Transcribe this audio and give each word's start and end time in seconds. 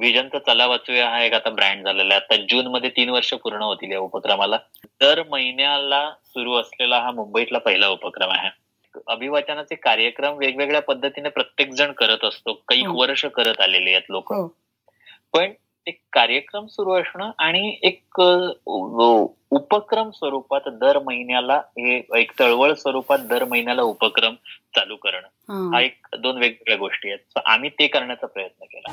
व्हिजनचा 0.00 0.38
चला 0.38 0.66
वाचूया 0.66 1.08
हा 1.10 1.22
एक 1.22 1.34
आता 1.34 1.50
ब्रँड 1.50 1.84
झालेला 1.84 2.14
आहे. 2.14 2.22
आता 2.24 2.36
जून 2.36 2.66
मध्ये 2.66 2.90
तीन 2.90 3.08
वर्ष 3.08 3.32
पूर्ण 3.34 3.62
होतील 3.62 3.92
या 3.92 3.98
उपक्रमाला. 3.98 4.58
दर 5.00 5.22
महिन्याला 5.30 6.10
सुरू 6.24 6.54
असलेला 6.54 6.98
हा 7.00 7.10
मुंबईतला 7.10 7.58
पहिला 7.58 7.88
उपक्रम 7.88 8.30
आहे. 8.30 8.50
अभिवाचनाचे 9.06 9.74
कार्यक्रम 9.74 10.36
वेगवेगळ्या 10.36 10.82
पद्धतीने 10.82 11.28
प्रत्येक 11.28 11.72
जण 11.72 11.92
करत 11.92 12.24
असतो. 12.24 12.52
काही 12.68 12.84
हो. 12.86 13.00
वर्ष 13.00 13.24
करत 13.24 13.60
आलेले 13.60 13.90
आहेत 13.90 14.10
लोक. 14.10 14.32
हो. 14.32 14.46
पण 15.32 15.52
एक 15.86 16.00
कार्यक्रम 16.12 16.66
सुरू 16.66 16.92
असणं 16.92 17.30
आणि 17.38 17.76
एक 17.82 18.20
उपक्रम 19.50 20.10
स्वरूपात 20.10 20.60
दर 20.68 20.98
महिन्याला 20.98 21.56
हे 21.56 22.02
एक 22.16 22.32
चळवळ 22.38 22.72
स्वरूपात 22.72 23.18
दर 23.18 23.44
महिन्याला 23.44 23.82
उपक्रम 23.82 24.34
चालू 24.76 24.96
करणं. 24.96 25.28
हा. 25.72 25.80
एक 25.80 26.06
दोन 26.18 26.38
वेगवेगळ्या 26.38 26.76
गोष्टी 26.76 27.10
आहेत. 27.10 27.38
आम्ही 27.46 27.70
ते 27.70 27.86
करण्याचा 27.86 28.26
प्रयत्न 28.26 28.64
केला. 28.64 28.92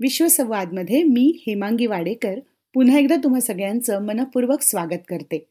विश्वसंवादमध्ये 0.00 1.02
मी 1.02 1.44
हेमांगी 1.46 1.86
वाडेकर 1.86 2.40
पुन्हा 2.74 2.98
एकदा 2.98 3.16
तुम्हा 3.24 3.40
सगळ्यांचं 3.40 4.06
मनपूर्वक 4.06 4.60
स्वागत 4.60 5.02
करते. 5.08 5.48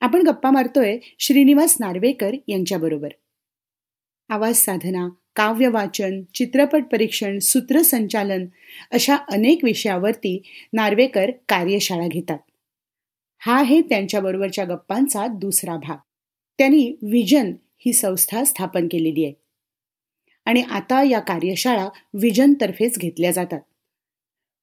आपण 0.00 0.22
गप्पा 0.22 0.50
मारतोय 0.50 0.98
श्रीनिवास 1.18 1.76
नार्वेकर 1.80 2.34
यांच्याबरोबर. 2.48 3.08
आवाज 4.28 4.56
साधना 4.56 5.08
काव्य 5.36 5.68
वाचन 5.68 6.22
चित्रपट 6.34 6.84
परीक्षण 6.92 7.38
सूत्रसंचालन 7.38 8.46
अशा 8.90 9.16
अनेक 9.16 9.64
विषयावरती 9.64 10.42
नार्वेकर 10.72 11.30
कार्यशाळा 11.48 12.08
घेतात. 12.08 12.38
हा 13.38 13.60
आहे 13.60 13.80
त्यांच्याबरोबरच्या 13.80 14.64
गप्पांचा 14.64 15.26
दुसरा 15.26 15.76
भाग. 15.76 15.96
त्यांनी 16.58 16.92
विजन 17.02 17.52
ही 17.78 17.92
संस्था 17.92 18.44
स्थापन 18.44 18.88
केलेली 18.90 19.24
आहे. 19.24 19.45
आणि 20.46 20.62
आता 20.62 21.02
या 21.02 21.20
कार्यशाळा 21.20 21.88
विजनतर्फेच 22.14 22.98
घेतल्या 22.98 23.30
जातात. 23.30 23.60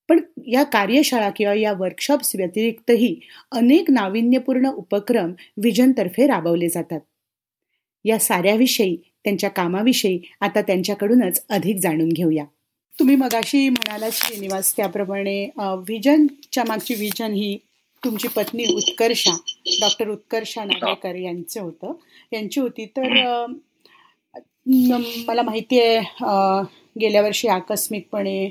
पण 0.10 0.20
या 0.48 0.64
कार्यशाळा 0.64 1.30
किंवा 1.30 1.54
या 1.54 1.74
वर्कशॉप्स 1.74 2.36
व्यतिरिक्तही 2.36 3.20
अनेक 3.52 3.92
नाविन्यपूर्ण 3.92 4.70
उपक्रम 4.70 5.34
विजनतर्फे 5.58 6.28
राबवले 6.28 6.70
जातात. 6.70 7.00
या 8.06 8.20
साऱ्याविषयी 8.20 8.98
त्यांच्या 9.24 9.50
कामाविषयी 9.50 10.20
आता 10.42 10.62
त्यांच्याकडूनच 10.62 11.46
अधिक 11.50 11.78
जाणून 11.78 12.10
घेऊया. 12.10 12.46
तुम्ही 13.00 13.16
मगाशी 13.16 13.70
म्हणालात 13.70 14.12
श्रीनिवास 14.14 14.76
त्याप्रमाणे 14.78 15.50
विजनच्या 15.58 16.64
मागची 16.68 16.94
विजन 16.94 17.32
ही 17.32 17.58
तुमची 18.04 18.28
पत्नी 18.28 18.66
उत्कर्षा 18.76 19.32
डॉक्टर 19.82 20.08
उत्कर्षा 20.08 20.64
नागेकर 20.64 21.16
यांचं 21.16 21.62
होतं. 21.62 21.94
यांची 22.32 22.60
होती 22.60 22.86
तर 22.86 23.46
मला 24.66 25.42
माहिती 25.42 25.80
आहे 25.80 26.00
गेल्या 27.00 27.22
वर्षी 27.22 27.48
आकस्मिकपणे 27.48 28.50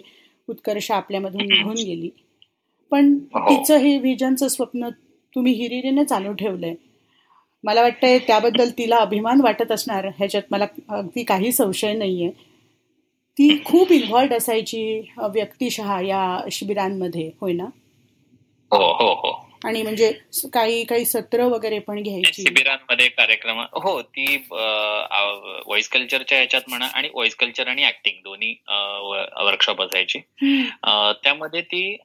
उत्कर्षा 0.49 0.97
आपल्यामधून 0.97 1.43
निघून 1.43 1.75
गेली. 1.75 2.09
पण 2.93 3.19
हो. 3.35 3.49
तिचं 3.49 3.77
हे 3.77 3.99
विजनचं 3.99 4.49
स्वप्न 4.49 4.89
तुम्ही 5.35 5.53
हिरिरीने 5.53 6.05
चालू 6.05 6.33
ठेवलंय. 6.33 6.75
मला 7.65 7.83
वाटतंय 7.83 8.19
त्याबद्दल 8.19 8.71
तिला 8.79 8.97
अभिमान 8.97 9.41
वाटत 9.41 9.73
असणार 9.73 10.07
ह्याच्यात 10.07 10.43
मला 10.51 10.67
अगदी 10.89 11.23
काही 11.25 11.53
संशय 11.53 11.93
नाहीये. 11.93 12.31
ती 13.39 13.57
खूप 13.65 13.93
इन्व्हॉल्ड 13.93 14.33
असायची 14.33 14.83
व्यक्तिशः 15.19 16.01
या 16.01 16.41
शिबिरांमध्ये 16.53 17.31
होय 17.41 17.53
ना? 17.53 17.65
हो 18.73 18.93
हो 18.93 19.13
हो. 19.15 19.33
आणि 19.65 19.83
म्हणजे 19.83 20.11
काही 20.55 20.83
काही 20.85 21.05
सत्र 21.05 21.45
वगैरे 21.49 21.79
पण 21.79 22.03
घ्यायची. 22.03 22.43
शिबिरांमध्ये 22.43 23.09
कार्यक्रम 23.09 23.61
हो 23.83 24.01
ती 24.03 24.37
व्हॉइस 24.51 25.89
कल्चरच्या 25.89 26.39
ह्याच्यात 26.39 26.69
म्हणा 26.69 26.87
आणि 26.95 27.09
व्हॉइस 27.09 27.35
कल्चर 27.37 27.69
आणि 27.69 27.85
ऍक्टिंग 27.87 28.23
दोन्ही 28.25 28.55
वर्कशॉप 29.41 29.83
असायची. 29.83 30.19
त्यामध्ये 31.23 31.61
ती 31.63 31.97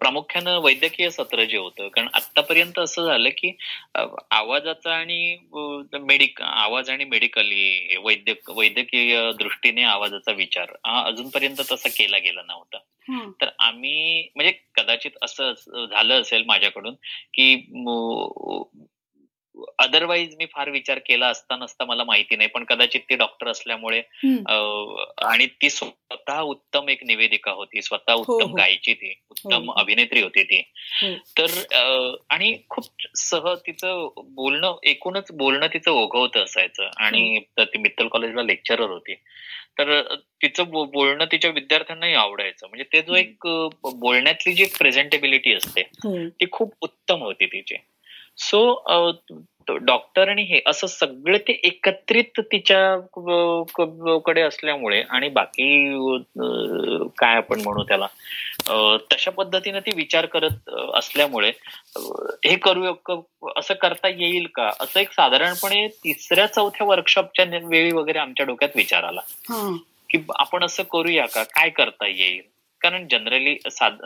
प्रामुख्यानं 0.00 0.58
वैद्यकीय 0.64 1.08
सत्र 1.10 1.44
जे 1.44 1.56
होतं 1.56 1.88
कारण 1.94 2.08
आतापर्यंत 2.14 2.78
असं 2.78 3.06
झालं 3.06 3.28
की 3.38 3.50
आवाजाचा 3.96 4.94
आणि 4.94 5.36
मेडिक 6.00 6.40
आवाज 6.42 6.90
आणि 6.90 7.04
मेडिकली 7.04 7.96
वैद्य 8.04 8.34
वैद्यकीय 8.56 9.16
दृष्टीने 9.38 9.82
आवाजाचा 9.84 10.32
विचार 10.32 10.72
हा 10.86 11.02
अजूनपर्यंत 11.06 11.60
तसा 11.72 11.88
केला 11.96 12.18
गेला 12.18 12.42
नव्हता. 12.46 12.78
तर 13.10 13.48
आम्ही 13.58 14.28
म्हणजे 14.36 14.52
कदाचित 14.74 15.10
असं 15.22 15.52
झालं 15.86 16.20
असेल 16.20 16.44
माझ्याकडून 16.46 16.94
की 17.34 17.66
अदरवाईज 19.78 20.34
मी 20.38 20.46
फार 20.46 20.70
विचार 20.70 20.98
केला 20.98 21.26
असता 21.26 21.56
नसता 21.56 21.84
मला 21.84 22.04
माहिती 22.04 22.36
नाही 22.36 22.48
पण 22.48 22.64
कदाचित 22.64 23.00
ती 23.00 23.16
डॉक्टर 23.16 23.48
असल्यामुळे 23.48 23.98
आणि 25.24 25.46
ती 25.62 25.70
स्वतः 25.70 26.40
उत्तम 26.40 26.88
एक 26.88 27.04
निवेदिका 27.04 27.50
होती 27.50 27.82
स्वतः 27.82 28.12
हो, 28.12 28.20
उत्तम 28.20 28.50
हो. 28.50 28.56
गायची 28.56 28.94
ती 28.94 29.12
उत्तम 29.30 29.68
हो. 29.70 29.74
अभिनेत्री 29.76 30.22
होती 30.22 30.42
ती 30.42 30.62
हो. 31.02 31.14
तर 31.38 31.60
आणि 32.30 32.52
खूप 32.70 32.84
सह 33.16 33.52
तिचं 33.66 34.08
बोलणं 34.34 34.76
एकूणच 34.82 35.32
बोलणं 35.32 35.66
तिचं 35.66 35.90
ओघवतं 35.90 36.44
असायचं 36.44 36.90
आणि 36.96 37.38
ती 37.58 37.78
मित्तल 37.78 38.08
कॉलेजला 38.08 38.42
लेक्चरर 38.42 38.90
होती 38.90 39.14
तर 39.78 40.00
तिचं 40.42 40.70
बोलणं 40.70 41.24
तिच्या 41.24 41.50
विद्यार्थ्यांनाही 41.50 42.14
आवडायचं 42.14 42.66
म्हणजे 42.68 42.84
ते 42.92 43.00
जो 43.02 43.14
एक 43.14 43.46
बोलण्यातली 43.84 44.52
जी 44.52 44.64
प्रेझेंटेबिलिटी 44.78 45.54
असते. 45.54 45.82
ती 46.30 46.46
खूप 46.52 46.74
उत्तम 46.80 47.22
होती 47.22 47.46
तिची 47.46 47.76
सो 48.38 48.80
डॉक्टर 49.68 50.28
आणि 50.28 50.42
हे 50.42 50.60
असं 50.66 50.86
सगळं 50.86 51.38
ते 51.38 51.60
एकत्रित 51.64 52.40
तिच्या 52.40 54.18
कडे 54.26 54.40
असल्यामुळे 54.40 55.02
आणि 55.02 55.28
बाकी 55.28 55.88
काय 57.18 57.36
आपण 57.36 57.60
म्हणू 57.60 57.82
त्याला 57.82 58.06
तशा 59.12 59.30
पद्धतीने 59.30 59.80
ती 59.80 59.90
विचार 59.94 60.26
करत 60.26 60.70
असल्यामुळे 60.94 61.52
हे 62.46 62.56
करू 62.56 62.92
असं 63.56 63.74
करता 63.74 64.08
येईल 64.08 64.46
का? 64.54 64.70
असं 64.80 65.00
एक 65.00 65.12
साधारणपणे 65.12 65.88
तिसऱ्या 65.88 66.46
चौथ्या 66.46 66.86
वर्कशॉपच्या 66.86 67.44
वेळी 67.62 67.92
वगैरे 67.92 68.18
आमच्या 68.18 68.46
डोक्यात 68.46 68.70
विचार 68.76 69.04
आला. 69.04 69.20
हा. 69.26 69.76
की 70.10 70.18
आपण 70.34 70.64
असं 70.64 70.82
करूया 70.82 71.26
का? 71.26 71.42
काय 71.42 71.68
करता 71.68 72.06
येईल? 72.06 72.42
कारण 72.84 73.06
जनरली 73.10 73.56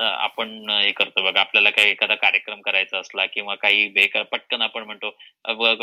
आपण 0.00 0.71
हे 0.71 0.93
करतो 0.93 1.22
बघा 1.22 1.41
आपल्याला 1.41 1.71
काही 1.71 1.91
एखादा 1.91 2.15
कार्यक्रम 2.15 2.61
करायचा 2.61 2.99
असला 2.99 3.27
किंवा 3.27 3.55
काही 3.55 3.89
बेकार 3.89 4.22
पटकन 4.22 4.62
आपण 4.62 4.83
म्हणतो 4.83 5.11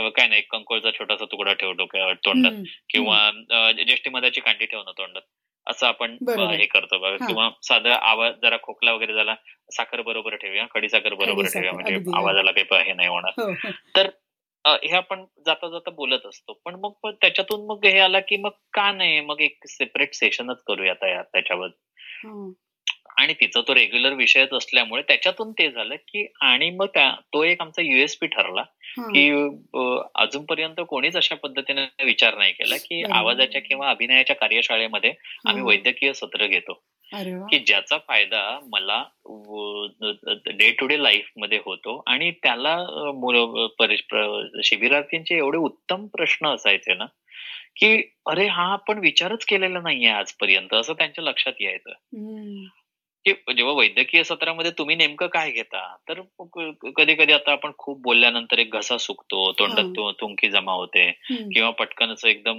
काय 0.09 0.27
नाही 0.27 0.41
कंकोळचा 0.41 0.91
छोटासा 0.91 1.25
तुकडा 1.25 1.53
ठेव 1.53 1.71
डोक्या 1.71 2.13
तोंडात. 2.13 2.51
किंवा 2.89 3.31
ज्येष्ठी 3.71 4.09
मधाची 4.09 4.41
कांडी 4.41 4.65
ठेव 4.65 4.81
ना 4.81 4.91
तोंडात 4.91 5.21
असं 5.67 5.87
आपण. 5.87 6.17
हे 6.29 6.65
करतो 6.65 6.97
बघा. 6.97 7.25
किंवा 7.27 7.49
साधा 7.63 7.95
आवाज 7.95 8.33
जरा 8.41 8.57
खोकला 8.63 8.93
वगैरे 8.93 9.13
झाला 9.13 9.35
साखर 9.71 10.01
बरोबर 10.01 10.35
ठेवूया 10.35 10.65
खडी 10.73 10.89
साखर 10.89 11.13
बरोबर 11.13 11.45
ठेवूया 11.45 11.73
म्हणजे. 11.73 11.95
आवाजाला 12.15 12.51
काही 12.51 12.83
हे 12.83 12.93
नाही 12.93 13.09
होणार 13.09 13.31
हो, 13.41 13.51
हो. 13.51 14.01
अ, 14.65 14.69
हे 14.83 14.95
आपण 14.95 15.25
जाता 15.45 15.69
जाता 15.69 15.91
बोलत 15.91 16.25
असतो 16.25 16.53
पण 16.65 16.75
मग 16.75 17.09
त्याच्यातून 17.11 17.65
मग 17.65 17.85
हे 17.85 17.99
आला 17.99 18.19
की 18.19 18.37
मग 18.37 18.49
का 18.73 18.91
नाही 18.91 19.19
मग 19.19 19.41
एक 19.41 19.67
सेपरेट 19.67 20.13
सेशनच 20.13 20.63
करूया 20.63 20.93
त्याच्यावर 20.93 21.67
हा. 22.23 22.51
आणि 23.17 23.33
तिचा 23.33 23.61
तो 23.61 23.75
रेग्युलर 23.75 24.13
विषयच 24.13 24.53
असल्यामुळे 24.53 25.01
त्याच्यातून 25.01 25.51
ते 25.51 25.71
झालं 25.71 25.95
की 25.95 26.25
आणि 26.41 26.69
मग 26.69 26.85
त्या 26.85 27.11
तो 27.33 27.43
एक 27.43 27.61
आमचा 27.61 27.81
युएसपी 27.81 28.27
ठरला. 28.27 28.63
की 28.97 29.29
अजूनपर्यंत 30.15 30.81
कोणीच 30.89 31.15
अशा 31.15 31.35
पद्धतीने 31.35 32.03
विचार 32.05 32.37
नाही 32.37 32.51
केला 32.51 32.75
की. 32.77 33.03
आवाजाच्या 33.13 33.61
किंवा 33.61 33.89
अभिनयाच्या 33.89 34.35
कार्यशाळेमध्ये 34.35 35.09
आम्ही. 35.45 35.63
वैद्यकीय 35.63 36.13
सत्र 36.13 36.45
घेतो. 36.47 36.73
की 37.49 37.59
ज्याचा 37.59 37.97
फायदा 38.07 38.59
मला 38.65 39.03
डे 40.57 40.71
टू 40.71 40.87
डे 40.87 41.03
लाईफमध्ये 41.03 41.59
होतो 41.65 42.03
आणि 42.07 42.31
त्याला 42.31 42.75
शिबिरार्थींचे 44.63 45.37
एवढे 45.37 45.57
उत्तम 45.57 46.05
प्रश्न 46.07 46.47
असायचे 46.47 46.93
ना 46.93 47.05
की 47.75 47.95
अरे 48.29 48.47
हा 48.47 48.63
आपण 48.73 48.99
विचारच 48.99 49.45
केलेला 49.45 49.79
नाहीये 49.79 50.09
आजपर्यंत 50.09 50.73
असं 50.73 50.93
त्यांच्या 50.93 51.23
लक्षात 51.23 51.53
यायचं. 51.59 51.93
की 53.27 53.53
जेव्हा 53.53 53.73
वैद्यकीय 53.73 54.23
सत्रामध्ये 54.23 54.71
तुम्ही 54.71 54.95
नेमकं 54.95 55.27
काय 55.27 55.51
घेता 55.51 55.95
तर 56.09 56.21
कधी 56.97 57.15
कधी 57.15 57.33
आता 57.33 57.51
आपण 57.51 57.71
खूप 57.77 58.01
बोलल्यानंतर 58.01 58.59
एक 58.59 58.73
घसा 58.73 58.97
सुकतो 58.97 59.51
तोंडात 59.51 59.85
हा. 59.85 59.91
तु- 59.95 60.11
तुंकी 60.11 60.49
जमा 60.49 60.71
होते. 60.71 61.11
किंवा 61.31 61.69
पटकन 61.69 62.09
असं 62.09 62.27
एकदम 62.27 62.57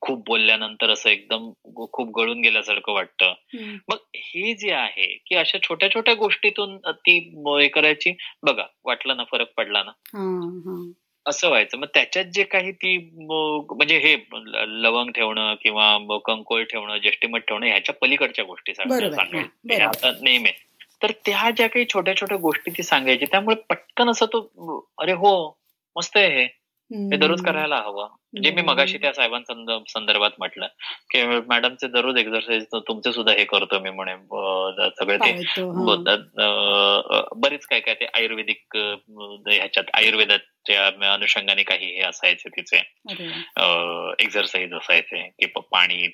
खूप 0.00 0.26
बोलल्यानंतर 0.26 0.90
असं 0.90 1.10
एकदम 1.10 1.50
खूप 1.92 2.18
गळून 2.18 2.40
गेल्यासारखं 2.40 2.92
वाटतं. 2.92 3.34
मग 3.88 3.96
हे 4.16 4.54
जे 4.54 4.72
आहे 4.72 5.18
की 5.26 5.34
अशा 5.34 5.58
छोट्या 5.62 5.90
छोट्या 5.90 6.14
गोष्टीतून 6.14 6.78
ती 6.86 7.18
हे 7.46 7.68
करायची 7.68 8.16
बघा 8.42 8.64
वाटलं 8.84 9.16
ना 9.16 9.24
फरक 9.24 9.52
पडला 9.56 9.82
ना 9.82 9.90
असं 11.28 11.48
व्हायचं. 11.48 11.78
मग 11.78 11.86
त्याच्यात 11.94 12.24
जे 12.24 12.42
काही 12.42 12.72
ती 12.72 12.96
म्हणजे 13.20 13.98
हे 13.98 14.16
लवंग 14.82 15.10
ठेवणं 15.10 15.54
किंवा 15.54 16.18
कंकोळ 16.24 16.62
ठेवणं 16.62 16.98
जेष्टीमठ 16.98 17.42
ठेवणं 17.48 17.66
ह्याच्या 17.66 17.94
पलीकडच्या 17.94 18.44
गोष्टी 18.44 18.74
सांगायच्या. 18.74 19.88
आता 19.88 20.12
नेहमी. 20.22 20.50
तर 21.02 21.10
त्या 21.10 21.50
ज्या 21.50 21.66
काही 21.66 21.84
छोट्या 21.94 22.16
छोट्या 22.16 22.36
गोष्टी 22.36 22.70
ती 22.70 22.82
सांगायची 22.82 23.24
त्यामुळे 23.24 23.56
पटकन 23.56 24.10
असं 24.10 24.26
तो 24.26 24.90
अरे 24.98 25.12
हो 25.12 25.58
मस्त 25.96 26.16
आहे 26.16 26.40
हे. 26.40 26.48
हे 26.90 27.16
दररोज 27.16 27.42
करायला 27.42 27.76
हवं. 27.76 28.08
म्हणजे 28.32 28.50
मी 28.50 28.62
मगाशी 28.62 28.98
त्या 28.98 29.12
साहेबांच्या 29.12 29.78
संदर्भात 29.88 30.30
म्हटलं 30.38 30.66
की 31.10 31.22
मॅडमचे 31.24 31.86
दररोज 31.86 32.16
एक्झरसाईज 32.16 32.64
तुमचे 32.74 33.12
सुद्धा 33.12 33.32
हे 33.32 33.44
करतो 33.44 33.78
मी 33.80 33.90
म्हणे. 33.90 34.14
सगळे 34.98 35.16
ते 35.16 35.62
बरीच 37.36 37.66
काय 37.66 37.80
काय 37.80 37.94
ते 37.94 38.06
आयुर्वेदिक 38.14 38.76
ह्याच्यात 38.76 39.84
आयुर्वेदाच्या 40.76 41.12
अनुषंगाने 41.12 41.62
काही 41.62 41.86
हे 41.86 42.02
असायचे 42.02 42.48
तिचे. 42.48 42.76
एक्झरसाईज 44.24 44.74
असायचे 44.74 45.22
की 45.28 45.46
पाणी 45.46 46.06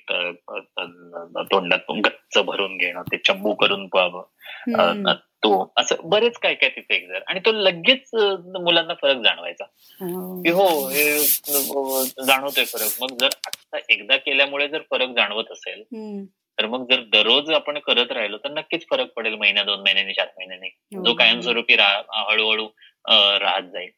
तोंडात 1.51 1.91
गच्च 2.05 2.37
भरून 2.37 2.77
घेणं 2.77 3.01
ते 3.01 3.17
चंबू 3.17 3.53
करून 3.53 3.87
पाहावं 3.87 5.13
तो 5.43 5.73
असं 5.77 5.95
बरेच 6.09 6.37
काय 6.37 6.53
काय 6.53 6.69
तिथे 6.69 6.95
एक्झर 6.95 7.19
आणि 7.27 7.39
तो 7.39 7.51
लगेच 7.51 8.09
मुलांना 8.63 8.93
फरक 8.93 9.17
जाणवायचा. 9.17 9.63
की 10.43 10.51
हो 10.51 10.87
हे 10.89 11.19
जाणवतोय 11.19 12.63
फरक. 12.65 13.01
मग 13.01 13.17
जर 13.19 13.29
आता 13.47 13.77
एकदा 13.89 14.17
केल्यामुळे 14.17 14.67
जर 14.67 14.81
फरक 14.91 15.09
जाणवत 15.09 15.51
असेल 15.51 15.83
तर 16.59 16.65
मग 16.65 16.85
जर 16.91 17.01
दररोज 17.13 17.49
आपण 17.51 17.77
करत 17.79 18.11
राहिलो 18.11 18.37
तर 18.37 18.51
नक्कीच 18.51 18.85
फरक 18.89 19.07
पडेल 19.15 19.35
महिन्या 19.35 19.63
दोन 19.63 19.79
महिन्यांनी 19.79 20.13
चार 20.13 20.27
महिन्यांनी. 20.37 20.67
हो, 20.95 21.03
जो 21.05 21.13
कायमस्वरूपी 21.13 21.73
हळूहळू 21.73 22.67
राहत 23.39 23.63
जाईल. 23.63 23.89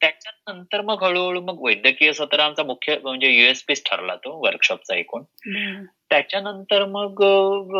त्याच्यानंतर 0.00 0.80
मग 0.80 1.02
हळूहळू 1.04 1.40
मग 1.40 1.62
वैद्यकीय 1.62 2.12
सत्र 2.12 2.40
आमचा 2.40 2.62
मुख्य 2.62 2.98
म्हणजे 3.02 3.30
युएसपीच 3.30 3.82
ठरला 3.86 4.16
तो 4.16 4.46
वर्कशॉपचा 4.46 4.96
एकूण. 4.96 5.22
त्याच्यानंतर 6.10 6.84
मग 6.84 7.22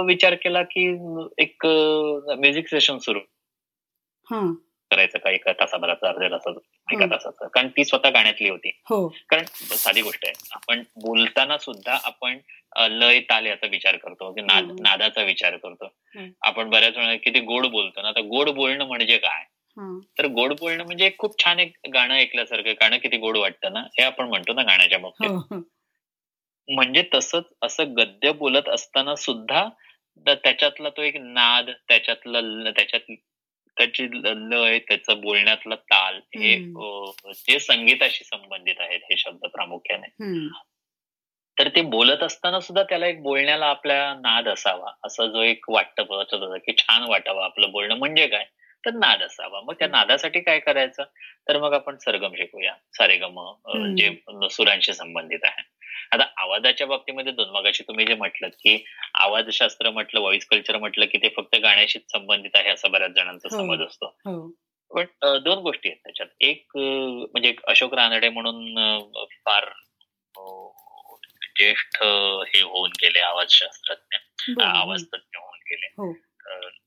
विचार 0.06 0.34
केला 0.34 0.62
की 0.62 0.86
एक 1.38 1.66
म्युझिक 2.38 2.68
सेशन 2.68 2.98
सुरू 2.98 3.20
करायचं 4.90 5.18
का 5.18 5.30
एका 5.30 5.52
तासाभराचा 5.52 6.08
अर्ध्या 6.08 6.28
तासाचं 6.28 6.60
एका 6.92 7.06
तासाचं? 7.06 7.48
कारण 7.48 7.68
ती 7.68 7.84
स्वतः 7.84 8.10
गाण्यातली 8.10 8.48
होती. 8.48 8.80
हो. 8.90 9.08
कारण 9.28 9.44
साधी 9.76 10.02
गोष्ट 10.02 10.24
आहे. 10.24 10.48
आपण 10.52 10.82
बोलताना 10.96 11.58
सुद्धा 11.58 11.98
आपण 12.04 12.38
लय 12.90 13.20
ताल 13.20 13.46
याचा 13.46 13.66
विचार 13.66 13.96
करतो. 13.96 14.32
की 14.32 14.40
नाद 14.40 14.64
नादाचा 14.80 15.22
विचार 15.22 15.56
करतो. 15.56 15.88
आपण 16.42 16.70
बऱ्याच 16.70 16.96
वेळा 16.96 17.16
किती 17.16 17.40
गोड 17.40 17.66
बोलतो 17.66 18.02
ना 18.02 18.08
आता 18.08 18.20
गोड 18.20 18.48
बोलणं 18.48 18.84
म्हणजे 18.84 19.16
काय? 19.16 19.44
तर 20.18 20.26
गोड 20.26 20.52
बोलणं 20.52 20.84
म्हणजे 20.84 21.10
खूप 21.18 21.44
छान 21.44 21.60
एक 21.60 21.76
गाणं 21.94 22.14
ऐकल्यासारखं 22.14 22.72
गाणं 22.72 22.96
किती 22.96 23.16
गोड 23.16 23.36
वाटतं 23.36 23.72
ना 23.72 23.80
हे 23.80 24.02
आपण 24.02 24.28
म्हणतो 24.28 24.52
ना 24.52 24.62
गाण्याच्या 24.62 24.98
बाबतीत. 24.98 25.30
हो, 25.30 25.36
हो. 25.36 25.56
म्हणजे 26.74 27.04
तसंच 27.14 27.44
असं 27.62 27.96
गद्य 27.96 28.32
बोलत 28.32 28.68
असताना 28.68 29.14
सुद्धा 29.14 29.68
त्याच्यातला 30.28 30.88
तो 30.88 31.02
एक 31.02 31.16
नाद 31.16 31.70
त्याच्यातलं 31.70 32.70
त्याच्यात 32.70 33.12
त्याची 33.76 34.08
लय 34.50 34.78
त्याचं 34.78 35.20
बोलण्यातला 35.20 35.74
ताल 35.74 36.16
हे 36.16 36.72
जे 37.32 37.58
संगीताशी 37.58 38.24
संबंधित 38.24 38.74
आहेत 38.78 39.00
हे 39.04 39.16
शब्द 39.16 39.46
प्रामुख्याने. 39.46 40.06
तर 41.58 41.68
ते 41.68 41.82
बोलत 41.82 42.22
असताना 42.22 42.60
सुद्धा 42.60 42.82
त्याला 42.82 43.06
एक 43.06 43.22
बोलण्याला 43.22 43.66
आपल्या 43.66 44.14
नाद 44.14 44.48
असावा 44.48 44.92
असं 45.04 45.26
जो 45.26 45.42
एक 45.42 45.70
वाटतं 45.70 46.58
की 46.58 46.72
छान 46.78 47.02
वाटावं 47.08 47.44
आपलं 47.44 47.70
बोलणं. 47.70 47.94
म्हणजे 47.94 48.26
काय? 48.26 48.44
तर 48.86 48.90
नाद 48.90 49.22
असावा. 49.22 49.60
मग 49.60 49.74
त्या 49.74 49.88
नादासाठी 49.88 50.40
काय 50.40 50.58
करायचं? 50.58 51.02
तर 51.48 51.58
मग 51.58 51.72
आपण 51.74 51.96
सरगम 51.96 52.34
शिकूया. 52.34 52.74
सारेगम 52.92 53.40
जे 53.96 54.14
सुरांशी 54.50 54.92
संबंधित 54.92 55.38
आहे. 55.42 55.62
आता 56.12 56.24
आवाजाच्या 56.36 56.86
बाबतीमध्ये 56.86 57.32
दोन 57.32 57.50
मगाशी 57.50 57.82
तुम्ही 57.82 58.06
जे 58.06 58.14
म्हटलं 58.14 58.48
की 58.48 58.84
आवाजशास्त्र 59.14 59.90
म्हटलं 59.90 60.20
व्हॉइस 60.20 60.46
कल्चर 60.46 60.76
म्हटलं 60.76 61.04
की 61.04 61.18
ते 61.18 61.28
फक्त 61.28 61.56
गाण्याशीच 61.56 62.02
संबंधित 62.12 62.50
आहे 62.54 62.70
असा 62.70 62.88
बऱ्याच 62.88 63.10
जणांचा 63.10 63.48
हो. 63.52 63.56
समज 63.56 63.86
असतो. 63.86 64.06
हो. 64.06 64.48
पण 64.94 65.04
दोन 65.22 65.58
गोष्टी 65.58 65.88
आहेत 65.88 65.98
त्याच्यात. 66.04 66.28
एक 66.40 66.66
म्हणजे 66.76 67.54
अशोक 67.68 67.94
रानडे 67.94 68.28
म्हणून 68.28 68.74
फार 69.44 69.68
ज्येष्ठ 71.56 72.02
हे 72.54 72.62
होऊन 72.62 72.90
गेले 73.02 73.18
आवाजशास्त्रज्ञ. 73.18 74.62
आवाज 74.62 75.02
तज्ञ 75.02 75.38
होऊन 75.38 75.58
गेले. 75.70 75.86
हो. 75.86 76.12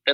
तर 0.07 0.13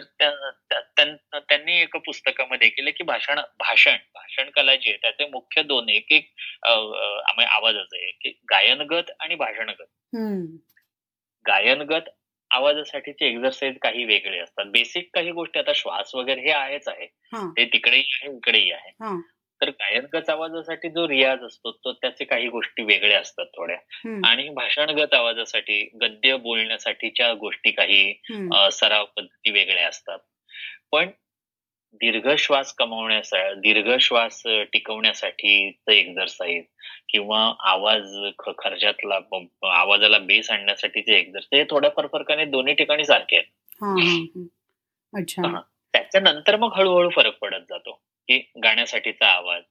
त्यांनी 1.39 1.81
एका 1.81 1.99
पुस्तकामध्ये 1.99 2.69
केलं 2.69 2.89
की 2.89 3.03
भाषण 3.03 3.39
भाषण 3.59 3.95
भाषण 4.13 4.49
कला 4.49 4.75
जी 4.75 4.89
आहे 4.89 4.97
त्याचे 4.97 5.25
मुख्य 5.25 5.63
दोन 5.63 5.89
एक 5.89 6.11
एक 6.11 6.31
आवाजाचे 6.65 8.01
आहे. 8.03 8.11
की 8.21 8.29
गायनगत 8.51 9.11
आणि 9.19 9.35
भाषणगत. 9.35 9.85
गायनगत 11.45 12.09
आवाजासाठीचे 12.51 13.27
एक्झरसाईज 13.27 13.77
काही 13.81 14.05
वेगळे 14.05 14.39
असतात. 14.39 14.65
बेसिक 14.65 15.09
काही 15.13 15.31
गोष्टी 15.31 15.59
आता 15.59 15.71
श्वास 15.75 16.15
वगैरे 16.15 16.41
हे 16.41 16.51
आहेच 16.51 16.87
आहे. 16.87 17.05
ते 17.57 17.65
तिकडेही 17.65 18.03
आहे 18.23 18.35
इकडेही 18.35 18.71
आहे. 18.71 18.91
तर 19.61 19.69
गायनगत 19.69 20.29
आवाजासाठी 20.29 20.89
जो 20.89 21.07
रियाज 21.07 21.43
असतो 21.43 21.71
तो 21.71 21.93
त्याचे 21.93 22.25
काही 22.25 22.47
गोष्टी 22.47 22.83
वेगळ्या 22.83 23.19
असतात 23.19 23.45
थोड्या. 23.45 23.77
आणि 24.27 24.49
भाषणगत 24.49 25.13
आवाजासाठी 25.13 25.89
गद्य 26.01 26.35
बोलण्यासाठीच्या 26.35 27.33
गोष्टी 27.33 27.71
काही 27.71 28.13
सराव 28.71 29.05
पद्धती 29.05 29.51
वेगळ्या 29.51 29.87
असतात. 29.87 30.19
पण 30.91 31.09
दीर्घ 31.93 32.29
श्वास 32.37 32.73
कमावण्यासाठी 32.73 33.53
दीर्घ 33.59 33.97
श्वास 34.01 34.41
टिकवण्यासाठी 34.45 35.71
एक्झरसाईज 35.87 36.63
किंवा 37.09 37.53
आवाज 37.59 38.15
खर्चातला 38.39 39.19
आवाजाला 39.63 40.17
बेस 40.17 40.51
आणण्यासाठीचे 40.51 41.15
एक्झरसाईज 41.15 41.61
हे 41.61 41.65
थोड्याफार 41.69 42.07
फरकाने 42.07 42.45
दोन्ही 42.45 42.73
ठिकाणी 42.73 43.05
सारखे 43.05 43.35
आहेत. 43.37 43.47
त्याच्यानंतर 45.93 46.55
मग 46.55 46.73
हळूहळू 46.73 47.09
फरक 47.09 47.37
पडत 47.37 47.61
जातो. 47.69 48.01
की 48.29 48.37
गाण्यासाठीचा 48.63 49.27
आवाज 49.27 49.63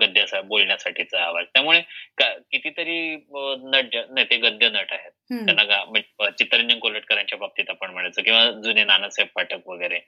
गद्याचा 0.00 0.40
बोलण्यासाठीचा 0.42 1.22
आवाज. 1.24 1.46
त्यामुळे 1.54 1.80
कितीतरी 2.20 3.16
नट 3.64 3.96
नाही 3.96 4.24
ते 4.30 4.36
गद्य 4.36 4.68
नट 4.68 4.92
आहेत. 4.92 5.10
त्यांना 5.30 5.84
म्हणजे 5.84 6.30
चित्तरंजन 6.38 6.78
कोलटकरांच्या 6.78 7.38
बाबतीत 7.38 7.70
आपण 7.70 7.90
म्हणायचं 7.90 8.22
किंवा 8.22 8.44
जुने 8.64 8.84
नानासाहेब 8.84 9.28
पाठक 9.34 9.68
वगैरे 9.68 9.98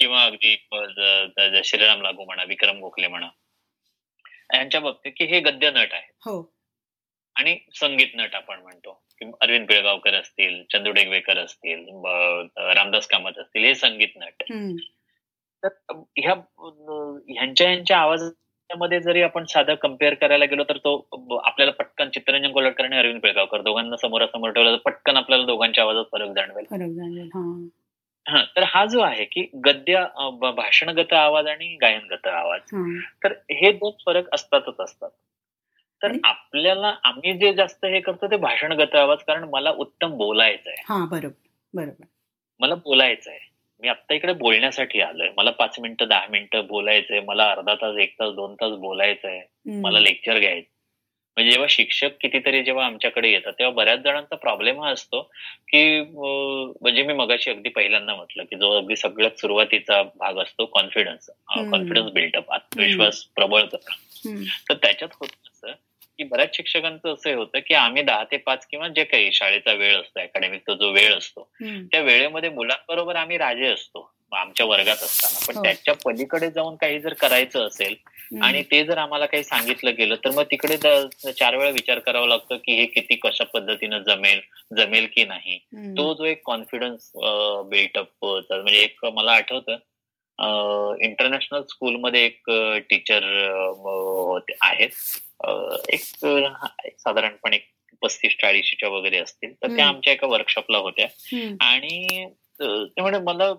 किंवा 0.00 0.22
अगदी 0.24 0.56
श्रीराम 1.64 2.02
लागू 2.02 2.24
म्हणा 2.24 2.44
विक्रम 2.44 2.80
गोखले 2.80 3.06
म्हणा. 3.06 3.28
यांच्या 4.54 4.80
बाबतीत 4.80 5.12
की 5.16 5.24
हे 5.24 5.40
गद्य 5.40 5.70
नट 5.70 5.92
आहे 5.92 6.10
हो. 6.24 6.40
आणि 7.36 7.58
संगीत 7.74 8.14
नट 8.14 8.34
आपण 8.34 8.60
म्हणतो. 8.62 9.00
अरविंद 9.40 9.66
पिळगावकर 9.68 10.14
असतील 10.14 10.62
चंदू 10.72 10.90
डेगवेकर 10.90 11.38
असतील 11.38 11.84
रामदास 12.76 13.06
कामत 13.06 13.38
असतील 13.38 13.64
हे 13.64 13.74
संगीत 13.74 14.16
नट 14.16 14.42
तर 15.64 15.68
ह्या 16.16 16.34
ह्यांच्या 17.28 17.68
ह्यांच्या 17.70 17.98
आवाजामध्ये 17.98 19.00
जरी 19.00 19.22
आपण 19.22 19.44
साधं 19.44 19.74
कंपेअर 19.74 20.14
करायला 20.14 20.44
गेलो 20.44 20.64
तर 20.64 20.76
तो 20.76 21.36
आपल्याला 21.36 21.72
पटकन 21.72 22.08
चित्ररंजन 22.08 22.52
कोलटकर 22.52 22.84
आणि 22.84 22.96
अरविंद 22.96 23.20
पेळगावकर 23.20 23.60
दोघांना 23.60 23.96
समोरासमोर 23.96 24.50
ठेवलं 24.50 24.72
तर 24.72 24.76
पटकन 24.76 25.16
आपल्याला 25.16 25.46
दोघांच्या 25.46 25.84
आवाजात 25.84 26.04
फरक 26.12 26.28
जाणवेल. 26.28 26.64
हा. 28.26 28.44
तर 28.56 28.62
हा 28.66 28.84
जो 28.86 29.00
आहे 29.00 29.24
की 29.24 29.46
गद्य 29.64 30.04
भाषणगत 30.56 31.12
आवाज 31.12 31.46
आणि 31.46 31.76
गायनगत 31.76 32.26
आवाज 32.26 32.60
तर 33.24 33.32
हे 33.32 33.72
दोन 33.72 33.92
फरक 34.06 34.34
असतातच 34.34 34.80
असतात. 34.80 35.10
तर 36.02 36.12
आपल्याला 36.24 36.94
आम्ही 37.04 37.32
जे 37.38 37.52
जास्त 37.54 37.84
हे 37.84 38.00
करतो 38.00 38.26
ते 38.26 38.36
भाषणगत 38.36 38.94
आवाज 38.94 39.18
कारण 39.18 39.44
मला 39.44 39.70
उत्तम 39.70 40.16
बोलायचं 40.16 40.70
आहे 40.70 40.84
बरोबर 41.10 41.48
बरोबर. 41.74 42.04
मला 42.60 42.74
बोलायचं 42.74 43.30
आहे 43.30 43.53
मी 43.84 43.90
आत्ता 43.90 44.14
इकडे 44.14 44.32
बोलण्यासाठी 44.32 45.00
आलोय. 45.00 45.28
मला 45.36 45.50
पाच 45.50 45.78
मिनिटं 45.80 46.08
दहा 46.08 46.26
मिनिटं 46.30 46.66
बोलायचंय. 46.66 47.20
मला 47.20 47.50
अर्धा 47.50 47.74
तास 47.74 47.96
एक 47.96 48.14
तास 48.20 48.32
दोन 48.34 48.54
तास 48.54 48.72
बोलायचंय. 48.72 49.40
मला 49.80 50.00
लेक्चर 50.00 50.38
घ्यायचं. 50.38 50.68
म्हणजे 51.36 51.50
जेव्हा 51.50 51.66
शिक्षक 51.70 52.08
कितीतरी 52.20 52.62
जेव्हा 52.62 52.86
आमच्याकडे 52.86 53.30
येतात 53.30 53.52
तेव्हा 53.52 53.74
बऱ्याच 53.74 54.00
जणांचा 54.00 54.36
प्रॉब्लेम 54.36 54.82
हा 54.82 54.90
असतो 54.90 55.20
की 55.68 56.00
म्हणजे 56.00 57.02
मी 57.02 57.12
मगाशी 57.12 57.50
अगदी 57.50 57.68
पहिल्यांदा 57.68 58.14
म्हटलं 58.14 58.42
की 58.42 58.56
जो 58.56 58.70
अगदी 58.70 58.96
सगळ्यात 58.96 59.40
सुरुवातीचा 59.40 60.02
भाग 60.02 60.38
असतो 60.38 60.64
कॉन्फिडन्स 60.66 61.30
कॉन्फिडन्स 61.70 62.12
बिल्डअप 62.12 62.50
आत्मविश्वास 62.52 63.22
प्रबळ 63.24 63.62
करणं. 63.62 64.34
तर 64.68 64.74
त्याच्यात 64.74 65.10
होत. 65.20 65.28
की 66.18 66.24
बऱ्याच 66.24 66.56
शिक्षकांचं 66.56 67.12
असं 67.12 67.34
होतं 67.34 67.58
की 67.66 67.74
आम्ही 67.74 68.02
दहा 68.02 68.24
ते 68.24 68.36
पाच 68.38 68.66
किंवा 68.66 68.88
जे 68.88 69.04
काही 69.04 69.32
शाळेचा 69.32 69.72
वेळ 69.72 69.96
असतो 69.96 70.20
अकॅडमिकचा 70.20 70.74
जो 70.74 70.90
वेळ 70.92 71.16
असतो 71.16 71.48
त्या 71.60 72.00
वेळेमध्ये 72.00 72.50
मुलांबरोबर 72.50 73.16
आम्ही 73.16 73.38
राजे 73.38 73.66
असतो 73.66 74.10
आमच्या 74.32 74.66
वर्गात 74.66 75.02
असताना 75.02 75.44
पण 75.46 75.56
हो. 75.56 75.62
त्याच्या 75.64 75.94
पलीकडे 76.04 76.48
जाऊन 76.50 76.76
काही 76.76 76.98
जर 77.00 77.12
करायचं 77.14 77.66
असेल. 77.66 77.94
आणि 78.42 78.62
ते 78.70 78.82
जर 78.84 78.98
आम्हाला 78.98 79.26
काही 79.26 79.44
सांगितलं 79.44 79.94
गेलं 79.98 80.14
तर 80.24 80.30
मग 80.30 80.42
तिकडे 80.50 80.76
चार 80.76 81.56
वेळा 81.56 81.70
विचार 81.70 81.98
करावा 81.98 82.26
लागतो 82.26 82.56
की 82.58 82.74
हे 82.76 82.86
किती 82.86 83.16
कशा 83.16 83.44
पद्धतीनं 83.44 84.02
जमेल 84.02 84.40
जमेल 84.76 85.06
की 85.14 85.24
नाही. 85.24 85.58
तो 85.96 86.12
जो 86.14 86.24
एक 86.24 86.42
कॉन्फिडन्स 86.44 87.10
बिल्टअप 87.16 88.24
म्हणजे 88.24 88.78
एक 88.78 89.04
मला 89.06 89.32
आठवतं 89.32 89.76
इंटरनॅशनल 91.02 91.62
स्कूलमध्ये 91.62 92.24
एक 92.24 92.50
टीचर 92.90 93.24
होते 93.76 94.56
आहेत 94.60 94.90
एक 95.88 96.00
साधारणपणे 96.98 97.58
पस्तीस 98.02 98.32
चाळीसच्या 98.40 98.88
वगैरे 98.88 99.18
असतील 99.18 99.52
तर 99.52 99.66
त्या. 99.76 99.86
आमच्या 99.88 100.12
एका 100.12 100.26
वर्कशॉपला 100.26 100.78
होत्या. 100.78 101.06
आणि 101.60 102.26
ते 102.60 103.00
म्हणे 103.00 103.18
मला 103.18 103.52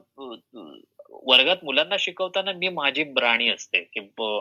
वर्गात 1.10 1.58
मुलांना 1.63 1.96
शिकवताना 2.00 2.51
मी 2.51 2.70
माझी 2.70 3.04
ब्राणी 3.04 3.50
असते 3.50 3.80
की 3.80 4.00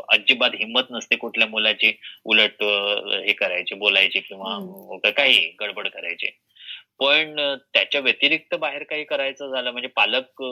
अजिबात 0.08 0.50
हिंमत 0.54 0.82
नसते 0.90 1.16
कुठल्या 1.16 1.48
मुलाची 1.48 1.98
उलट 2.24 2.62
हे 3.24 3.32
करायची 3.32 3.74
बोलायची 3.74 4.18
किंवा 4.18 4.58
काही 5.10 5.56
गडबड 5.60 5.88
करायची 5.88 6.26
पण 6.98 7.36
त्याच्या 7.74 8.00
व्यतिरिक्त 8.00 8.54
बाहेर 8.54 8.82
काही 8.82 9.04
करायचं 9.04 9.48
झालं 9.48 9.70
म्हणजे 9.70 9.88
पालक 9.88 10.42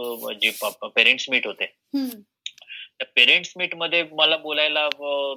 जे 0.43 0.51
पेरेंट्स 0.83 1.31
मीट 1.31 1.47
होते. 1.47 1.65
त्या 2.99 3.07
पेरेंट्स 3.17 3.53
मीटमध्ये 3.57 4.05
मला 4.13 4.37
बोलायला 4.37 4.89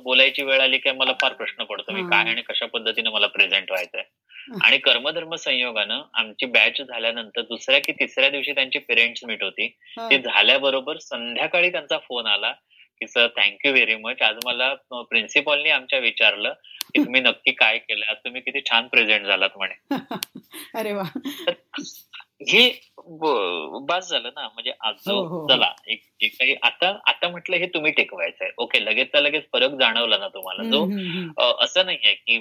बोलायची 0.03 0.43
वेळ 0.43 0.61
आली 0.61 0.77
की 0.77 0.91
मला 0.91 1.13
फार 1.21 1.33
प्रश्न 1.33 1.63
पडतो 1.63 1.91
मी. 1.91 2.01
काय 2.01 2.19
आणि 2.19 2.41
कशा 2.41 2.65
पद्धतीने 2.65 3.09
मला 3.09 3.27
प्रेझेंट 3.27 3.71
व्हायचंय? 3.71 4.03
आणि 4.61 4.77
कर्मधर्म 4.77 5.35
संयोगानं 5.35 6.01
आमची 6.13 6.45
बॅच 6.45 6.81
झाल्यानंतर 6.81 7.41
दुसऱ्या 7.41 7.79
की 7.79 7.91
तिसऱ्या 7.91 8.29
दिवशी 8.29 8.51
त्यांची 8.51 8.79
पेरेंट्स 8.79 9.23
मीट 9.23 9.43
होती. 9.43 9.67
ते 9.99 10.21
झाल्याबरोबर 10.21 10.97
संध्याकाळी 10.97 11.71
त्यांचा 11.71 11.97
फोन 11.97 12.25
आला 12.25 12.51
की 12.99 13.07
सर 13.07 13.27
थँक्यू 13.27 13.71
व्हेरी 13.71 13.95
मच 13.95 14.21
आज 14.21 14.35
मला 14.45 14.73
प्रिन्सिपॉलनी 14.91 15.69
आमच्या 15.69 15.99
विचारलं 15.99 16.53
की 16.83 17.05
तुम्ही 17.05 17.21
नक्की 17.21 17.51
काय 17.51 17.77
केलं? 17.77 18.05
आज 18.05 18.17
तुम्ही 18.17 18.41
किती 18.41 18.59
छान 18.69 18.87
प्रेझेंट 18.87 19.25
झालात 19.25 19.49
म्हणे. 19.55 19.75
अरे 20.75 20.93
वा. 20.93 21.03
हे 22.47 22.91
बास 23.85 24.09
झालं 24.09 24.29
ना. 24.35 24.47
म्हणजे 24.47 24.71
आज 24.81 24.95
हो, 25.07 25.27
हो, 25.27 25.41
हो. 25.41 25.47
चला 25.47 25.71
एक 25.87 26.01
जे 26.25 26.29
काही 26.29 26.55
आता 26.63 26.99
आता 27.07 27.29
म्हटलं 27.29 27.55
हे 27.55 27.65
तुम्ही 27.65 27.91
टिकवायचंय. 27.91 28.49
ओके 28.57 28.85
लगेचचा 28.85 29.19
लगेच 29.19 29.43
फरक 29.53 29.71
जाणवला 29.71 30.17
ना 30.17 30.27
तुम्हाला. 30.27 30.63
जो 30.63 30.83
असं 31.63 31.85
नाहीये 31.85 32.13
की 32.13 32.37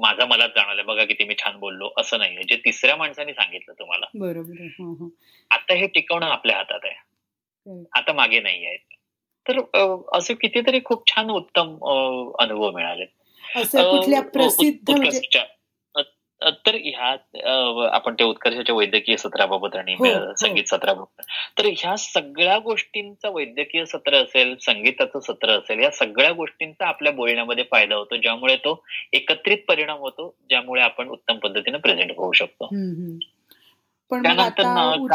माझा 0.00 0.26
मलाच 0.26 0.50
जाणवलंय. 0.50 0.84
बघा 0.84 1.04
किती 1.04 1.24
मी 1.24 1.34
छान 1.34 1.56
बोललो. 1.56 1.92
असं 1.98 2.18
नाहीये. 2.18 2.42
जे 2.42 2.56
तिसऱ्या 2.56 2.96
माणसाने 2.96 3.32
सांगितलं 3.32 3.74
तुम्हाला. 3.78 4.06
बरोबर 4.14 4.60
आहे. 4.60 4.68
हो, 4.68 4.92
हो. 4.92 5.08
आता 5.50 5.74
हे 5.74 5.86
टिकवणं 5.86 6.26
आपल्या 6.26 6.56
हातात 6.56 6.80
आहे. 6.84 6.94
आता 7.92 8.12
मागे 8.12 8.40
नाही 8.40 8.66
आहे. 8.66 8.76
तर 9.48 9.58
असे 10.12 10.34
कितीतरी 10.34 10.80
खूप 10.84 11.06
छान 11.08 11.30
उत्तम 11.30 11.74
अनुभव 12.38 12.70
मिळाले 12.70 13.04
असं 13.56 13.90
कुठल्या 13.90 14.20
प्रसिद्ध 14.20 14.90
म्हणजे 14.90 15.06
उत्कर्षच्या 15.08 15.42
अ, 15.94 16.00
अ, 16.00 16.02
तर 16.50 16.74
ह्या 16.74 17.16
आपण 17.92 18.14
ते 18.14 18.24
उत्कर्षाच्या 18.24 18.74
वैद्यकीय 18.74 19.16
सत्राबाबत 19.16 19.76
आणि 19.76 19.94
हो, 19.94 20.04
हो. 20.04 20.34
संगीत 20.34 20.64
सत्राबाबत. 20.64 21.22
तर 21.58 21.66
ह्या 21.76 21.96
सगळ्या 21.96 22.58
गोष्टींचं 22.58 23.34
वैद्यकीय 23.34 23.84
सत्र 23.84 24.14
असेल 24.14 24.56
संगीताचं 24.56 25.20
सत्र 25.20 25.50
असेल 25.50 25.82
या 25.82 25.90
सगळ्या 25.90 26.32
गोष्टींचा 26.32 26.86
आपल्या 26.86 27.12
बोलण्यामध्ये 27.12 27.64
फायदा 27.70 27.94
होतो 27.94 28.16
ज्यामुळे 28.16 28.56
तो 28.56 28.84
एकत्रित 29.12 29.58
परिणाम 29.68 29.98
होतो 29.98 30.34
ज्यामुळे 30.48 30.82
आपण 30.82 31.08
उत्तम 31.08 31.38
पद्धतीने 31.38 31.78
प्रेझेंट 31.78 32.10
होऊ 32.16 32.32
शकतो. 32.32 32.66
त्यानंतर 34.22 35.06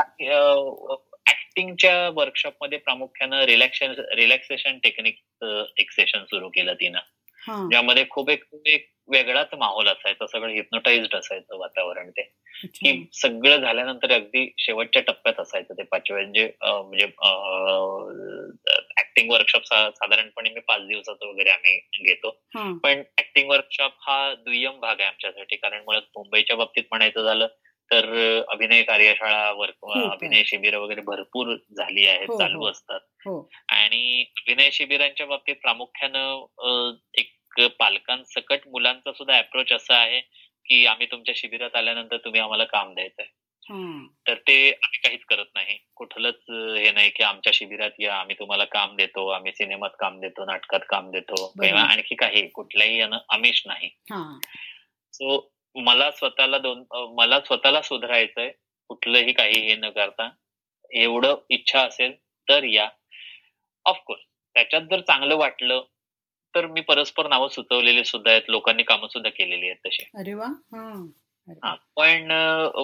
ऍक्टिंगच्या 1.29 2.09
वर्कशॉपमध्ये 2.09 2.77
प्रामुख्यानं 2.77 3.41
रिलॅक्सेशन 3.41 3.93
रिलॅक्सेशन 4.15 4.77
टेक्निक 4.77 5.45
एक 5.77 5.91
सेशन 5.91 6.23
सुरू 6.23 6.49
केलं 6.49 6.73
तिनं. 6.73 6.99
ज्यामध्ये 7.47 8.05
खूप 8.09 8.29
एक 8.29 8.43
एक 8.65 8.89
वेगळाच 9.07 9.47
माहोल 9.57 9.87
असायचा. 9.87 10.25
सगळं 10.27 10.53
हिप्नोटाइज्ड 10.53 11.15
असायचं 11.15 11.57
वातावरण 11.57 12.09
ते. 12.09 12.21
की 12.75 12.91
सगळं 13.13 13.57
झाल्यानंतर 13.61 14.11
अगदी 14.11 14.53
शेवटच्या 14.57 15.01
टप्प्यात 15.01 15.39
असायचं 15.39 15.73
ते 15.73 15.83
पाचव्या 15.83 16.21
म्हणजे 16.23 16.43
अं, 16.61 16.81
म्हणजे 16.81 17.05
ऍक्टिंग 18.99 19.31
वर्कशॉप 19.31 19.63
साधारणपणे 19.63 20.49
मी 20.49 20.59
पाच 20.59 20.81
दिवसाचं 20.81 21.27
वगैरे 21.27 21.49
आम्ही 21.49 21.77
घेतो. 22.05 22.29
पण 22.83 23.01
ऍक्टिंग 23.19 23.49
वर्कशॉप 23.49 23.91
हा 23.99 24.33
दुय्यम 24.33 24.79
भाग 24.79 24.99
आहे 24.99 25.07
आमच्यासाठी. 25.09 25.55
कारण 25.55 25.83
मुळात 25.85 26.01
मुंबईच्या 26.15 26.55
बाबतीत 26.55 26.83
म्हणायचं 26.91 27.23
झालं 27.23 27.47
तर 27.91 28.05
अभिनय 28.49 28.81
कार्यशाळा 28.81 29.51
वर्क. 29.51 29.85
अभिनय 29.91 30.43
शिबिर 30.45 30.75
वगैरे 30.75 31.01
भरपूर 31.01 31.55
झाली 31.77 32.07
आहेत 32.07 32.27
हो, 32.29 32.39
चालू 32.39 32.59
हो. 32.59 32.69
असतात. 32.69 32.99
हो. 33.25 33.39
आणि 33.69 34.21
अभिनय 34.37 34.69
शिबिरांच्या 34.71 35.25
बाबतीत 35.25 35.55
प्रामुख्यानं 35.55 36.45
अ, 36.57 36.91
एक 37.57 37.75
पालकांसकट 37.79 38.67
मुलांचा 38.67 39.11
सुद्धा 39.11 39.37
अप्रोच 39.37 39.71
असा 39.71 39.95
आहे 39.95 40.19
की 40.65 40.85
आम्ही 40.85 41.07
तुमच्या 41.11 41.33
शिबिरात 41.37 41.75
आल्यानंतर 41.75 42.17
तुम्ही 42.17 42.41
आम्हाला 42.41 42.63
काम 42.63 42.93
द्यायचंय. 42.93 43.25
हा 43.69 44.07
तर 44.27 44.33
ते 44.33 44.69
आम्ही 44.69 44.97
काहीच 44.97 45.23
करत 45.25 45.45
नाही. 45.55 45.77
कुठलंच 45.95 46.35
हे 46.51 46.91
नाही 46.91 47.09
की 47.09 47.23
आमच्या 47.23 47.51
शिबिरात 47.53 47.91
या 47.99 48.15
आम्ही 48.15 48.35
तुम्हाला 48.39 48.65
काम 48.65 48.95
देतो 48.95 49.27
आम्ही 49.27 49.51
सिनेमात 49.51 49.89
काम 49.99 50.19
देतो 50.19 50.45
नाटकात 50.45 50.79
काम 50.89 51.11
देतो. 51.11 51.47
किंवा 51.47 51.81
आणखी 51.81 52.15
काही 52.15 52.47
कुठल्याही 52.47 52.99
यानं 52.99 53.17
आमिष 53.29 53.63
नाही. 53.65 53.89
हा. 54.11 54.39
सो 55.13 55.51
मला 55.75 56.11
स्वतःला 56.11 56.57
दोन 56.57 56.83
मला 56.93 57.39
स्वतःला 57.39 57.81
सुधारायचंय 57.81 58.51
कुठलंही 58.87 59.33
काही 59.33 59.59
हे 59.59 59.75
न 59.75 59.89
करता. 59.89 60.29
एवढं 60.91 61.35
इच्छा 61.49 61.81
असेल 61.81 62.15
तर 62.49 62.63
या. 62.63 62.89
ऑफकोर्स 63.85 64.21
त्याच्यात 64.53 64.81
जर 64.81 64.99
चांगलं 64.99 65.35
वाटलं 65.35 65.83
तर 66.57 66.65
मी 66.67 66.81
परस्पर 66.81 67.27
नावं 67.27 67.47
सुचवलेली 67.47 68.03
सुद्धा 68.03 68.31
आहेत. 68.31 68.41
लोकांनी 68.47 68.83
कामं 68.83 69.07
सुद्धा 69.07 69.29
केलेली 69.29 69.65
आहेत 69.65 69.87
तशी. 69.87 70.03
अरे 70.15 70.33
वा. 70.33 70.45
हा. 70.45 71.75
पण 71.95 72.31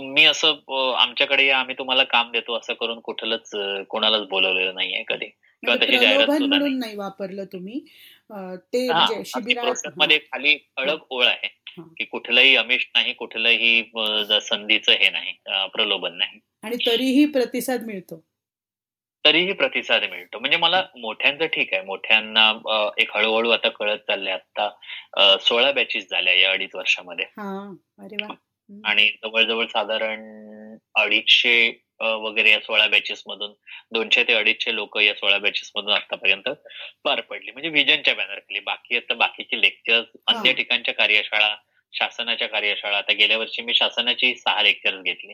मी 0.03 0.25
असं 0.25 0.93
आमच्याकडे 0.97 1.45
या 1.45 1.57
आम्ही 1.57 1.75
तुम्हाला 1.77 2.03
काम 2.03 2.31
देतो 2.31 2.57
असं 2.57 2.73
करून 2.73 2.99
कुठलंच 2.99 3.51
कोणालाच 3.89 4.21
बोलवलेलं 4.21 4.75
नाहीये 4.75 5.03
कधी. 5.07 5.25
किंवा 5.25 5.75
म्हणजे 5.75 5.87
तशी 5.87 5.97
जाहिरात 5.97 6.25
प्रलोभन 6.25 6.43
सुद्धा 6.43 6.57
म्हणून 6.57 6.79
नाही. 6.79 6.95
वापरलं 6.95 7.45
तुम्ही. 7.45 7.79
ते 8.73 8.91
म्हणजे 8.91 9.89
मध्ये 9.97 10.17
खाली 10.17 10.55
ठळक 10.55 10.99
ओळ 11.09 11.25
आहे. 11.25 11.59
की 11.77 12.03
कुठलंही 12.03 12.55
अमिष 12.55 12.85
नाही 12.95 13.13
कुठलंही 13.13 13.91
संधीचं 14.41 14.91
हे 14.91 15.09
नाही 15.09 15.33
प्रलोभन 15.49 16.17
नाही. 16.17 16.39
आणि 16.63 16.75
तरीही 16.85 17.25
प्रतिसाद 17.25 17.83
मिळतो. 17.83 18.25
तरीही 19.25 19.53
प्रतिसाद 19.53 20.03
मिळतो. 20.03 20.39
म्हणजे 20.39 20.57
मला 20.57 20.83
मोठ्यांचं 20.97 21.45
ठीक 21.45 21.73
आहे. 21.73 21.83
मोठ्यांना 21.83 22.91
एक 22.97 23.15
हळूहळू 23.17 23.49
आता 23.49 23.69
कळत 23.69 23.99
चाललंय. 23.99 24.33
आता 24.33 25.37
सोळा 25.39 25.71
बॅचेस 25.71 26.09
झाल्या 26.09 26.33
या 26.33 26.51
अडीच 26.51 26.75
वर्षामध्ये. 26.75 27.25
हा. 27.37 28.33
आणि 28.83 29.07
जवळजवळ 29.23 29.65
साधारण 29.65 30.75
अडीचशे 30.95 31.55
वगैरे 32.01 32.51
या 32.51 32.59
सोळा 32.59 32.87
बॅचेस 32.87 33.23
मधून 33.27 33.53
दोनशे 33.91 34.23
ते 34.23 34.33
अडीचशे 34.33 34.75
लोक 34.75 34.97
या 34.97 35.13
सोळा 35.13 35.37
बॅचेस 35.37 35.71
मधून 35.75 35.93
आतापर्यंत 35.93 36.49
पार 37.03 37.21
पडली. 37.21 37.51
म्हणजे 37.51 37.69
विजनच्या 37.69 38.13
बॅनर 38.13 38.39
खाली. 38.39 38.59
बाकी 38.59 38.97
आता 38.97 39.13
बाकीचे 39.13 39.61
लेक्चर्स 39.61 40.07
अन्य. 40.27 40.53
ठिकाणच्या 40.53 40.93
कार्यशाळा 40.93 41.55
शासनाच्या 41.93 42.47
कार्यशाळा. 42.47 42.97
आता 42.97 43.13
गेल्या 43.13 43.37
वर्षी 43.37 43.61
मी 43.61 43.73
शासनाची 43.73 44.35
सहा 44.35 44.61
लेक्चर्स 44.63 45.01
घेतली. 45.03 45.33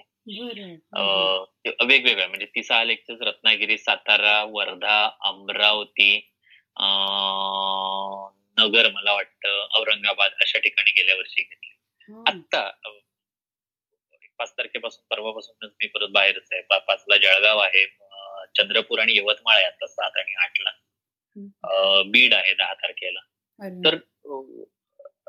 वेगवेगळ्या 1.88 2.28
म्हणजे 2.28 2.46
ती 2.46 2.64
सहा 2.64 2.84
लेक्चर्स 2.84 3.22
रत्नागिरी 3.22 3.78
सातारा 3.78 4.44
वर्धा 4.44 5.10
अमरावती 5.22 6.30
अ, 6.78 6.86
नगर 8.58 8.92
मला 8.92 9.14
वाटतं 9.14 9.68
औरंगाबाद 9.74 10.32
अशा 10.32 10.60
ठिकाणी 10.60 10.92
गेल्या 10.92 11.16
वर्षी 11.16 11.42
घेतली. 11.42 11.76
अ, 12.86 12.90
पाच 14.38 14.52
तारखेपासून 14.52 15.06
परवापासूनच 15.10 15.72
मी 15.82 15.88
परत 15.88 16.08
बाहेरच 16.08 16.50
आहे. 16.52 16.62
पाचला 16.62 17.18
जळगाव 17.18 17.58
आहे. 17.60 17.86
चंद्रपूर 18.58 19.00
आणि 19.00 19.18
यवतमाळ 19.18 19.56
आहे 19.56 19.66
आता 19.66 19.88
सात 19.88 20.12
आणि 20.16 20.34
आठला. 20.36 20.70
बीड 22.06 22.34
आहे 22.34 22.54
दहा 22.54 22.74
तारखेला. 22.74 23.20
तर 23.86 23.96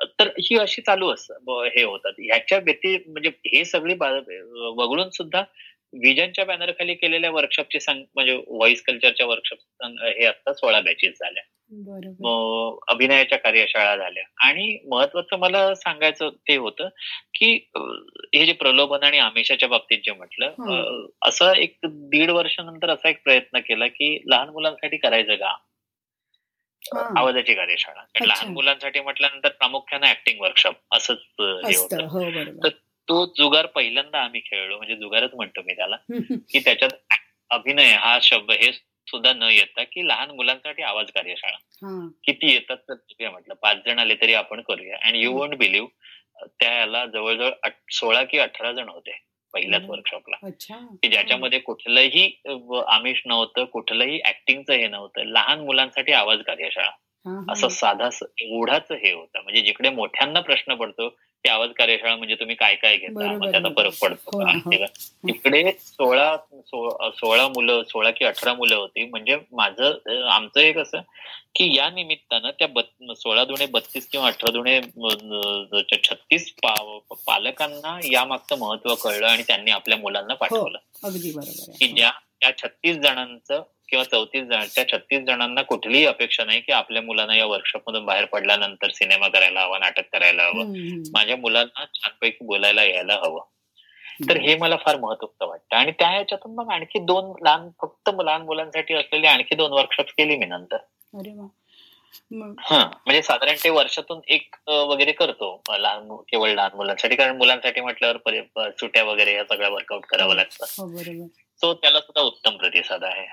तर 0.00 0.28
ही 0.28 0.59
अशी 0.59 0.83
चालू 0.83 1.09
अस 1.09 1.26
हे 1.49 1.83
होतात. 1.83 2.12
ह्याच्या 2.19 2.59
व्यति 2.59 2.97
म्हणजे 3.07 3.28
हे 3.28 3.64
सगळी 3.64 3.95
वगळून 4.78 5.11
सुद्धा 5.11 5.40
विजनच्या 5.92 6.45
बॅनर 6.45 6.71
खाली 6.71 6.95
केलेल्या 6.95 7.30
वर्कशॉपची 7.30 7.78
म्हणजे 7.88 8.35
व्हॉइस 8.35 8.83
कल्चरच्या 8.83 9.26
वर्कशॉप 9.26 9.85
हे 10.02 10.26
आता 10.26 10.52
सोळा 10.52 10.80
बॅचेस 10.80 11.12
झाल्या. 11.12 11.42
अभिनयाच्या 12.88 13.38
कार्यशाळा 13.38 13.97
झाल्या. 13.97 14.23
आणि 14.40 14.78
महत्वाचं 14.88 15.38
मला 15.38 15.75
सांगायचं 15.75 16.28
ते 16.28 16.57
होतं 16.57 16.88
की 17.35 17.52
हे 18.35 18.47
जे 18.47 18.52
प्रलोभन 18.52 19.02
आणि 19.02 19.19
आमिषाच्या 19.19 19.69
बाबतीत 19.69 19.99
जे 19.99 20.12
म्हटलं 20.12 21.07
असं 21.23 21.52
एक 21.54 21.76
दीड 21.85 22.30
वर्षानंतर 22.30 22.90
असा 22.90 23.09
एक 23.09 23.23
प्रयत्न 23.23 23.59
केला 23.59 23.87
की 23.87 24.23
लहान 24.26 24.49
मुलांसाठी 24.49 24.97
करायचं 24.97 25.35
का. 25.35 25.57
आवाजाची 26.92 27.54
कार्यशाळा. 27.54 28.04
लहान 28.26 28.49
मुलांसाठी 28.49 29.00
म्हटल्यानंतर 29.00 29.49
प्रामुख्याने 29.49 30.10
ऍक्टिंग 30.10 30.40
वर्कशॉप 30.40 30.75
असंच 30.92 31.18
हे 31.40 31.76
होतं. 31.76 32.06
हो 32.06 32.30
बरोबर. 32.30 32.68
तो 33.08 33.26
जुगार 33.38 33.66
पहिल्यांदा 33.66 34.18
आम्ही 34.18 34.40
खेळलो. 34.40 34.76
म्हणजे 34.76 34.96
जुगारच 34.96 35.30
म्हणतो 35.34 35.62
मी 35.62 35.75
त्याला. 35.75 35.96
की 36.50 36.58
त्याच्यात 36.58 36.90
अभिनय 37.50 37.92
हा 37.92 38.18
शब्द 38.22 38.50
हे 38.50 38.72
सुद्धा 38.72 39.32
न 39.32 39.42
येता 39.42 39.82
की 39.82 40.08
लहान 40.08 40.30
मुलांसाठी 40.30 40.82
आवाज 40.82 41.10
कार्यशाळा 41.10 41.56
किती 42.25 42.52
येतात 42.52 42.76
तर 42.76 42.94
बघूया 42.94 43.30
म्हटलं. 43.30 43.54
पाच 43.54 43.76
जण 43.87 43.99
आले 43.99 44.14
तरी 44.14 44.34
आपण 44.34 44.60
करूया. 44.60 44.96
अँड 45.02 45.16
यू 45.16 45.32
वोंट 45.32 45.54
बिलीव्ह 45.54 45.88
त्या 46.60 46.72
याला 46.72 47.06
जवळजवळ 47.06 47.68
सोळा 47.90 48.25
की 48.25 48.38
अठरा 48.38 48.72
जण 48.72 48.88
होते. 48.88 49.29
पहिल्याच. 49.54 49.83
वर्कशॉपला 49.88 50.37
की 51.02 51.09
ज्याच्यामध्ये 51.09 51.59
कुठलंही 51.59 52.40
आमिष 52.87 53.23
नव्हतं 53.26 53.64
कुठलंही 53.64 54.21
ऍक्टिंगचं 54.26 54.73
हे 54.73 54.88
नव्हतं 54.88 55.25
लहान 55.25 55.61
मुलांसाठी 55.61 56.12
आवाज 56.12 56.40
कार्यशाळा. 56.40 56.90
असं 57.52 57.69
साधा 57.69 58.09
एवढाच 58.40 58.92
हे 58.92 59.12
होतं 59.12 59.42
म्हणजे 59.42 59.61
जिकडे 59.61 59.90
मोठ्यांना 59.90 60.40
प्रश्न 60.40 60.75
पडतो 60.75 61.16
की 61.44 61.49
आवाज 61.49 61.70
कार्यशाळा 61.70 62.16
म्हणजे 62.16 62.35
तुम्ही 62.35 62.56
काय 62.56 62.75
काय 62.75 62.97
घेता 62.97 63.32
मग 63.32 63.50
त्याचा. 63.50 63.68
फरक 63.68 63.92
पडतो 64.02 64.38
हो 64.38 64.42
हो. 64.42 64.70
हे? 64.70 64.87
तिकडे 65.26 65.73
सोळा 65.73 66.37
सोळा 67.11 67.49
मुलं 67.49 67.82
सोळा 67.82 68.11
की 68.11 68.25
अठरा 68.25 68.54
मुलं 68.54 68.75
होती 68.75 69.04
म्हणजे 69.04 69.37
माझं 69.52 70.18
आमचं 70.28 70.61
हे 70.61 70.73
कसं 70.73 71.00
की 71.54 71.76
या 71.76 71.90
निमित्तानं 71.90 72.50
त्या 72.50 72.68
सोळा 73.14 73.44
दुणे 73.44 73.66
बत्तीस 73.66 74.09
किंवा 74.09 74.26
अठरा 74.26 74.52
दुणे 74.52 74.80
छत्तीस 76.04 76.54
पालकांना 77.26 77.99
यामागचं 78.12 78.59
महत्त्व 78.59 78.94
कळलं 78.94 79.26
आणि 79.26 79.42
त्यांनी 79.42 79.70
आपल्या 79.70 79.99
मुलांना 79.99 80.35
पाठवलं 80.35 80.78
अगदी 81.04 81.30
बरोबर 81.30 81.73
की 81.78 81.87
ज्या 81.87 82.11
त्या 82.40 82.56
छत्तीस 82.59 82.97
जणांचं 82.97 83.62
किंवा 83.90 84.04
चौतीस 84.04 84.44
जण 84.44 84.64
त्या 84.75 84.88
छत्तीस 84.88 85.20
जणांना 85.20 85.62
कुठलीही 85.62 86.04
अपेक्षा 86.06 86.44
नाही 86.44 86.61
की 86.61 86.73
आपल्या 86.73 87.02
मुलांना 87.02 87.37
या 87.37 87.47
वर्कशॉप 87.47 87.88
मधून 87.88 88.04
बाहेर 88.04 88.25
पडल्यानंतर 88.25 88.90
सिनेमा 88.90 89.28
करायला 89.28 89.61
हवा 89.61 89.78
नाटक 89.78 90.02
करायला 90.12 90.42
हवं. 90.42 90.73
माझ्या 91.14 91.37
मुलांना 91.37 91.85
छानपैकी 91.85 92.44
बोलायला 92.44 92.85
यायला 92.85 93.14
हवं. 93.14 93.40
तर 94.28 94.37
हे 94.37 94.56
मला 94.56 94.76
फार 94.76 94.97
महत्वाचं 94.97 95.47
वाटतं. 95.49 95.76
आणि 95.76 95.92
त्या 95.92 96.09
ह्याच्यातून 96.09 96.54
मग 96.54 96.73
आणखी 96.73 96.99
दोन 96.99 97.32
लहान 97.44 97.68
फक्त 97.82 98.11
लहान 98.25 98.42
मुलांसाठी 98.42 98.94
असलेली 98.94 99.26
आणखी 99.26 99.54
दोन 99.54 99.73
वर्कशॉप 99.73 100.06
केली 100.06 100.37
मी 100.37 100.47
नंतर. 100.47 100.76
हा 102.59 102.78
म्हणजे 103.06 103.23
साधारण 103.23 103.54
ते 103.64 103.70
वर्षातून 103.70 104.20
एक 104.28 104.54
वगैरे 104.68 105.12
करतो 105.12 105.62
लहान 105.70 106.16
केवळ 106.28 106.50
लहान 106.50 106.70
मुलांसाठी. 106.75 107.16
कारण 107.16 107.37
मुलांसाठी 107.37 107.80
म्हटल्यावर 107.80 108.70
सुट्या 108.70 109.04
वगैरे 109.04 109.35
या 109.35 109.44
सगळ्या 109.49 109.68
वर्कआउट 109.68 110.04
करावं 110.04 110.35
लागतं 110.35 110.64
सो 111.60 111.74
त्याला 111.74 112.00
सुद्धा 112.00 112.22
उत्तम 112.22 112.56
प्रतिसाद 112.56 113.04
आहे. 113.04 113.26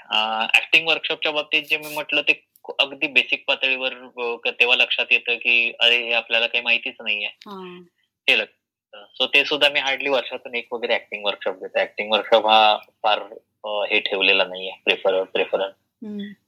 ऍक्टिंग 0.57 0.87
वर्कशॉपच्या 0.87 1.31
बाबतीत 1.31 1.63
जे 1.63 1.77
मी 1.77 1.93
म्हटलं 1.93 2.21
ते 2.21 2.47
अगदी 2.79 3.07
बेसिक 3.07 3.43
पातळीवर 3.47 3.93
तेव्हा 4.47 4.75
लक्षात 4.75 5.05
येतं 5.11 5.35
की 5.35 5.73
अरे 5.79 5.97
हे 5.97 6.13
आपल्याला 6.13 6.47
काही 6.47 6.63
माहितीच 6.63 6.95
नाहीये. 6.99 7.27
हा. 7.27 7.83
हे 8.29 8.39
लक्षात 8.39 9.05
सो 9.15 9.27
ते 9.27 9.45
सुद्धा 9.45 9.69
मी 9.69 9.79
हार्डली 9.79 10.09
वर्षातून 10.09 10.55
एक 10.55 10.73
वगैरे 10.73 10.95
ऍक्टिंग 10.95 11.25
वर्कशॉप 11.25 11.55
घेतो. 11.55 11.79
ऍक्टिंग 11.79 12.11
वर्कशॉप 12.11 12.45
हा 12.47 12.77
फार 13.03 13.19
हे 13.91 13.99
ठेवलेला 13.99 14.43
नाहीये. 14.45 14.71
Prefer 14.83 15.23
preference. 15.23 15.75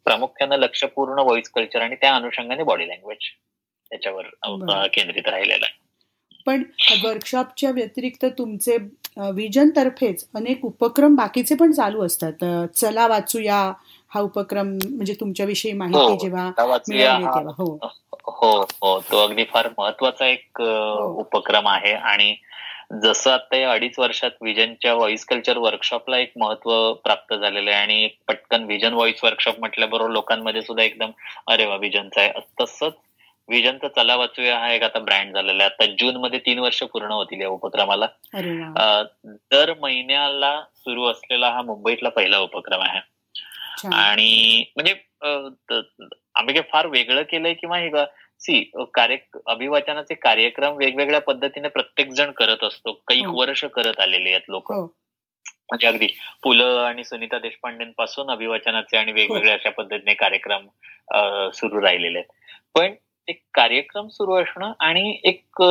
प्रामुख्यानं 0.03 0.55
लक्ष 0.55 0.83
पूर्ण 0.83 1.19
व्हॉइस 1.19 1.49
कल्चर 1.49 1.81
आणि 1.81 1.95
त्या 1.95 2.15
अनुषंगाने 2.15 2.63
बॉडी 2.63 2.87
लँग्वेज 2.87 3.17
बरं. 3.91 4.87
केंद्रित 4.87 5.27
राहिलेला 5.27 5.65
आहे. 5.65 5.88
पण 6.49 6.63
वर्कशॉपच्या 7.03 7.71
व्यतिरिक्त 7.71 8.25
तुमचे 8.25 8.77
विजन 9.17 9.69
तर्फेच 9.75 10.27
अनेक 10.35 10.65
उपक्रम 10.65 11.15
बाकीचे 11.15 11.55
पण 11.55 11.71
चालू 11.71 12.05
असतात. 12.05 12.67
चला 12.75 13.07
वाचूया 13.07 13.73
हा 14.09 14.19
उपक्रम 14.19 14.67
म्हणजे 14.89 15.13
तुमच्याविषयी 15.13 15.73
माहिती 15.73 15.99
हो. 15.99 16.17
जेव्हा 16.21 16.43
हा. 16.43 16.77
तेव्हा. 16.77 17.41
हो. 17.57 17.79
हो 18.13 18.61
हो. 18.61 18.99
तो 19.11 19.17
अगदी 19.27 19.43
फार 19.43 19.69
महत्त्वाचा 19.77 20.27
एक 20.27 20.61
हो. 20.61 21.13
उपक्रम 21.19 21.67
आहे. 21.67 21.93
आणि 21.93 22.35
जसं 23.03 23.31
आता 23.31 23.55
या 23.55 23.71
अडीच 23.71 23.99
वर्षात 23.99 24.31
विजनच्या 24.41 24.93
व्हॉइस 24.93 25.25
कल्चर 25.25 25.57
वर्कशॉपला 25.57 26.17
एक 26.17 26.31
महत्त्व 26.37 26.93
प्राप्त 26.93 27.33
झालेलं 27.33 27.71
आहे. 27.71 27.79
आणि 27.79 28.03
एक 28.03 28.17
पटकन 28.27 28.63
विजन 28.63 28.93
व्हॉइस 28.93 29.23
वर्कशॉप 29.23 29.59
म्हटल्याबरोबर 29.59 30.11
लोकांमध्ये 30.11 30.61
सुद्धा 30.61 30.83
एकदम 30.83 31.11
अरे 31.47 31.65
वा 31.65 31.75
विजनचा 31.75 32.21
आहे. 32.21 32.31
तसंच 32.61 32.93
विजनचा 33.49 33.87
चला 33.87 34.15
वाचूया 34.15 34.57
हा 34.59 34.71
एक 34.73 34.83
आता 34.83 34.99
ब्रँड 34.99 35.33
झालेला 35.35 35.63
आहे. 35.63 35.71
आता 35.73 35.85
जून 35.99 36.17
मध्ये 36.17 36.39
तीन 36.39 36.59
वर्ष 36.59 36.81
पूर्ण 36.83 37.11
होतील 37.11 37.41
या 37.41 37.47
उपक्रमाला. 37.49 38.07
दर 39.51 39.73
महिन्याला 39.79 40.59
सुरू 40.75 41.05
असलेला 41.05 41.49
हा 41.51 41.61
मुंबईतला 41.61 42.09
पहिला 42.09 42.37
उपक्रम 42.39 42.81
आहे. 42.81 42.99
आणि 43.95 44.63
म्हणजे 44.77 44.93
आम्ही 46.35 46.53
काही 46.53 46.61
फार 46.71 46.87
वेगळं 46.87 47.23
केलंय 47.29 47.53
किंवा 47.53 47.77
हे 47.77 47.89
सी 48.41 48.59
कार्य 48.93 49.15
अभिवाचनाचे 49.47 50.13
कार्यक्रम 50.15 50.75
वेगवेगळ्या 50.77 51.19
पद्धतीने 51.21 51.67
प्रत्येक 51.69 52.11
जण 52.11 52.31
करत 52.31 52.63
असतो. 52.63 52.93
काही 53.07 53.23
हो. 53.25 53.33
वर्ष 53.39 53.63
करत 53.65 53.99
आलेले 53.99 54.29
आहेत 54.29 54.49
लोक. 54.49 54.71
हो. 54.71 54.85
म्हणजे 55.69 55.87
अगदी 55.87 56.07
पु 56.43 56.53
ल 56.53 56.61
आणि 56.77 57.03
सुनीता 57.03 57.37
देशपांडेंपासून 57.39 58.29
अभिवाचनाचे 58.31 58.97
आणि 58.97 59.11
वेगवेगळ्या 59.11 59.53
अशा 59.53 59.69
पद्धतीने 59.69 60.13
कार्यक्रम 60.13 60.67
सुरू 61.53 61.81
राहिलेले 61.81 62.19
आहेत. 62.19 62.31
पण 62.75 62.93
एक 63.27 63.43
कार्यक्रम 63.53 64.07
सुरू 64.07 64.35
असणं 64.35 64.73
आणि 64.79 65.19
एक 65.23 65.61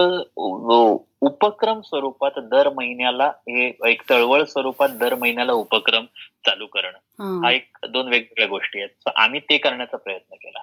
उपक्रम 1.20 1.80
स्वरूपात 1.80 2.30
दर 2.36 2.68
महिन्याला 2.68 3.26
हे 3.26 3.78
एक 3.86 4.02
चळवळ 4.08 4.44
स्वरूपात 4.44 4.88
दर 4.88 5.14
महिन्याला 5.14 5.52
उपक्रम 5.52 6.04
चालू 6.46 6.66
करणं. 6.66 6.98
हा. 7.44 7.50
एक 7.50 7.76
दोन 7.88 8.08
वेगवेगळ्या 8.08 8.46
गोष्टी 8.46 8.80
आहेत. 8.80 9.08
आम्ही 9.16 9.40
ते 9.40 9.58
करण्याचा 9.58 9.96
प्रयत्न 9.96 10.34
केला. 10.34 10.58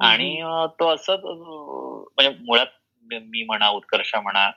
आणि 0.00 0.42
तो 0.80 0.88
असं 0.88 1.16
म्हणजे 2.18 2.44
मुळात 2.44 2.66
मी 3.00 3.42
म्हणा 3.42 3.68
उत्कर्ष 3.68 4.14
म्हणा 4.14 4.50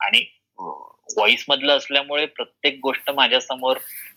आणि 0.00 0.24
व्हॉइस 0.58 1.44
मधलं 1.48 1.76
असल्यामुळे 1.76 2.26
प्रत्येक 2.26 2.78
गोष्ट 2.82 3.10
माझ्यासमोर 3.10 3.76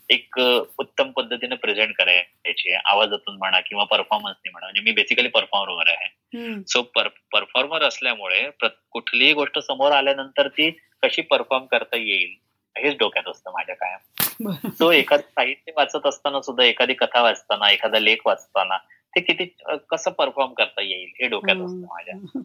एक 0.10 0.40
उत्तम 0.78 1.12
पद्धतीने 1.12 1.56
प्रेझेंट 1.56 1.96
करायची 1.96 2.74
आहे. 2.74 2.82
आवाजातून 2.86 3.38
म्हणा 3.38 3.60
किंवा 3.60 3.84
परफॉर्मन्सने 3.84 4.50
म्हणा. 4.50 4.66
म्हणजे 4.66 4.82
मी 4.82 4.92
बेसिकली 4.92 5.28
परफॉर्मर 5.28 5.74
वगैरे 5.74 5.92
आहे. 5.92 6.23
सो 6.68 6.82
परफॉर्मर 6.82 7.84
असल्यामुळे 7.84 8.50
कुठलीही 8.92 9.34
गोष्ट 9.34 9.60
समोर 9.60 9.92
आल्यानंतर 9.92 10.48
ती 10.48 10.70
कशी 11.04 11.22
परफॉर्म 11.22 11.66
करता 11.66 11.98
येईल 11.98 12.36
हेच 12.78 12.98
डोक्यात 12.98 13.28
असतं 13.28 13.52
माझ्या 13.52 13.76
कायम. 13.76 14.52
सो 14.70 14.92
एखादं 14.92 15.22
साहित्य 15.22 15.72
वाचत 15.78 16.06
असताना 16.06 16.42
सुद्धा 16.42 16.64
एखादी 16.64 16.94
कथा 16.94 17.22
वाचताना 17.22 17.72
एखादा 17.72 18.00
लेख 18.00 18.18
वाचताना 18.26 18.78
ते 19.16 19.22
किती 19.22 19.46
कसं 19.92 20.12
परफॉर्म 20.12 20.54
करता 20.54 20.82
येईल 20.82 21.12
हे 21.22 21.28
डोक्यात 21.28 21.58
असतं 21.58 21.86
माझ्या. 21.90 22.42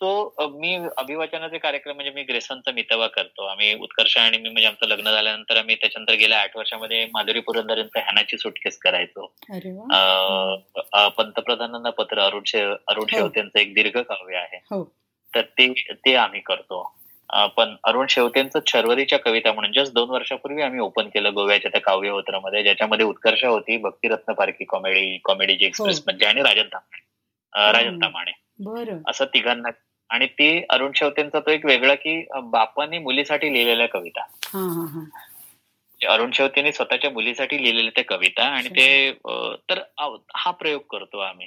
तो 0.00 0.48
मी 0.52 0.74
अभिवाचनाचे 0.98 1.58
कार्यक्रम 1.58 1.94
म्हणजे 1.94 2.10
मी 2.10 2.22
ग्रेसनचा 2.22 2.72
मितवा 2.72 3.06
करतो. 3.06 3.46
आम्ही 3.46 3.74
उत्कर्ष 3.74 4.16
आणि 4.18 4.38
मी 4.38 4.48
म्हणजे 4.48 4.66
आमचं 4.68 4.88
लग्न 4.88 5.10
झाल्यानंतर 5.10 5.56
आम्ही 5.56 5.74
त्याच्यानंतर 5.74 6.14
गेल्या 6.14 6.40
आठ 6.40 6.56
वर्षामध्ये 6.56 7.04
माधुरी 7.12 7.40
पुरंदरेंचं 7.40 7.98
हॅनाची 7.98 8.38
सुटकेस 8.38 8.78
करायचो. 8.78 9.26
पंतप्रधानांना 11.16 11.90
पत्र 11.90 12.20
अरुण 12.20 12.42
शे 12.46 12.60
अरुण 12.60 13.02
हो. 13.02 13.16
शेवतेंचं 13.16 13.58
एक 13.58 13.74
दीर्घ 13.74 13.96
काव्य 13.98 14.36
आहे. 14.36 14.58
हो. 14.70 14.82
तर 15.30 15.40
ते 15.58 15.72
ते 16.04 16.14
आम्ही 16.16 16.40
करतो. 16.40 16.82
पण 17.56 17.74
अरुण 17.84 18.06
शेवतेंचं 18.10 18.58
छरवरीच्या 18.66 19.18
कविता 19.18 19.52
म्हणून 19.52 19.72
जस्ट 19.72 19.92
दोन 19.94 20.10
वर्षापूर्वी 20.10 20.62
आम्ही 20.62 20.80
ओपन 20.80 21.08
केलं 21.08 21.34
गोव्याच्या 21.34 21.70
त्या 21.70 21.80
काव्यहोत्रामध्ये 21.80 22.62
ज्याच्यामध्ये 22.62 23.06
उत्कर्ष 23.06 23.44
होती 23.44 23.76
भक्तिरत्न 23.76 24.32
पारखी 24.32 24.64
कॉमेडी 24.64 25.18
कॉमेडीची 25.24 25.64
एक्सप्रेस 25.64 26.02
मध्ये 26.06 26.28
आणि 26.28 26.42
राजन 26.42 26.68
तामाणे 26.72 27.72
राजन. 27.72 27.98
तामाणे 28.02 28.32
असं 29.08 29.24
तिघांना 29.24 29.68
आणि 30.10 30.26
ते 30.26 30.64
अरुण 30.70 30.92
शेवतेंचा 30.94 31.40
तो 31.40 31.50
एक 31.50 31.66
वेगळा 31.66 31.94
की 31.94 32.24
बापाने 32.42 32.98
मुलीसाठी 32.98 33.52
लिहिलेल्या 33.52 33.88
कविता. 33.88 34.22
अरुण 36.08 36.30
शेवतेने 36.30 36.72
स्वतःच्या 36.72 37.10
मुलीसाठी 37.10 37.62
लिहिलेल्या 37.62 37.92
त्या 37.96 38.04
कविता 38.04 38.44
आणि 38.44 38.68
ते 38.68 39.12
तर 39.70 39.78
हा 40.36 40.50
प्रयोग 40.50 40.82
करतो 40.90 41.18
आम्ही. 41.18 41.46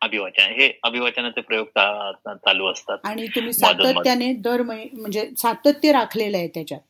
अभिवाचन 0.00 0.42
हे 0.42 0.72
अभिवाचनाचे 0.82 1.40
प्रयोग 1.40 1.66
चालू 2.28 2.66
असतात. 2.66 2.98
आणि 3.04 3.26
तुम्ही 3.26 3.52
सातत्याने 3.52 4.32
दर 4.32 4.62
महि 4.62 4.88
म्हणजे 4.92 5.30
सातत्य 5.38 5.92
राखलेलं 5.92 6.36
आहे 6.36 6.48
त्याच्यात. 6.48 6.80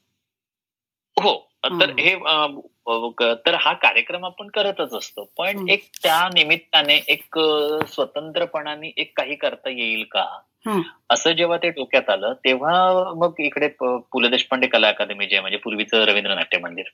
हो. 1.17 1.48
तर 1.65 1.91
हा. 1.91 3.35
तर 3.47 3.55
हा 3.55 3.73
कार्यक्रम 3.73 4.25
आपण 4.25 4.49
करतच 4.49 4.95
असतो 4.95 5.25
पण. 5.39 5.69
एक 5.69 5.85
त्या 6.03 6.29
निमित्ताने 6.35 6.95
एक 7.09 7.39
स्वतंत्रपणाने 7.89 8.93
एक 8.97 9.13
काही 9.17 9.35
करता 9.35 9.71
येईल 9.71 10.05
का 10.11 10.27
असं 11.11 11.33
जेव्हा 11.33 11.57
ते 11.57 11.69
डोक्यात 11.71 12.11
आलं 12.11 12.33
तेव्हा 12.33 13.13
मग 13.17 13.35
इकडे 13.39 13.69
प- 13.81 14.19
ल 14.21 14.29
देशपांडे 14.31 14.67
कला 14.67 14.89
अकादमी 14.89 15.27
जे 15.27 15.35
आहे, 15.37 15.41
म्हणजे 15.41 15.59
पूर्वीचं 15.59 16.05
रवींद्र 16.05 16.35
नाट्य 16.35 16.59
मंदिर 16.59 16.85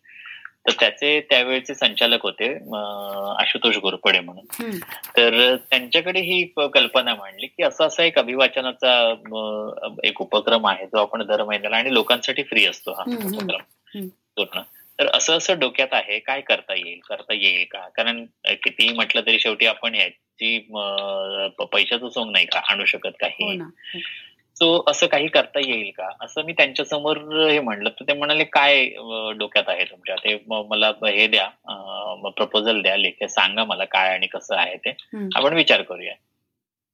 तर 0.67 0.73
त्याचे 0.81 1.21
त्यावेळेचे 1.21 1.75
संचालक 1.75 2.23
होते 2.23 2.53
आशुतोष 3.39 3.79
घोरपडे 3.79 4.21
म्हणून. 4.21 4.45
तर 5.17 5.57
त्यांच्याकडे 5.57 6.21
ही 6.21 6.43
कल्पना 6.75 7.15
मांडली 7.15 7.47
की 7.47 7.63
असा 7.63 7.85
असा 7.85 8.03
एक 8.03 8.19
अभिवाचनाचा 8.19 9.15
एक 10.05 10.21
उपक्रम 10.23 10.67
आहे 10.67 10.87
जो 10.87 10.99
आपण 10.99 11.23
दर 11.27 11.45
महिन्याला 11.45 11.77
आणि 11.77 11.95
लोकांसाठी 11.95 12.43
फ्री 12.43 12.67
असतो 12.67 12.93
हा 12.93 13.05
उपक्रम. 13.27 13.99
पूर्ण. 14.37 14.61
तर 15.01 15.07
असं 15.07 15.37
असं 15.37 15.59
डोक्यात 15.59 15.89
आहे 15.93 16.19
काय 16.19 16.41
करता 16.41 16.75
येईल 16.75 17.01
करता 17.09 17.35
येईल 17.35 17.65
का? 17.71 17.89
कारण 17.89 18.25
कितीही 18.45 18.93
म्हटलं 18.93 19.21
तरी 19.21 19.39
शेवटी 19.39 19.67
आपण 19.67 19.95
प- 21.59 21.63
पैशाचं 21.63 22.09
सोंग 22.09 22.31
नाही 22.33 22.47
का 22.47 22.59
आणू 22.59 22.85
शकत 22.85 23.07
हो 23.07 23.11
काही 23.11 23.57
ना 23.57 23.69
सो 24.57 24.85
असं 24.89 25.07
काही 25.07 25.29
करता 25.29 25.59
येईल 25.59 25.91
का? 25.91 26.09
असं 26.21 26.45
मी 26.45 26.53
त्यांच्यासमोर 26.53 27.17
हे 27.51 27.61
म्हणलं 27.61 27.89
तर 27.89 28.05
ते 28.09 28.13
म्हणाले 28.13 28.45
काय 28.45 28.87
डोक्यात 29.37 29.65
आहे 29.67 29.85
तुमच्या? 29.85 30.17
ते 30.17 30.45
मला 30.49 30.89
हे 30.89 31.27
द्या 31.27 31.49
प्रपोजल 32.37 32.83
द्या 32.83 32.97
लेखे 32.97 33.29
सांगा 33.29 33.65
मला 33.65 33.85
काय 33.85 34.15
आणि 34.15 34.27
कसं 34.27 34.57
आहे 34.57 34.77
ते. 34.77 34.91
आपण 35.37 35.55
विचार 35.55 35.83
करूया. 35.83 36.15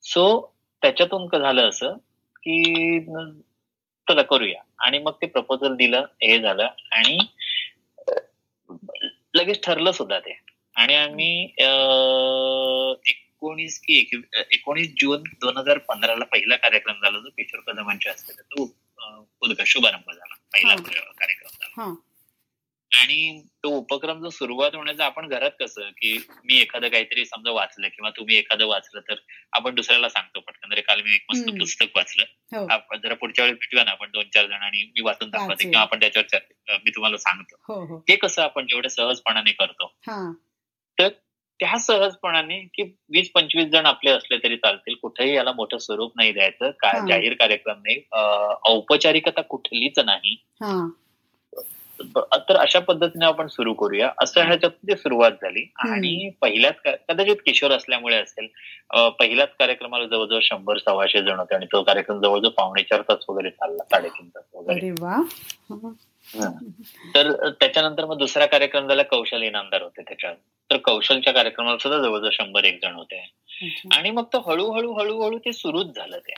सो 0.03 0.55
त्याच्यातून 0.83 1.39
झालं 1.39 1.69
असं 1.69 1.93
की 2.37 2.99
चला 4.11 4.23
करूया. 4.23 4.61
आणि 4.79 4.99
मग 4.99 5.13
ते 5.13 5.27
प्रपोजल 5.27 5.75
दिलं 5.75 6.05
हे 6.23 6.39
झालं. 6.39 6.69
आणि 6.93 7.19
लगेच 9.35 9.65
ठरलं 9.65 9.93
सुद्धा 9.93 10.19
ते. 10.19 10.39
आणि 10.77 10.95
आम्ही 10.95 11.45
एकोणीस 13.07 13.81
की 13.81 14.11
एकोणीस 14.51 14.93
जून 15.01 15.23
दोन 15.23 15.57
हजार 15.57 15.79
पंधराला 15.79 16.25
पहिला 16.25 16.57
कार्यक्रम 16.57 16.95
झाला 16.95 17.19
जो 17.19 17.29
किशोर 17.29 17.61
कदमांच्या 17.61 18.13
हस्ते 18.13 18.33
तो 18.33 19.65
शुभारंभ 19.67 20.13
झाला. 20.13 20.35
पहिला 20.53 20.73
हा. 20.73 21.11
कार्यक्रम 21.11 21.49
झाला. 21.63 21.83
हा. 21.83 21.95
आणि 22.93 23.43
तो 23.65 23.69
उपक्रम 23.69 24.23
जो 24.23 24.31
सुरुवात 24.31 24.75
होण्याचा 24.75 25.05
आपण 25.05 25.29
घरात 25.29 25.51
कसं 25.61 25.91
की 25.91 26.27
मी 26.45 26.61
एखादं 26.61 26.89
काहीतरी 26.89 27.25
समजा 27.25 27.51
वाचलं 27.51 27.89
किंवा 27.89 28.11
तुम्ही 28.11 28.37
एखादं 28.37 28.67
वाचलं 28.67 29.01
तर 29.01 29.15
आपण 29.53 29.75
दुसऱ्याला 29.75 30.09
सांगतो 30.09 30.41
पटकन. 30.41 30.73
अरे 30.73 30.81
काल 30.81 31.03
मी 31.03 31.15
एक 31.15 31.25
मस्त. 31.31 31.51
पुस्तक 31.59 31.97
वाचलं. 31.97 32.25
हो. 32.57 32.67
आपण 32.71 33.01
जरा 33.01 33.15
पुढच्या 33.15 33.45
वेळी 33.45 33.55
भेटूया 33.55 33.85
ना 33.85 33.91
आपण 33.91 34.11
दोन 34.11 34.25
चार 34.35 34.47
जण 34.47 34.53
आणि 34.53 34.85
मी 34.85 35.01
वाचून 35.01 35.31
दाखवते. 35.31 35.63
किंवा 35.63 35.81
आपण 35.81 36.01
त्याच्यावर 36.01 36.79
मी 36.85 36.91
तुम्हाला 36.91 37.17
सांगतो. 37.17 37.57
हो 37.69 37.85
हो. 37.85 38.05
ते 38.09 38.17
कसं 38.17 38.43
आपण 38.43 38.67
जेवढं 38.67 38.89
सहजपणाने 38.89 39.53
करतो. 39.53 39.95
हा. 40.07 40.33
त्या 41.61 41.79
सहजपणाने 41.79 42.59
की 42.75 42.83
वीस 42.83 43.31
पंचवीस 43.31 43.67
जण 43.67 43.87
आपले 43.87 44.11
असले 44.11 44.39
तरी 44.39 44.57
चालतील. 44.57 44.95
कुठेही 44.95 45.35
याला 45.35 45.53
मोठं 45.53 45.79
स्वरूप 45.79 46.13
नाही 46.17 46.33
द्यायचं. 46.33 46.71
हा. 46.85 47.07
जाहीर 47.09 47.33
कार्यक्रम 47.33 47.79
नाही. 47.79 47.97
औपचारिकता 48.65 49.41
कुठलीच 49.41 49.99
नाही. 49.99 50.35
हा. 50.63 50.89
तर 52.33 52.57
अशा 52.57 52.79
पद्धतीने 52.79 53.25
आपण 53.25 53.47
सुरू 53.47 53.75
करूया. 53.75 54.11
असं 54.19 54.41
ह्याच्यात 54.41 54.97
सुरुवात 54.99 55.33
झाली. 55.33 55.73
आणि 55.79 56.31
पहिल्याच 56.41 56.75
कदाचित 57.09 57.37
किशोर 57.37 57.71
असल्यामुळे 57.71 58.17
असेल 58.17 58.47
पहिल्याच 59.19 59.49
कार्यक्रमाला 59.59 60.07
जवळजवळ 60.07 60.41
शंभर 60.43 60.79
सव्वाशे 60.79 61.23
जण 61.23 61.39
होते 61.39 61.55
आणि 61.55 61.67
तो 61.67 61.83
कार्यक्रम 61.83 62.21
जवळजवळ 62.21 62.51
पावणे 62.51 62.83
चार 62.83 63.01
तास 63.01 63.25
वगैरे 63.29 63.51
चालला 63.51 63.85
साडेतीन 63.85 64.29
तास 64.29 64.45
वगैरे. 64.55 64.91
तर 67.15 67.51
त्याच्यानंतर 67.51 68.05
मग 68.05 68.19
दुसरा 68.19 68.47
कार्यक्रम 68.47 68.89
झाला 68.89 69.03
कौशल 69.03 69.43
इनामदार 69.43 69.83
होते 69.83 70.03
त्याच्यात. 70.03 70.35
तर 70.71 70.77
कौशलच्या 70.77 71.33
कार्यक्रमाला 71.33 71.79
सुद्धा 71.79 71.99
जवळजवळ 71.99 72.31
शंभर 72.33 72.65
एक 72.65 72.83
जण 72.83 72.95
होते. 72.95 73.33
आणि 73.97 74.11
मग 74.11 74.25
तो 74.25 74.51
हळूहळू 74.51 74.93
हळूहळू 74.93 75.39
ते 75.39 75.53
सुरूच 75.53 75.97
झालं 75.97 76.19
ते. 76.19 76.35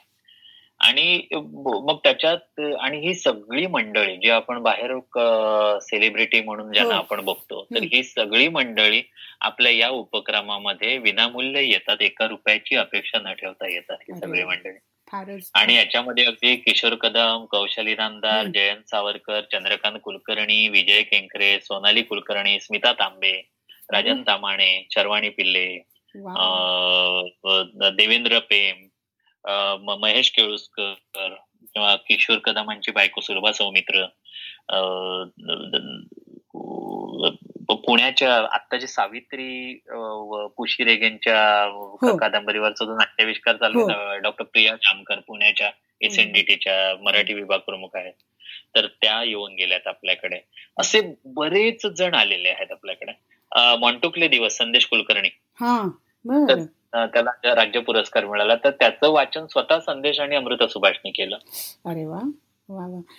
आणि 0.83 1.27
मग 1.33 1.97
त्याच्यात 1.97 2.61
आणि 2.81 2.99
ही 2.99 3.14
सगळी 3.14 3.66
मंडळी 3.66 4.16
जी 4.16 4.31
आपण 4.31 4.62
बाहेर 4.62 4.99
सेलिब्रिटी 5.79 6.40
म्हणून 6.40 6.73
ज्यांना 6.73 6.95
हो. 6.95 7.01
आपण 7.01 7.25
बघतो 7.25 7.64
तर. 7.64 7.83
ही 7.83 8.03
सगळी 8.03 8.49
मंडळी 8.49 9.03
आपल्या 9.40 9.73
या 9.73 9.88
उपक्रमामध्ये 9.88 10.99
विनामूल्य 10.99 11.62
येतात 11.62 12.03
एका 12.03 12.27
रुपयाची 12.27 12.77
अपेक्षा 12.77 13.18
न 13.18 13.33
ठेवता 13.33 13.68
येतात 13.71 13.97
ही 14.01 14.18
सगळी. 14.18 14.45
मंडळी 14.45 14.79
आणि 15.55 15.75
याच्यामध्ये 15.75 16.25
अगदी 16.25 16.57
किशोर 16.57 16.95
कदम 16.95 17.45
कौशल 17.45 17.88
हम्म. 18.01 18.51
जयंत 18.51 18.88
सावरकर 18.90 19.40
चंद्रकांत 19.40 19.99
कुलकर्णी 20.03 20.68
विजय 20.68 21.03
केंकरे 21.03 21.59
सोनाली 21.61 22.03
कुलकर्णी 22.03 22.61
स्मिता 22.61 22.92
तांबे 22.92 23.40
राजन 23.92 24.23
तामाणे 24.23 24.87
शर्वाणी 24.90 25.29
पिल्ले 25.29 25.66
देवेंद्र 27.90 28.38
पेम 28.38 28.87
महेश 30.01 30.31
केळुसकर 30.31 30.95
किंवा 31.75 31.97
किशोर 31.97 32.39
कदमांची 32.39 32.91
बायको 32.91 33.21
सुलभा 33.21 33.53
सौमित्र 33.53 34.07
पुण्याच्या 37.69 38.37
आत्ताची 38.37 38.87
सावित्री 38.87 39.75
पुशी 40.57 40.85
रेगेंच्या 40.85 41.65
हो. 41.73 42.17
कादंबरीवरचा 42.17 42.85
जो 42.85 42.95
नाट्याविष्कार 42.95 43.57
चालू 43.57 43.81
हो. 43.81 44.19
डॉक्टर 44.19 44.45
प्रिया 44.45 44.77
जामकर 44.77 45.19
पुण्याच्या 45.19 45.71
एसएनडीटीच्या 46.01 47.03
मराठी 47.03 47.35
विभाग 47.35 47.59
प्रमुख 47.59 47.89
आहेत. 47.95 48.13
तर 48.77 48.87
त्या 48.87 49.23
येऊन 49.23 49.55
गेल्यात 49.55 49.87
आपल्याकडे. 49.87 50.41
असे 50.79 51.15
बरेच 51.25 51.87
जण 51.87 52.15
आलेले 52.15 52.49
आहेत 52.49 52.73
आपल्याकडे. 52.73 53.13
मॉन्टुकले 53.77 54.29
दिवस 54.29 54.57
संदेश 54.57 54.87
कुलकर्णी. 54.87 55.29
त्याला 56.95 57.31
राज्य 57.45 57.81
पुरस्कार 57.81 58.25
मिळाला. 58.25 58.55
तर 58.55 58.71
त्याचं 58.71 59.11
वाचन 59.11 59.47
स्वतः 59.47 59.79
संदेश 59.81 60.21
आणि 60.21 60.37
अमृता 60.37 60.67
सुभाषने 60.67 61.11
केलं. 61.11 61.37
अरे 61.87 62.05
वा. 62.05 62.31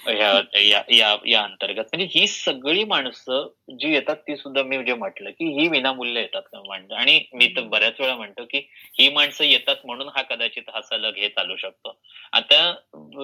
या 0.08 0.82
या 0.92 1.16
या 1.26 1.42
अंतर्गत. 1.42 1.84
म्हणजे 1.94 2.20
ही 2.20 2.28
सगळी 2.28 2.84
माणसं 2.84 3.48
जी 3.70 3.94
येतात 3.94 4.16
ती 4.16 4.36
सुद्धा 4.36 4.64
मी 4.64 4.78
जे 4.84 4.94
म्हटलं 4.94 5.30
की 5.30 5.62
ही 5.62 5.68
विनामूल्य 5.68 6.20
येतात 6.20 6.56
माणसं 6.68 6.96
आणि 6.96 7.20
मी 7.34 7.48
तर 7.48 7.62
बऱ्याच 7.62 7.94
वेळा 8.00 8.16
म्हणतो 8.16 8.44
की 8.44 8.58
ही 9.00 9.10
माणसं 9.10 9.44
येतात 9.44 9.76
म्हणून 9.86 10.08
हा 10.08 10.22
कदाचित 10.22 10.70
हा 10.74 10.82
सलग 10.82 11.16
हे 11.18 11.30
चालू 11.30 11.56
शकतो. 11.56 12.00
आता 12.34 12.76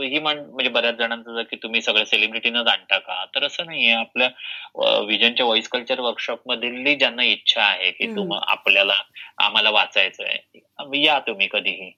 ही 0.04 0.20
माण 0.20 0.39
म्हणजे 0.39 0.70
बऱ्याच 0.70 0.96
जणांचं 0.96 1.36
जर 1.36 1.42
की 1.42 1.56
तुम्ही 1.56 1.82
सगळ्या 1.82 2.06
सेलिब्रिटीनच 2.06 2.68
आणता 2.68 2.98
का? 2.98 3.26
तर 3.26 3.44
असं 3.44 3.65
नाहीये. 3.65 3.94
आपल्या 3.94 4.30
विजनच्या 5.00 5.46
व्हॉइस 5.46 5.68
कल्चर 5.70 6.00
वर्कशॉप 6.00 6.39
मधली 6.48 6.96
ज्यांना 6.96 7.24
इच्छा 7.24 7.62
आहे 7.62 7.92
की 7.92 8.06
हम्म. 8.06 8.18
तुम 8.18 8.34
आपल्याला 8.34 8.94
आम्हाला 9.38 9.70
वाचायचं 9.70 10.24
आहे 10.24 11.02
या 11.04 11.20
तुम्ही 11.20 11.48
कधीही. 11.52 11.92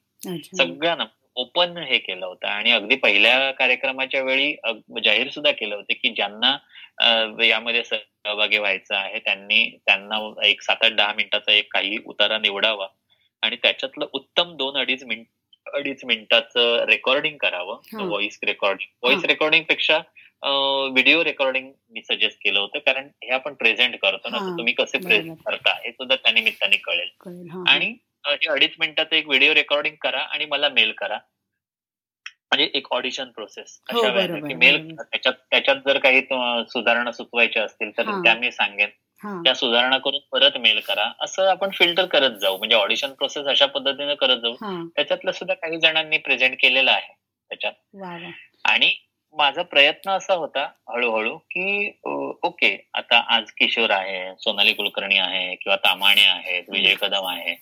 सगळ्यांना. 0.56 1.04
ओपन 1.36 1.76
हे 1.78 1.98
केलं 1.98 2.26
होतं. 2.26 2.46
आणि 2.48 2.72
अगदी 2.72 2.96
पहिल्या 2.96 3.50
कार्यक्रमाच्या 3.50 4.22
वेळी 4.22 4.52
जाहीर 5.04 5.28
सुद्धा 5.30 5.52
केलं 5.52 5.74
होतं 5.74 5.94
की 6.02 6.08
ज्यांना 6.08 6.56
यामध्ये 7.44 7.84
सहभागी 7.84 8.58
व्हायचं 8.58 8.94
आहे 8.94 9.18
त्यांनी 9.18 9.64
त्यांना 9.86 10.18
एक 10.46 10.62
सात 10.62 10.84
आठ 10.84 10.92
दहा 10.92 11.12
मिनिटाचा 11.12 11.52
एक 11.52 11.72
काही 11.72 11.98
उतारा 12.06 12.38
निवडावा 12.38 12.86
आणि 13.42 13.56
त्याच्यातलं 13.56 14.06
उत्तम 14.12 14.56
दोन 14.56 14.76
अडीच 14.76 15.04
मिनिट 15.04 15.26
अडीच 15.74 16.04
मिनिटाचं 16.04 16.84
रेकॉर्डिंग 16.86 17.36
करावं. 17.36 17.78
व्हॉइस 18.02 18.38
रेकॉर्डिंग 18.42 18.88
व्हॉइस 19.02 19.24
रेकॉर्डिंगपेक्षा 19.24 19.98
व्हिडिओ 20.44 21.22
रेकॉर्डिंग 21.24 21.70
मी 21.90 22.02
सजेस्ट 22.02 22.38
केलं 22.44 22.60
होतं. 22.60 22.78
कारण 22.78 23.08
हे 23.22 23.30
आपण 23.30 23.54
प्रेझेंट 23.54 23.96
करतो 24.02 24.28
ना 24.28 24.38
तुम्ही 24.58 24.72
कसे. 24.72 24.98
प्रेझेंट 24.98 25.36
करता 25.46 25.74
हे 25.84 25.92
सुद्धा 25.92 26.16
त्या 26.16 26.32
निमित्ताने 26.32 26.76
कळेल. 26.76 27.08
आणि 27.68 27.94
अडीच 28.24 28.74
मिनिटाचं 28.78 29.16
एक 29.16 29.28
व्हिडिओ 29.28 29.54
रेकॉर्डिंग 29.54 29.94
करा 30.00 30.20
आणि 30.20 30.44
मला 30.44 30.68
मेल 30.68 30.92
करा. 30.92 31.18
म्हणजे 32.26 32.70
एक 32.74 32.86
ऑडिशन 32.90 33.30
प्रोसेस. 33.30 33.80
हो, 33.92 33.98
अशा 33.98 34.08
वेळेला 34.12 34.56
मेल. 34.56 34.94
त्याच्यात 34.96 35.34
त्याच्यात 35.50 35.76
जर 35.86 35.98
काही 35.98 36.22
सुधारणा 36.68 37.12
सुचवायच्या 37.12 37.64
असतील 37.64 37.90
तर 37.98 38.06
हा. 38.06 38.22
त्या 38.22 38.34
मी 38.34 38.52
सांगेन. 38.52 38.88
हा. 39.22 39.40
त्या 39.44 39.54
सुधारणा 39.54 39.98
करून 39.98 40.20
परत 40.32 40.56
मेल 40.56 40.80
करा. 40.80 41.10
असं 41.20 41.46
आपण 41.46 41.70
फिल्टर 41.70 42.06
करत 42.06 42.30
जाऊ. 42.30 42.56
म्हणजे 42.58 42.76
ऑडिशन 42.76 43.12
प्रोसेस 43.12 43.46
अशा 43.46 43.66
पद्धतीने 43.66 44.14
करत 44.14 44.36
जाऊ. 44.36 44.52
हा. 44.52 44.84
त्याच्यातलं 44.96 45.32
सुद्धा 45.32 45.54
काही 45.54 45.80
जणांनी 45.80 46.18
प्रेझेंट 46.18 46.56
केलेलं 46.60 46.90
आहे. 46.90 47.12
त्याच्यात. 47.50 47.72
आणि 48.64 48.94
माझा 49.36 49.62
प्रयत्न 49.62 50.10
असा 50.10 50.34
होता 50.34 50.70
हळूहळू 50.94 51.38
की 51.38 51.90
ओके 52.42 52.88
आता 52.94 53.18
आज 53.36 53.50
किशोर 53.52 53.90
आहे 53.90 54.34
सोनाली 54.38 54.72
कुलकर्णी 54.72 55.18
आहे 55.18 55.54
किंवा 55.54 55.76
तामाणे 55.76 56.24
आहेत 56.24 56.64
विजय 56.68 56.94
कदम 56.94 57.26
आहे. 57.26 57.54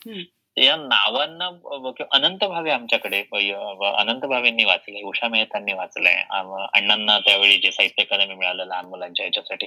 या 0.56 0.74
नावांना 0.76 1.46
अनंत 2.12 2.44
भावे 2.44 2.70
आमच्याकडे 2.70 3.18
अनंत 3.88 4.24
भावेंनी 4.24 4.64
वाचले 4.64 5.02
उषा 5.02 5.28
मेहतांनी 5.28 5.72
वाचलंय 5.72 6.14
अण्णांना 6.74 7.18
त्यावेळी 7.18 7.56
जे 7.56 7.70
साहित्य 7.72 8.02
अकादमी 8.02 8.34
मिळालं 8.34 8.64
लहान 8.64 8.86
मुलांच्या 8.86 9.24
ह्याच्यासाठी 9.24 9.66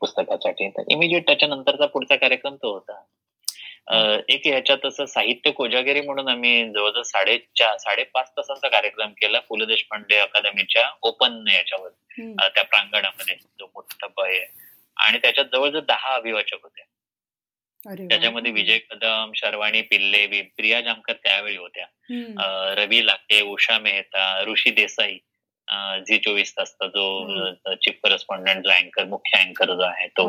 पुस्तकासाठी 0.00 0.68
तर 0.68 0.90
इमिजिएट 0.90 1.26
त्याच्यानंतरचा 1.26 1.86
पुढचा 1.86 2.16
कार्यक्रम 2.16 2.56
तो 2.56 2.72
होता. 2.72 3.00
एक 4.28 4.46
ह्याच्यात 4.46 4.84
असं 4.86 5.04
साहित्य 5.06 5.50
कोजागिरी 5.50 6.00
म्हणून 6.00 6.28
आम्ही 6.28 6.64
जवळजवळ 6.72 7.02
साडेचार 7.02 7.76
साडेपाच 7.78 8.30
तासांचा 8.36 8.68
कार्यक्रम 8.68 9.12
केला 9.20 9.40
पु 9.48 9.56
ल 9.56 9.64
देशपांडे 9.66 10.18
अकादमीच्या 10.18 10.88
ओपन 11.02 11.42
याच्यावर 11.48 11.88
त्या 12.48 12.62
प्रांगणामध्ये 12.64 13.36
जो 13.36 13.66
मोठा 13.74 14.06
आहे. 14.24 14.44
आणि 14.96 15.18
त्याच्यात 15.18 15.46
जवळजवळ 15.52 15.80
दहा 15.88 16.14
अभिवाचक 16.14 16.62
होते. 16.62 16.82
अरे. 17.88 18.08
त्याच्यामध्ये 18.08 18.52
विजय 18.52 18.78
कदम 18.78 19.30
शर्वाणी 19.36 19.82
पिल्ले 19.82 20.42
प्रिया 20.42 20.80
जामकर 20.80 21.12
त्यावेळी 21.12 21.56
होत्या. 21.56 21.84
रवी 22.78 23.06
लाखे 23.06 23.40
उषा 23.40 23.78
मेहता 23.78 24.44
ऋषी 24.46 24.70
देसाई. 24.70 25.18
झी 26.08 26.18
चोवीस 26.18 26.52
तासचा 26.56 26.86
जो 26.86 27.74
चीफ 27.74 27.94
करस्पॉन्डंट 28.02 28.64
जो 28.64 28.70
अँकर 28.70 29.04
मुख्य 29.04 29.38
अँकर 29.38 29.74
जो 29.74 29.82
आहे 29.82 30.06
तो. 30.08 30.28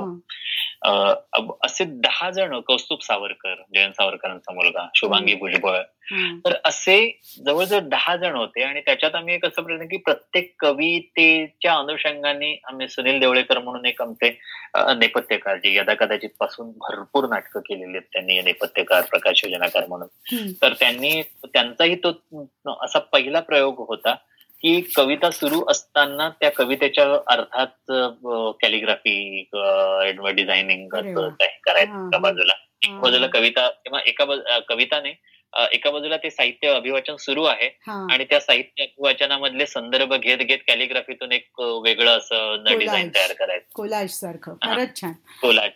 असे 1.66 1.84
दहा 1.84 2.30
जण 2.32 2.60
कौस्तुभ 2.60 3.00
सावरकर 3.02 3.62
जयंत 3.76 3.94
सावरकरांचा 3.94 4.54
मुलगा 4.54 4.88
शुभांगी 4.96 5.36
भुजबळ. 5.36 5.82
तर 6.46 6.54
असे 6.66 6.98
जवळजवळ 7.46 7.80
दहा 7.80 8.16
जण 8.16 8.36
होते 8.36 8.64
आणि 8.64 8.82
त्याच्यात 8.82 9.16
आम्ही 9.16 9.34
एक 9.36 9.46
असं 9.46 9.64
प्रयत्न 9.64 9.86
की 9.86 9.98
प्रत्येक 9.98 10.54
कवितेच्या 10.60 11.76
अनुषंगाने 11.76 12.62
आम्ही 12.68 12.88
सुनील 12.88 13.20
देवळेकर 13.20 13.60
म्हणून 13.60 13.86
एक 13.86 14.02
आमचे 14.02 14.30
नेपथ्यकार 14.76 15.58
जे 15.58 15.74
यदा 15.76 15.94
कदाचित 15.94 16.30
पासून 16.40 16.72
भरपूर 16.72 17.28
नाटकं 17.30 17.60
केलेली 17.60 17.98
आहेत 17.98 18.08
त्यांनी 18.14 18.42
नेपथ्यकार 18.42 19.02
प्रकाश 19.02 19.44
योजनाकार 19.46 19.86
म्हणून. 19.88 20.08
तर 20.62 20.74
त्यांनी 20.74 21.22
त्यांचाही 21.44 21.96
तो 22.06 22.10
असा 22.84 23.00
पहिला 23.00 23.40
प्रयोग 23.40 23.86
होता. 23.88 24.16
की 24.62 24.80
कविता 24.96 25.30
सुरू 25.32 25.64
असताना 25.72 26.30
त्या 26.40 26.52
कवितेच्या 26.52 27.06
अर्थात 27.28 27.92
कॅलिग्राफी 28.62 29.50
डिझायनिंग 30.34 30.88
करायचं 30.90 31.44
एका 31.44 32.18
बाजूला. 32.18 32.54
एक 32.86 33.00
बाजूला 33.02 33.28
कविता 33.28 33.70
किंवा 33.70 34.00
एका 34.06 34.60
कविताने 34.70 35.14
एका 35.74 35.92
बाजूला 35.92 36.18
ते 36.18 36.30
साहित्य 36.30 36.70
अभिवाचन 36.70 37.16
सुरू 37.16 37.44
आहे 37.44 37.68
आणि 38.12 38.26
त्या 38.30 38.40
साहित्य 38.40 38.84
अभिवाचनामधले 38.84 39.66
संदर्भ 39.66 40.14
घेत 40.14 40.38
घेत 40.38 40.60
कॅलिग्राफीतून 40.68 41.32
एक 41.32 41.60
वेगळं 41.84 42.18
असं 42.18 42.64
डिझाईन 42.70 43.10
तयार 43.16 43.34
करायचं. 43.34 43.66
कोलाज 43.76 44.10
सारखं. 44.10 44.54
फारच 44.64 44.96
छान. 45.02 45.14
कोलाज 45.42 45.72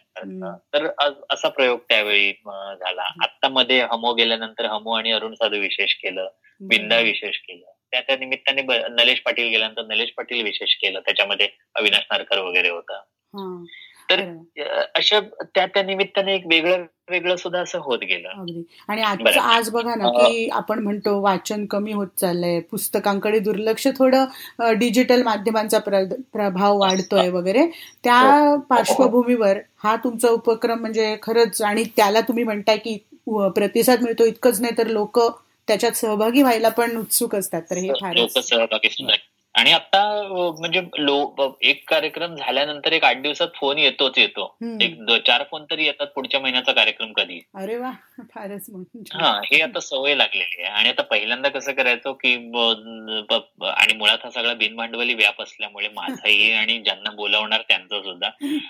तर 0.73 0.87
असा 1.29 1.49
प्रयोग 1.49 1.79
त्यावेळी 1.89 2.31
झाला. 2.31 3.09
आता 3.23 3.49
मध्ये 3.49 3.79
हमो 3.81 4.13
गेल्यानंतर 4.13 4.65
हमो 4.65 4.97
आणि 4.97 5.11
अरुण 5.11 5.33
साधू 5.33 5.59
विशेष 5.59 5.93
केलं. 5.93 6.27
बिंदा 6.61 6.99
विशेष 6.99 7.37
केलं. 7.37 7.71
त्या 7.91 8.01
त्या 8.01 8.15
निमित्ताने 8.17 8.61
नलेश 8.91 9.19
पाटील 9.19 9.47
गेल्यानंतर 9.49 9.85
नलेश 9.85 10.11
पाटील 10.17 10.43
विशेष 10.43 10.75
केलं. 10.75 10.99
त्याच्यामध्ये 10.99 11.47
अविनाश 11.75 12.05
नारकर 12.11 12.39
वगैरे 12.39 12.69
होता. 12.69 13.03
तर 14.11 14.19
अशा 14.95 15.19
त्या 15.45 15.65
त्या 15.65 15.81
निमित्ताने 15.83 16.35
एक 16.35 16.45
वेगळं 16.47 16.85
वेगळं 17.09 17.35
सुद्धा 17.35 17.59
असं 17.59 17.79
होत 17.79 17.99
गेलं. 17.99 18.29
आणि 18.87 19.01
आजचं 19.01 19.39
आज 19.39 19.69
बघा 19.69 19.95
ना 19.95 20.09
की 20.09 20.47
आपण 20.51 20.79
म्हणतो 20.79 21.19
वाचन 21.21 21.65
कमी 21.65 21.91
होत 21.91 22.07
चाललंय 22.17 22.59
पुस्तकांकडे 22.71 23.39
दुर्लक्ष 23.39 23.87
थोडं 23.97 24.77
डिजिटल 24.79 25.21
माध्यमांचा 25.23 25.79
प्रभाव 25.79 26.77
वाढतोय 26.79 27.29
वगैरे. 27.29 27.65
त्या 28.03 28.19
हो. 28.31 28.57
पार्श्वभूमीवर 28.69 29.59
हा 29.83 29.95
तुमचा 29.95 30.29
उपक्रम 30.29 30.79
म्हणजे 30.79 31.15
खरंच 31.23 31.61
आणि 31.61 31.83
त्याला 31.97 32.21
तुम्ही 32.21 32.43
म्हणताय 32.43 32.77
की 32.77 32.97
प्रतिसाद 33.55 34.03
मिळतो 34.03 34.25
इतकंच 34.25 34.61
नाही 34.61 34.77
तर 34.77 34.87
लोक 34.87 35.19
त्याच्यात 35.69 35.91
सहभागी 35.91 36.41
व्हायला 36.41 36.69
पण 36.69 36.97
उत्सुक 36.97 37.35
असतात 37.35 37.61
तर 37.61 37.77
हे 37.77 37.89
फार 38.01 38.15
आणि 39.55 39.71
आता 39.71 40.01
म्हणजे 40.59 40.81
लो 40.97 41.55
एक 41.61 41.89
कार्यक्रम 41.89 42.35
झाल्यानंतर 42.35 42.91
एक 42.91 43.03
आठ 43.03 43.21
दिवसात 43.21 43.47
फोन 43.55 43.77
येतोच 43.77 44.17
येतो. 44.17 44.57
एक 44.81 45.11
चार 45.27 45.43
फोन 45.51 45.65
तरी 45.71 45.85
येतात 45.85 46.07
पुढच्या 46.07 46.39
महिन्याचा 46.39 46.71
कार्यक्रम 46.71 47.13
कधी. 47.13 47.39
अरे 47.55 47.77
वा 47.77 47.91
फारच 48.19 48.69
हा 49.13 49.41
हे 49.45 49.61
आता 49.61 49.79
सवय 49.79 50.15
लागलेली 50.15 50.61
आहे. 50.63 50.73
आणि 50.73 50.89
आता 50.89 51.01
पहिल्यांदा 51.01 51.49
कसं 51.49 51.71
करायचो 51.71 52.13
की 52.13 52.35
आणि 53.65 53.93
मुळात 53.93 54.17
हा 54.23 54.29
सगळा 54.29 54.53
बिनभांडवली 54.53 55.13
व्याप 55.13 55.41
असल्यामुळे 55.41 55.87
माझाही 55.87 56.51
आणि 56.53 56.79
ज्यांना 56.79 57.11
बोलावणार 57.11 57.61
त्यांचं 57.61 58.01
सुद्धा. 58.01 58.29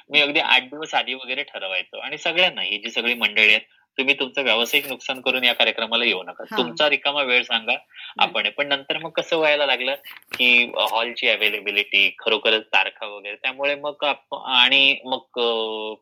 मी 0.10 0.22
अगदी 0.22 0.40
आठ 0.40 0.64
दिवस 0.64 0.94
आधी 0.94 1.14
वगैरे 1.14 1.44
ठरवायचो. 1.44 2.00
आणि 2.00 2.18
सगळ्यांना 2.18 2.62
ही 2.62 2.78
जी 2.78 2.90
सगळी 2.90 3.14
मंडळी 3.14 3.48
आहेत 3.48 3.62
तुम्ही 3.98 4.14
तुमचं 4.20 4.44
व्यावसायिक 4.44 4.88
नुकसान 4.88 5.22
करून 5.22 5.44
या 5.44 5.54
कार्यक्रमाला 5.54 6.06
येऊ 6.06 6.24
नका. 6.24 6.44
तुमचा 6.58 6.90
रिकामा 6.90 7.22
वेळ 7.24 7.44
सांगा 7.44 7.74
आपण. 8.20 8.50
पण 8.50 8.68
नंतर 8.68 8.98
मग 8.98 9.10
कसं 9.10 9.38
व्हायला 9.38 9.66
लागलं 9.66 9.96
की 10.34 10.72
हॉलची 10.92 11.30
अवेलेबिलिटी 11.30 12.16
खरोखरच 12.20 12.64
तारखा 12.64 13.06
वगैरे 13.06 13.36
त्यामुळे 13.36 13.76
मग 13.76 14.04
आणि 14.46 14.96
मग 15.06 15.40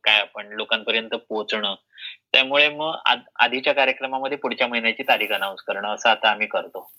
काय 0.03 0.19
आपण 0.19 0.47
लोकांपर्यंत 0.47 1.15
पोहोचणं. 1.29 1.75
त्यामुळे 2.33 2.69
मग 2.69 2.95
आधीच्या 3.35 3.73
कार्यक्रमामध्ये 3.73 4.37
पुढच्या 4.37 4.67
महिन्याची 4.67 5.03
तारीख 5.03 5.31
अनाऊन्स 5.31 5.61
करणं 5.61 5.93
असं 5.93 6.09
आता 6.09 6.29
आम्ही 6.29 6.47
करतो. 6.47 6.89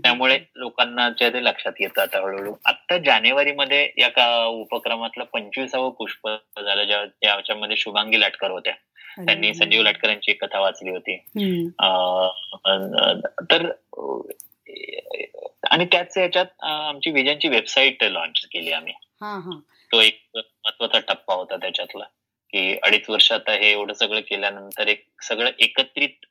त्यामुळे 0.00 0.38
लोकांना 0.56 1.08
ते 1.10 1.44
लक्षात 1.44 1.72
येतं 1.80 2.02
आता 2.02 2.18
हळूहळू. 2.18 2.54
आता 2.64 2.98
जानेवारीमध्ये 2.98 3.88
या 3.98 4.44
उपक्रमातलं 4.46 5.24
पंचवीसावं 5.24 5.90
पुष्प 5.90 6.28
झालं 6.28 6.84
ज्याच्यामध्ये 6.84 7.76
शुभांगी 7.76 8.20
लाटकर 8.20 8.50
होत्या. 8.50 8.74
त्यांनी 9.18 9.54
संजीव 9.54 9.82
लाटकरांची 9.82 10.30
एक 10.30 10.44
कथा 10.44 10.60
वाचली 10.60 10.90
होती. 10.90 11.16
तर 13.50 13.70
आणि 15.70 15.84
त्याच 15.84 16.18
याच्यात 16.18 16.46
आमची 16.62 17.10
विजनची 17.10 17.48
वेबसाईट 17.48 18.04
लॉन्च 18.04 18.46
केली 18.46 18.72
आम्ही. 18.72 18.92
तो 19.92 20.00
एक 20.00 20.20
महत्त्वाचा 20.34 20.98
टप्पा 20.98 21.34
होता 21.34 21.56
त्याच्यातला 21.56 22.04
की 22.50 22.78
अडीच 22.82 23.10
वर्ष 23.10 23.32
आता 23.32 23.52
हे 23.52 23.70
एवढं 23.70 23.92
सगळं 23.92 24.20
केल्यानंतर 24.20 24.86
एक 24.86 25.06
सगळं 25.22 25.50
एकत्रित 25.58 26.26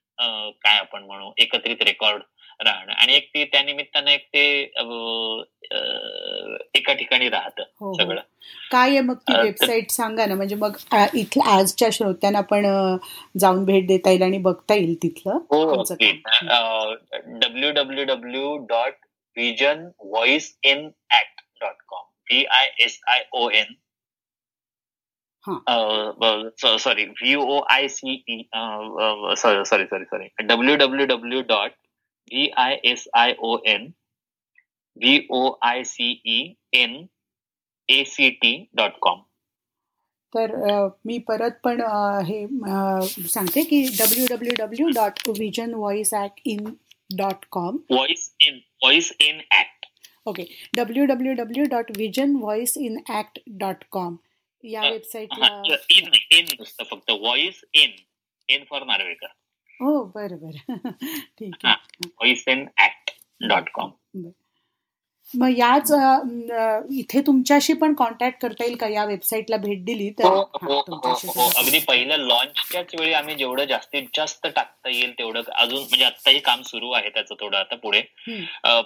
काय 0.63 0.77
आपण 0.77 1.03
म्हणू 1.03 1.31
एकत्रित 1.37 1.81
रेकॉर्ड 1.81 2.23
राहणं. 2.63 2.91
आणि 2.93 3.15
एक 3.15 3.29
ते 3.33 3.43
त्या 3.45 3.61
निमित्तानं 3.63 4.11
एक 4.11 4.27
ते 4.33 4.43
एका 6.77 6.93
ठिकाणी 6.93 7.29
राहत 7.29 7.59
हो, 7.59 7.85
हो. 7.85 7.93
सगळं. 7.93 8.21
काय 8.71 8.89
आहे 8.89 9.01
मग 9.01 9.15
ती 9.27 9.33
वेबसाईट 9.41 9.91
सांगा 9.91 10.25
ना. 10.25 10.35
म्हणजे 10.35 10.55
मग 10.55 10.75
इथल्या 11.13 11.53
आजच्या 11.55 11.89
श्रोत्यांना 11.93 12.41
पण 12.51 12.65
जाऊन 13.39 13.63
भेट 13.65 13.87
देता 13.87 14.09
येईल 14.09 14.23
आणि 14.23 14.37
बघता 14.47 14.75
येईल 14.75 14.95
तिथलं 15.03 15.37
W 17.39 17.71
W 17.71 18.03
W 18.05 18.55
dot 18.69 18.93
vision 19.37 19.85
voice 19.99 20.55
in 20.63 20.85
act 21.13 21.41
dot 21.61 21.75
com 21.87 22.03
V 22.31 22.43
I 22.51 22.69
S 22.79 22.99
I 23.07 23.23
O 23.33 23.49
N 23.49 23.73
sorry 26.79 27.05
V 27.05 27.35
O 27.35 27.59
I 27.71 27.87
C 27.87 28.15
sorry 29.37 29.63
sorry 29.65 29.85
sorry 29.85 30.27
W 30.43 30.75
W 30.75 31.05
W 31.05 31.41
dot 31.47 31.71
V 32.31 32.49
I 32.57 32.79
S 32.91 33.07
I 33.17 33.33
O 33.39 33.57
N 33.67 33.91
V 34.97 35.19
O 35.31 35.49
I 35.63 35.83
C E 35.83 36.39
N 36.73 36.95
A 37.89 38.03
C 38.07 38.29
T 38.41 38.55
dot 38.75 38.97
com 39.01 39.21
तर 40.33 40.55
मी 41.05 41.17
परत 41.27 41.59
पण 41.63 41.81
हे 42.27 42.45
सांगते 43.27 43.63
की 43.63 43.81
W 43.99 44.25
W 44.35 44.53
W 44.59 44.87
dot 44.95 45.29
vision 45.39 45.73
voice 45.73 46.13
act 46.13 46.39
in 46.45 46.75
dot 47.17 47.45
com 47.51 47.77
voice 47.91 48.35
in 48.47 48.55
voice 48.83 49.11
in 49.21 49.41
act 49.59 49.85
okay 50.27 50.43
W 50.75 51.05
W 51.05 51.33
W 51.33 51.65
dot 51.65 51.91
vision 51.97 52.35
voice 52.35 52.77
in 52.77 52.97
act 53.19 53.39
dot 53.63 53.83
com 53.91 54.17
या 54.63 54.81
वेबसाईटला 54.81 55.47
in 55.97 56.11
in 56.37 56.45
फक्त 56.91 57.11
voice 57.11 57.63
in 57.73 57.91
in 58.49 58.63
for 58.69 58.85
Narvekar. 58.85 59.27
हो 59.81 60.03
बरं 60.05 60.37
बरं. 60.37 60.91
ठीक 61.37 61.55
आहे. 61.65 61.75
Voice 62.05 62.43
dot 63.47 63.69
com 63.69 63.91
मग 65.31 65.57
याच 65.57 65.91
इथे 66.91 67.21
तुमच्याशी 67.21 67.73
पण 67.73 67.93
कॉन्टॅक्ट 67.93 68.41
करता 68.41 68.63
येईल 68.63 68.75
का? 68.75 68.87
या 68.87 69.05
वेबसाईटला 69.05 69.57
भेट 69.57 69.83
दिली 69.85 70.09
तर? 70.09 70.23
हो, 70.25 70.41
हो, 70.63 70.79
हो, 71.27 71.49
अगदी 71.57 71.79
पहिल्या 71.79 72.17
लॉन्चच्याच 72.17 72.93
वेळी 72.99 73.13
आम्ही 73.13 73.35
जेवढं 73.35 73.65
जास्तीत 73.65 74.07
जास्त 74.15 74.47
टाकता 74.47 74.89
येईल 74.89 75.11
तेवढं 75.11 75.41
अजून 75.55 75.79
म्हणजे 75.79 76.05
आत्ताही 76.05 76.39
काम 76.39 76.61
सुरू 76.61 76.91
आहे 76.91 77.09
त्याचं 77.09 77.35
थोडं 77.35 77.57
आता 77.57 77.75
पुढे. 77.75 78.01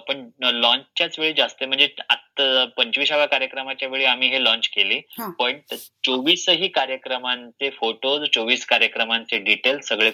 पण 0.08 0.28
लॉन्चच्याच 0.42 1.18
वेळी 1.18 1.32
जास्त 1.32 1.64
म्हणजे 1.64 1.88
आता 2.10 2.64
पंचवीसाव्या 2.76 3.26
कार्यक्रमाच्या 3.26 3.88
वेळी 3.88 4.04
आम्ही 4.04 4.28
हे 4.28 4.42
लॉन्च 4.44 4.68
केले. 4.68 5.00
पण 5.38 5.58
चोवीसही 6.04 6.68
कार्यक्रमांचे 6.68 7.70
फोटोज 7.70 8.28
चोवीस 8.34 8.64
कार्यक्रमांचे 8.66 9.38
डिटेल्स 9.38 9.88
सगळे 9.88 10.10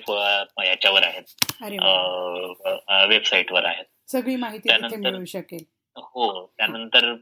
याच्यावर 0.66 1.02
आहेत. 1.02 1.22
वेबसाईटवर 3.08 3.64
आहेत. 3.64 3.84
सगळी 4.08 4.36
माहिती 4.36 4.96
मिळू 4.96 5.24
शकेल. 5.24 5.62
हो 5.96 6.46
त्यानंतर 6.58 7.12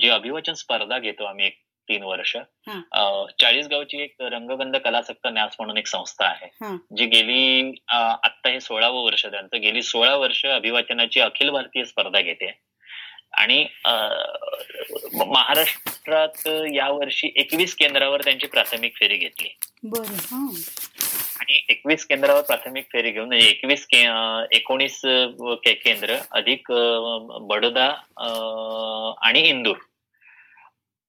जी 0.00 0.08
अभिवाचन 0.08 0.54
स्पर्धा 0.54 0.98
घेतो 0.98 1.24
आम्ही 1.24 1.46
एक 1.46 1.58
तीन 1.88 2.02
वर्ष 2.02 2.36
चाळीस 3.40 3.66
गावची 3.66 4.00
एक 4.02 4.22
रंगगंध 4.22 4.76
कलासक्त 4.76 5.26
न्यास 5.26 5.56
म्हणून 5.58 5.76
एक 5.76 5.86
संस्था 5.86 6.26
आहे. 6.26 6.48
जी 6.96 7.06
गेली 7.06 7.72
आता 7.88 8.48
हे 8.48 8.60
सोळावं 8.60 9.04
वर्ष 9.04 9.26
त्यांचं 9.26 9.60
गेली 9.60 9.82
सोळा 9.82 10.14
वर्ष 10.16 10.44
अभिवाचनाची 10.46 11.20
अखिल 11.20 11.50
भारतीय 11.50 11.84
स्पर्धा 11.84 12.20
घेते. 12.20 12.50
आणि 13.32 13.64
महाराष्ट्रात 15.14 16.46
यावर्षी 16.74 17.32
एकवीस 17.36 17.74
केंद्रावर 17.74 18.22
त्यांची 18.24 18.46
प्राथमिक 18.46 18.96
फेरी 18.96 19.16
घेतली. 19.16 19.48
आणि 21.40 21.60
एकवीस 21.70 22.04
केंद्रावर 22.06 22.40
प्राथमिक 22.40 22.84
फेरी 22.92 23.10
घेऊन 23.10 23.26
म्हणजे 23.26 23.46
एकवीस 23.46 23.86
एकोणीस 24.52 25.00
केंद्र 25.64 26.16
अधिक 26.30 26.72
बडोदा 27.48 27.86
आणि 29.26 29.40
इंदूर 29.40 29.76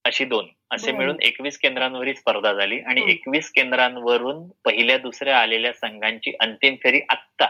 अशी 0.05 0.25
दोन. 0.25 0.47
असे 0.71 0.91
मिळून 0.91 1.17
एकवीस 1.21 1.57
केंद्रांवर 1.57 2.11
स्पर्धा 2.13 2.51
झाली 2.53 2.79
आणि 2.79 3.01
एकवीस 3.11 3.49
केंद्रांवरून 3.51 4.47
पहिल्या 4.65 4.97
दुसऱ्या 4.97 5.37
आलेल्या 5.39 5.71
संघांची 5.73 6.31
अंतिम 6.39 6.75
फेरी 6.83 6.99
आत्ता 7.09 7.47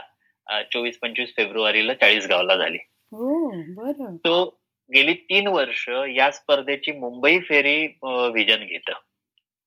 चोवीस 0.73 0.97
पंचवीस 0.99 1.35
फेब्रुवारीला 1.37 1.93
चाळीस 1.93 2.27
गावला 2.27 2.55
झाली 2.55 2.77
तो 4.25 4.43
गेली 4.89 5.13
तीन 5.13 5.47
वर्ष 5.47 5.87
या 6.15 6.29
स्पर्धेची 6.31 6.91
मुंबई 6.91 7.39
फेरी 7.39 7.85
व्हिजन 8.03 8.63
घेत. 8.65 8.91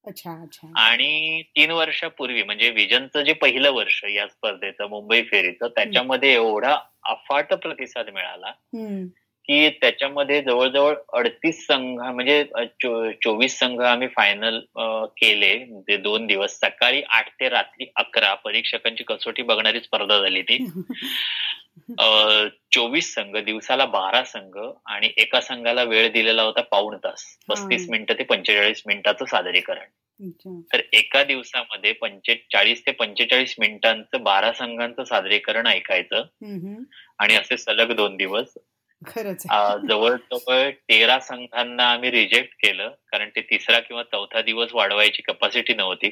अच्छा 0.06 0.30
अच्छा. 0.30 0.72
आणि 0.80 1.42
तीन 1.56 1.70
वर्षापूर्वी 1.70 2.42
म्हणजे 2.42 2.70
विजनचं 2.70 3.22
जे 3.22 3.32
पहिलं 3.32 3.70
वर्ष 3.70 4.04
या 4.04 4.26
स्पर्धेचं 4.26 4.88
मुंबई 4.88 5.22
फेरीचं 5.22 5.68
त्याच्यामध्ये 5.68 6.32
एवढा 6.34 6.76
अफाट 7.04 7.52
प्रतिसाद 7.54 8.10
मिळाला 8.10 8.50
की 9.44 9.68
त्याच्यामध्ये 9.70 10.42
जवळजवळ 10.42 10.94
अडतीस 11.12 11.66
संघ 11.66 12.00
म्हणजे 12.00 12.44
चोवीस 13.24 13.58
संघ 13.58 13.80
आम्ही 13.80 14.08
फायनल 14.08 14.58
केले. 15.16 15.56
जे 15.58 15.96
दोन 15.96 16.26
दिवस 16.26 16.58
सकाळी 16.58 17.02
आठ 17.08 17.28
ते 17.30 17.48
रात्री 17.48 17.86
अकरा 17.96 18.34
परीक्षकांची 18.34 19.04
कसोटी 19.04 19.42
बघणारी 19.42 19.80
स्पर्धा 19.80 20.18
झाली 20.20 20.42
ती. 20.42 20.58
चोवीस 22.74 23.14
संघ 23.14 23.36
दिवसाला 23.36 23.84
बारा 23.84 24.24
संघ 24.24 24.72
आणि 24.86 25.10
एका 25.16 25.40
संघाला 25.40 25.82
वेळ 25.82 26.12
दिलेला 26.12 26.42
होता 26.42 26.60
पाऊण 26.60 26.96
तास. 26.96 27.38
पस्तीस 27.48 27.90
मिनिटं 27.90 28.14
ते 28.14 28.24
पंचेचाळीस 28.24 28.82
मिनिटाचं 28.86 29.24
सादरीकरण. 29.24 29.84
तर 30.72 30.80
एका 30.92 31.24
दिवसामध्ये 31.24 31.92
पंचेचाळीस 31.92 32.86
ते 32.86 32.92
पंचेचाळीस 32.92 33.54
मिनिटांचं 33.58 34.22
बारा 34.22 34.52
संघांचं 34.52 35.04
सादरीकरण 35.04 35.66
ऐकायचं 35.66 36.16
आणि 37.18 37.34
असे 37.34 37.56
सलग 37.56 37.92
दोन 37.92 38.16
दिवस 38.16 38.58
खरंच 39.02 39.42
जवळजवळ 39.88 40.70
तेरा 40.70 41.18
संघांना 41.20 41.84
आम्ही 41.90 42.10
रिजेक्ट 42.10 42.54
केलं 42.62 42.88
कारण 43.12 43.28
ते 43.36 43.40
तिसरा 43.40 43.78
किंवा 43.80 44.02
चौथा 44.02 44.40
दिवस 44.42 44.72
वाढवायची 44.72 45.22
कपॅसिटी 45.22 45.74
नव्हती. 45.74 46.06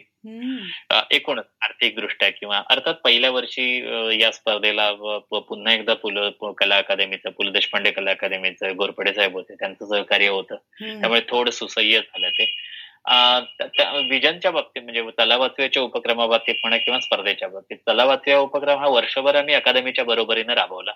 एकूणच 1.11 1.45
आर्थिक 1.63 1.97
दृष्ट्या 1.97 2.31
किंवा 2.31 2.63
अर्थात 2.71 2.95
पहिल्या 2.95 3.31
वर्षी 3.31 3.67
या 4.21 4.31
स्पर्धेला 4.33 4.91
पुन्हा 5.41 5.75
एकदा 5.75 5.95
पु 5.95 6.53
कला 6.53 6.77
अकादमीचं 6.77 7.31
पु 7.31 7.43
ल 7.43 7.53
देशपांडे 7.53 7.91
कला 7.91 8.11
अकादमीचं 8.11 8.77
गोरपडे 8.77 9.13
साहेब 9.15 9.37
होते 9.37 9.55
त्यांचं 9.55 9.87
सहकार्य 9.87 10.29
होतं. 10.29 10.57
त्यामुळे 10.81 11.21
थोडं 11.29 11.51
सुसह्य 11.51 12.01
झालं 12.01 12.29
ते. 12.29 12.51
विजनच्या 14.11 14.51
बाबतीत 14.51 14.83
म्हणजे 14.83 15.03
तलावाचव्याच्या 15.19 15.83
उपक्रमाबाबतीत 15.83 16.55
म्हणा 16.63 16.77
किंवा 16.77 17.01
स्पर्धेच्या 17.01 17.49
बाबतीत 17.49 17.77
तलावाचव्या 17.77 18.39
उपक्रम 18.39 18.79
हा 18.79 18.89
वर्षभर 18.89 19.35
आम्ही 19.35 19.55
अकादमीच्या 19.55 20.05
बरोबरीनं 20.05 20.53
राबवला. 20.53 20.91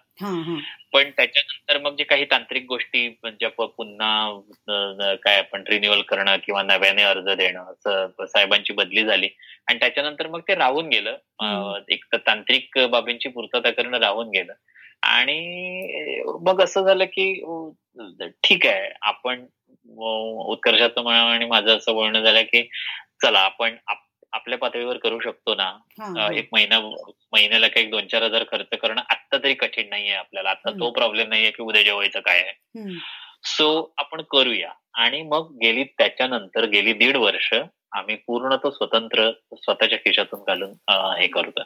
पण 0.93 1.11
त्याच्यानंतर 1.11 1.79
मग 1.79 1.97
जे 1.97 2.05
काही 2.05 2.25
तांत्रिक 2.25 2.65
गोष्टी 2.69 3.09
म्हणजे 3.23 3.49
पुन्हा 3.49 5.15
काय 5.25 5.39
आपण 5.39 5.65
रिन्युअल 5.69 6.03
करणं 6.03 6.37
किंवा 6.37 6.63
नव्याने 6.63 7.03
अर्ज 7.03 7.29
देणं 7.29 7.65
असं 7.65 8.07
साहेबांची 8.21 8.73
बदली 8.73 9.05
झाली. 9.05 9.29
आणि 9.69 9.79
त्याच्यानंतर 9.79 10.27
मग 10.27 10.41
ते 10.41 10.55
राहून 10.55 10.89
गेलं. 10.89 11.17
एक 11.89 12.05
तांत्रिक 12.15 12.79
बाबींची 12.91 13.29
पूर्तता 13.29 13.71
करणं 13.71 13.99
राहून 13.99 14.29
गेलं. 14.29 14.53
आणि 15.03 16.23
मग 16.47 16.61
असं 16.63 16.85
झालं 16.85 17.05
की 17.05 17.33
ठीक 18.45 18.67
आहे. 18.67 18.91
आपण 19.03 19.45
उत्कर्षाचं 19.89 21.09
आणि 21.11 21.45
माझं 21.45 21.77
असं 21.77 21.93
बोलणं 21.95 22.21
झालं 22.23 22.43
की 22.43 22.63
चला 23.23 23.39
आपण 23.39 23.77
आपल्या 24.33 24.59
पातळीवर 24.59 24.97
करू 24.97 25.19
शकतो 25.21 25.55
ना. 25.55 25.77
एक 26.35 26.49
महिना 26.53 26.79
महिन्याला 27.33 27.69
काही 27.69 27.87
दोन 27.87 28.07
चार 28.07 28.23
हजार 28.23 28.45
खर्च 28.51 28.79
करणं 28.79 29.01
आता 29.11 29.37
तरी 29.39 29.55
कठीण 29.55 29.89
नाहीये 29.89 30.15
आपल्याला. 30.15 30.51
आता 30.51 30.71
तो 30.71 30.91
प्रॉब्लेम 30.91 31.29
नाहीये 31.29 31.51
की 31.51 31.63
उद्या 31.63 31.83
जेवायचं 31.83 32.21
काय 32.21 32.39
आहे. 32.39 32.83
सो 33.45 33.95
आपण 33.99 34.23
करूया. 34.31 34.73
आणि 34.95 35.23
मग 35.23 35.51
गेली 35.63 35.85
त्याच्यानंतर 35.85 36.65
गेली 36.65 36.93
दीड 36.93 37.17
वर्ष 37.17 37.55
आम्ही 37.93 38.17
पूर्ण 38.17 38.57
तो 38.57 38.71
स्वतंत्र 38.71 39.31
स्वतःच्या 39.55 39.99
खिशातून 39.99 40.41
घालून 40.41 40.71
हे 41.21 41.27
करतो 41.27 41.61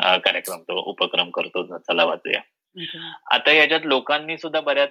कार्यक्रम 0.00 0.60
तो 0.60 0.82
उपक्रम 0.90 1.30
करतो. 1.30 1.78
चला 1.78 2.04
वाचूया. 2.04 2.40
आता 3.30 3.52
याच्यात 3.52 3.80
लोकांनी 3.84 4.38
सुद्धा 4.38 4.60
बऱ्याच 4.60 4.90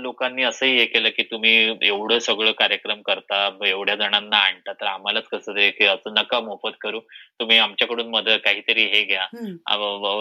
लोकांनी 0.00 0.42
असंही 0.42 0.76
हे 0.78 0.84
केलं 0.84 1.08
की 1.08 1.22
तुम्ही 1.22 1.76
एवढं 1.82 2.18
सगळं 2.18 2.52
कार्यक्रम 2.52 3.02
करता 3.02 3.58
एवढ्या 3.66 3.94
जणांना 3.94 4.36
आणता 4.36 4.72
तर 4.72 4.86
आम्हालाच 4.86 5.24
कसं 5.24 5.52
ते 5.56 5.70
की 5.70 5.84
असं 5.84 6.14
नका 6.14 6.40
मोफत 6.40 6.76
करू. 6.80 7.00
तुम्ही 7.40 7.58
आमच्याकडून 7.58 8.08
मदत 8.08 8.38
काहीतरी 8.44 8.84
हे 8.84 9.04
घ्या. 9.04 9.26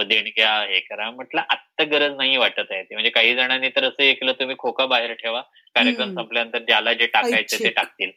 देणग्या 0.04 0.62
हे 0.62 0.80
करा. 0.80 1.12
म्हटलं 1.12 1.42
आत्ता 1.50 1.84
गरज 1.84 2.16
नाही 2.18 2.38
वाटत 2.38 2.72
आहे 2.72 2.84
म्हणजे 2.92 3.10
काही 3.10 3.36
जणांनी 3.36 3.70
तर 3.70 3.84
असं 3.84 4.04
हे 4.04 4.14
केलं 4.14 4.32
तुम्ही 4.32 4.56
खोका 4.60 4.86
बाहेर 4.86 5.14
ठेवा. 5.14 5.42
कार्यक्रम 5.76 6.16
संपल्यानंतर 6.16 6.60
ज्याला 6.60 6.94
जे 6.94 7.06
टाकायचं 7.06 7.58
ते 7.64 7.70
टाकतील. 7.70 8.12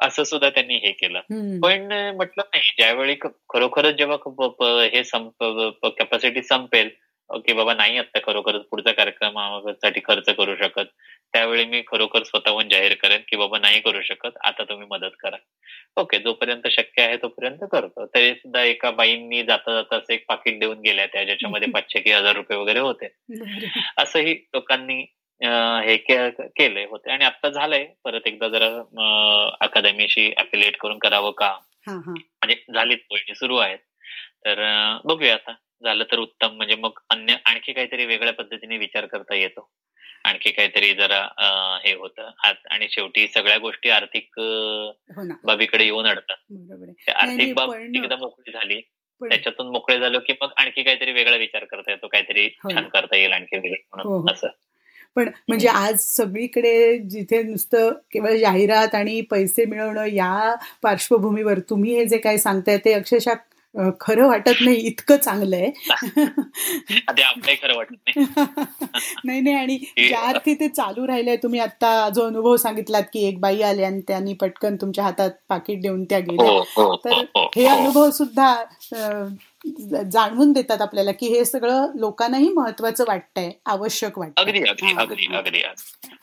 असं 0.00 0.24
सुद्धा 0.24 0.50
त्यांनी 0.50 0.74
हे 0.74 0.92
केलं. 0.92 1.20
पण 1.60 1.92
म्हटलं 2.16 2.42
नाही 2.54 2.72
ज्यावेळी 2.78 3.14
खरोखरच 3.48 3.94
जेव्हा 3.94 4.16
हे 4.92 5.04
संप 5.04 5.44
कॅपॅसिटी 5.84 6.42
संपेल 6.42 6.88
की 7.30 7.52
बाबा 7.52 7.74
नाही 7.74 7.98
आता 7.98 8.18
खरोखर 8.24 8.58
पुढच्या 8.70 8.92
कार्यक्रमासाठी 8.94 10.00
खर्च 10.04 10.28
करू 10.36 10.54
शकत. 10.56 10.86
त्यावेळी 11.32 11.64
मी 11.64 11.82
खरोखर 11.86 12.22
स्वतःहून 12.22 12.68
जाहीर 12.68 12.94
करेन 13.02 13.20
की 13.28 13.36
बाबा 13.36 13.58
नाही 13.58 13.80
करू 13.80 14.00
शकत 14.02 14.36
आता 14.44 14.64
तुम्ही 14.64 14.86
मदत 14.90 15.16
करा. 15.20 15.36
ओके 15.96 16.18
जोपर्यंत 16.18 16.66
शक्य 16.70 17.02
आहे 17.02 17.16
तोपर्यंत 17.22 17.64
करतो. 17.72 18.06
तरी 18.06 18.32
सुद्धा 18.34 18.62
एका 18.62 18.90
बाईंनी 18.90 19.42
जाता 19.42 19.74
जाता 19.74 19.96
असं 19.96 20.12
एक 20.12 20.24
पाकिट 20.28 20.58
देऊन 20.60 20.80
गेल्या 20.80 21.06
त्या 21.06 21.24
ज्याच्यामध्ये 21.24 21.68
पाचशे 21.70 22.00
की 22.00 22.12
हजार 22.12 22.36
रुपये 22.36 22.58
वगैरे 22.58 22.78
होते. 22.78 23.08
असंही 23.98 24.34
लोकांनी 24.54 25.00
हे 25.40 25.96
केलंय 25.96 26.84
होते. 26.90 27.10
आणि 27.10 27.24
आता 27.24 27.48
झालंय. 27.48 27.86
परत 28.04 28.26
एकदा 28.26 28.48
जरा 28.48 28.68
अकादमीशी 29.60 30.32
अफिलिएट 30.36 30.76
करून 30.76 30.98
करावं 30.98 31.30
का? 31.30 31.56
म्हणजे 31.88 32.54
झालीच 32.74 32.98
बोलणी 33.10 33.34
सुरू 33.34 33.56
आहेत. 33.56 33.78
तर 34.46 34.60
बघूया 35.04 35.34
आता. 35.34 35.52
झालं 35.84 36.04
तर 36.04 36.18
उत्तम. 36.18 36.56
म्हणजे 36.56 36.76
मग 36.76 36.98
अन्य 37.10 37.36
आणखी 37.44 37.72
काहीतरी 37.72 38.04
वेगळ्या 38.06 38.32
पद्धतीने 38.32 38.78
विचार 38.78 39.06
करता 39.06 39.34
येतो. 39.34 39.68
आणखी 40.24 40.50
काहीतरी 40.50 40.92
जरा 40.94 41.20
हे 41.84 41.94
होतं. 41.94 42.30
आणि 42.70 42.86
शेवटी 42.90 43.26
सगळ्या 43.28 43.58
गोष्टी 43.58 43.90
आर्थिक 43.90 44.28
हो 44.38 45.22
बाबीकडे 45.44 45.84
येऊन 45.84 46.06
अडतात. 46.06 46.36
आर्थिक 47.16 47.54
बाब 47.54 47.72
एकदा 47.74 48.16
मोकळी 48.16 48.52
झाली 48.52 48.80
त्याच्यातून 49.20 49.66
मोकळे 49.66 49.98
झालो 49.98 50.18
की 50.18 50.32
मग 50.42 50.48
आणखी 50.56 50.82
काहीतरी 50.82 51.12
वेगळा 51.12 51.36
विचार 51.36 51.64
करता 51.64 51.90
येतो. 51.90 52.06
काहीतरी 52.06 52.48
हो 52.64 52.70
छान 52.70 52.88
करता 52.88 53.16
येईल 53.16 53.32
आणखी 53.32 53.56
वेगळं 53.56 53.96
म्हणून. 53.96 54.12
हो, 54.12 54.32
असं. 54.32 54.48
पण 55.16 55.28
म्हणजे 55.48 55.68
आज 55.68 56.00
सगळीकडे 56.00 56.98
जिथे 56.98 57.42
नुसतं 57.42 57.92
केवळ 58.12 58.36
जाहिरात 58.36 58.94
आणि 58.94 59.20
पैसे 59.20 59.64
मिळवणं 59.64 60.04
या 60.04 60.54
पार्श्वभूमीवर 60.82 61.58
तुम्ही 61.58 61.94
हे 61.94 62.04
जे 62.04 62.18
काही 62.18 62.38
सांगताय 62.38 62.78
ते 62.78 62.92
अक्षरशः 62.92 63.34
खरं 64.00 64.26
वाटत 64.26 64.52
नाही 64.60 64.76
इतकं 64.76 65.16
चांगलं 65.16 65.56
आहे. 65.56 65.70
खरं 67.56 67.76
वाटत 67.76 67.94
नाही. 68.08 68.24
नाही 69.40 69.54
आणि 69.54 69.78
ज्या 70.08 70.20
अर्थी 70.20 70.54
ते 70.54 70.68
चालू 70.68 71.06
राहिलंय 71.06 71.36
तुम्ही 71.36 71.60
आता 71.60 72.08
जो 72.08 72.22
अनुभव 72.22 72.56
सांगितलात 72.56 73.02
की 73.02 73.28
एक 73.28 73.40
बाई 73.40 73.62
आली 73.62 73.82
आणि 73.82 74.00
त्यांनी 74.00 74.34
पटकन 74.34 74.76
तुमच्या 74.76 75.04
हातात 75.04 75.30
पाकिट 75.48 75.82
देऊन 75.82 76.04
त्या 76.04 76.18
गेल्या. 76.18 76.50
हो, 76.50 76.58
हो, 76.58 76.96
तर 76.96 77.10
हो, 77.10 77.50
हे. 77.56 77.66
अनुभव 77.66 78.10
सुद्धा 78.10 78.62
जाणवून 80.10 80.52
देतात 80.52 80.80
आपल्याला 80.80 81.12
की 81.12 81.26
हे 81.26 81.44
सगळं 81.44 81.86
लोकांनाही 81.94 82.48
महत्वाचं 82.48 83.04
वाटतंय 83.08 83.50
आवश्यक 83.66 84.18
वाटतं 84.18 84.42
अगदी 84.42 84.60
अगदी 84.68 84.94
अगदी 84.98 85.62
अगदी. 85.62 85.62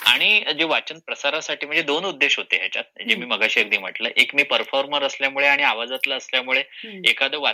आणि 0.05 0.43
जे 0.57 0.63
वाचन 0.63 0.99
प्रसारासाठी 0.99 1.65
म्हणजे 1.65 1.83
दोन 1.83 2.05
उद्देश 2.05 2.37
होते 2.37 2.57
ह्याच्यात 2.57 3.07
जे 3.09 3.15
मी 3.15 3.25
मगाशी 3.25 3.59
अगदी 3.59 3.77
म्हटलं. 3.77 4.09
एक 4.17 4.35
मी 4.35 4.43
परफॉर्मर 4.43 5.03
असल्यामुळे 5.03 5.47
आणि 5.47 5.63
आवाजातलं 5.63 6.17
असल्यामुळे 6.17 6.63
एखादं 6.83 7.51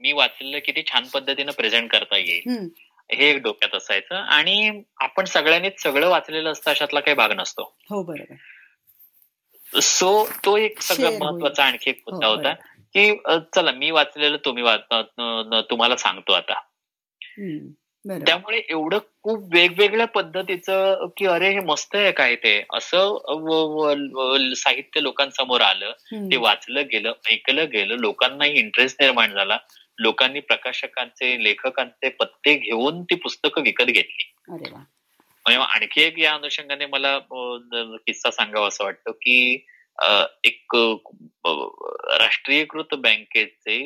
मी 0.00 0.12
वाचलेलं 0.12 0.58
किती 0.58 0.82
छान 0.92 1.04
पद्धतीनं 1.04 1.52
प्रेझेंट 1.52 1.90
करता 1.90 2.16
येईल. 2.16 2.68
हे 3.12 3.30
एक 3.30 3.42
डोक्यात 3.42 3.74
असायचं. 3.74 4.14
आणि 4.14 4.82
आपण 5.00 5.24
सगळ्यांनीच 5.24 5.82
सगळं 5.82 6.08
वाचलेलं 6.08 6.52
असतं 6.52 6.70
अशातला 6.70 7.00
काही 7.00 7.14
भाग 7.14 7.32
नसतो. 7.32 7.76
हो 7.90 8.02
बरोबर. 8.02 8.34
सो 9.80 10.28
तो 10.44 10.56
एक 10.56 10.80
सगळं 10.80 11.18
महत्त्वाचा 11.18 11.64
आणखी 11.64 11.90
एक 11.90 12.02
मुद्दा 12.06 12.26
हो, 12.26 12.36
होता. 12.36 12.54
की 12.96 13.12
चला 13.54 13.72
मी 13.72 13.90
वाचलेलं 13.90 14.36
तुम्ही 14.44 14.64
तुम्हाला 15.70 15.96
सांगतो 15.96 16.32
आता. 16.32 16.60
त्यामुळे 18.26 18.58
एवढं 18.68 18.98
खूप 19.22 19.48
वेगवेगळ्या 19.54 20.06
पद्धतीचं 20.06 21.06
की 21.16 21.26
अरे 21.26 21.50
हे 21.52 21.60
मस्त 21.60 21.94
आहे 21.94 22.12
काय 22.12 22.34
ते. 22.36 22.52
असं 22.72 24.54
साहित्य 24.56 25.02
लोकांसमोर 25.02 25.60
आलं 25.60 25.92
ते 26.12 26.36
वाचलं 26.36 26.86
गेलं 26.92 27.12
ऐकलं 27.30 27.70
गेलं 27.72 27.96
लोकांनाही 27.96 28.58
इंटरेस्ट 28.58 29.02
निर्माण 29.02 29.34
झाला. 29.34 29.58
लोकांनी 29.98 30.40
प्रकाशकांचे 30.40 31.36
लेखकांचे 31.44 32.08
पत्ते 32.08 32.54
घेऊन 32.54 33.02
ती 33.02 33.14
पुस्तकं 33.14 33.62
विकत 33.62 33.84
घेतली. 33.84 34.30
म्हणजे 35.46 35.60
आणखी 35.62 36.02
एक 36.02 36.18
या 36.18 36.32
अनुषंगाने 36.34 36.86
मला 36.86 37.18
किस्सा 38.06 38.30
सांगावा 38.30 38.66
असं 38.68 38.84
वाटतं 38.84 39.10
की 39.10 39.64
एक 40.44 40.76
राष्ट्रीयकृत 42.20 42.94
बँकेचे 42.94 43.78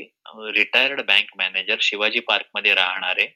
रिटायर्ड 0.52 1.00
बँक 1.00 1.36
मॅनेजर 1.36 1.76
शिवाजी 1.80 2.20
पार्कमध्ये 2.20 2.74
राहणारे 2.74 3.26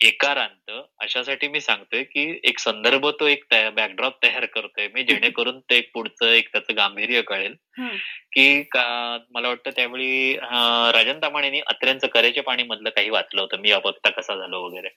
एकारांत 0.00 0.70
अशासाठी 1.00 1.48
मी 1.48 1.60
सांगतोय 1.60 2.02
की 2.02 2.40
एक 2.44 2.58
संदर्भ 2.58 3.06
तो 3.20 3.26
एक 3.26 3.44
बॅकड्रॉप 3.50 4.22
तयार 4.22 4.44
करतोय 4.44 4.88
मी 4.88 5.02
जेणेकरून 5.02 5.60
ते 5.60 5.76
एक 5.76 5.90
पुढचं 5.94 6.26
एक 6.26 6.48
त्याचं 6.52 6.76
गांभीर्य 6.76 7.22
कळेल. 7.22 7.54
की 8.32 8.64
मला 8.74 9.48
वाटतं 9.48 9.70
त्यावेळी 9.70 10.36
राजन 10.92 11.18
तामाणेनी 11.22 11.60
अत्र्यांचं 11.60 12.06
करेचे 12.06 12.40
पाणी 12.40 12.62
मधलं 12.62 12.90
काही 12.90 13.10
वाचलं 13.10 13.40
होतं. 13.40 13.60
मी 13.60 13.70
अपक्ता 13.70 14.10
कसा 14.10 14.36
झालो 14.36 14.62
वगैरे. 14.66 14.88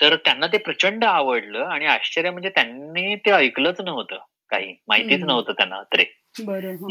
तर 0.00 0.16
त्यांना 0.16 0.46
ते 0.46 0.58
प्रचंड 0.58 1.04
आवडलं 1.04 1.64
आणि 1.64 1.86
आश्चर्य 1.86 2.30
म्हणजे 2.30 2.48
त्यांनी 2.48 3.14
ते 3.16 3.30
ऐकलंच 3.30 3.80
नव्हतं. 3.80 4.18
काही 4.50 4.76
माहितीच 4.88 5.22
नव्हतं 5.22 5.52
त्यांना 5.52 5.76
अत्रे 5.76 6.04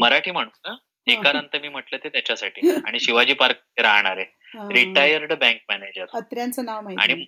मराठी 0.00 0.30
माणूस 0.30 0.70
एकारांत 1.06 1.56
मी 1.56 1.68
म्हटलं 1.68 1.98
ते 2.04 2.08
त्याच्यासाठी. 2.08 2.70
आणि 2.70 3.00
शिवाजी 3.00 3.32
पार्क 3.32 3.56
राहणार. 3.78 4.16
आहे 4.16 4.26
रिटायर्ड 4.74 5.32
बँक 5.32 5.56
मॅनेजर 5.68 6.04
अत्र्यांचं 6.14 6.64
नाव 6.64 6.88
आणि 6.98 7.24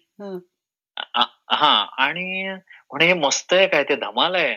हा. 1.50 1.86
आणि 1.98 2.48
म्हणे 2.90 3.06
हे 3.06 3.12
मस्त 3.12 3.52
आहे 3.52 3.66
काय? 3.66 3.84
ते 3.84 3.96
धमाल 3.96 4.34
आहे. 4.34 4.56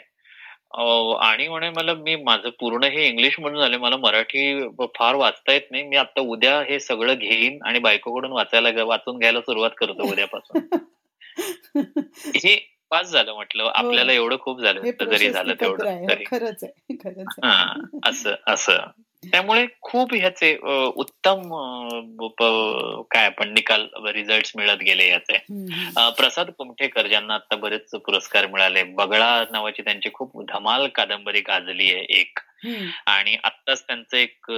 आणि 1.28 1.47
म्हणे 1.47 1.69
मला 1.69 1.93
मी 1.93 2.15
माझं 2.15 2.49
पूर्ण 2.49 2.84
हे 2.84 3.07
इंग्लिश 3.07 3.39
मधून 3.39 3.59
झाले. 3.59 3.78
मला 3.78 3.97
मराठी 3.97 4.67
फार 4.95 5.15
वाचता 5.15 5.53
येत 5.53 5.72
नाही. 5.72 5.84
मी 5.84 5.95
आता 5.95 6.22
उद्या 6.22 6.61
हे 6.61 6.80
सगळं 6.80 7.13
घेईन 7.13 7.59
आणि 7.65 7.80
बायकोकडून 7.80 8.32
वाचायला 8.32 8.84
वाचून 8.84 9.19
घ्यायला 9.19 9.41
सुरुवात 9.41 9.72
करतो 9.78 10.11
उद्यापासून. 10.11 10.61
हे 12.36 12.70
पास 12.92 13.12
झालं 13.12 13.34
म्हटलं. 13.34 13.72
आपल्याला 13.76 14.12
एवढं 14.14 14.38
खूप 14.39 14.62
झालं 14.62 14.82
जरी 15.02 15.30
झालं 15.30 15.54
तेवढं 15.62 16.08
तरी. 16.10 16.24
खरंच 16.24 16.64
हा 17.44 17.74
असं 18.06 18.36
असं. 18.48 18.78
त्यामुळे 19.24 19.66
खूप 19.82 20.14
ह्याचे 20.14 20.56
उत्तम 20.96 21.42
काय 23.12 23.26
आपण 23.26 23.54
निकाल 23.54 23.88
रिझल्ट 24.08 24.52
मिळत 24.56 24.78
गेले 24.78 25.08
याचे. 25.10 25.38
प्रसाद 26.18 26.50
कुमठेकर 26.58 27.08
ज्यांना 27.08 27.34
आता 27.34 27.56
बरेच 27.56 27.89
पुरस्कार 27.96 28.48
मिळाले. 28.48 28.84
बगळा 28.84 29.44
नावाची 29.52 29.82
त्यांची 29.82 30.10
खूप 30.14 30.42
धमाल 30.50 30.88
कादंबरी 30.96 31.42
गाजली 31.48 31.94
आहे 31.94 32.06
एक. 32.20 32.39
आणि 33.08 33.36
आत्ताच 33.44 33.84
त्यांचं 33.84 34.18
एक 34.18 34.52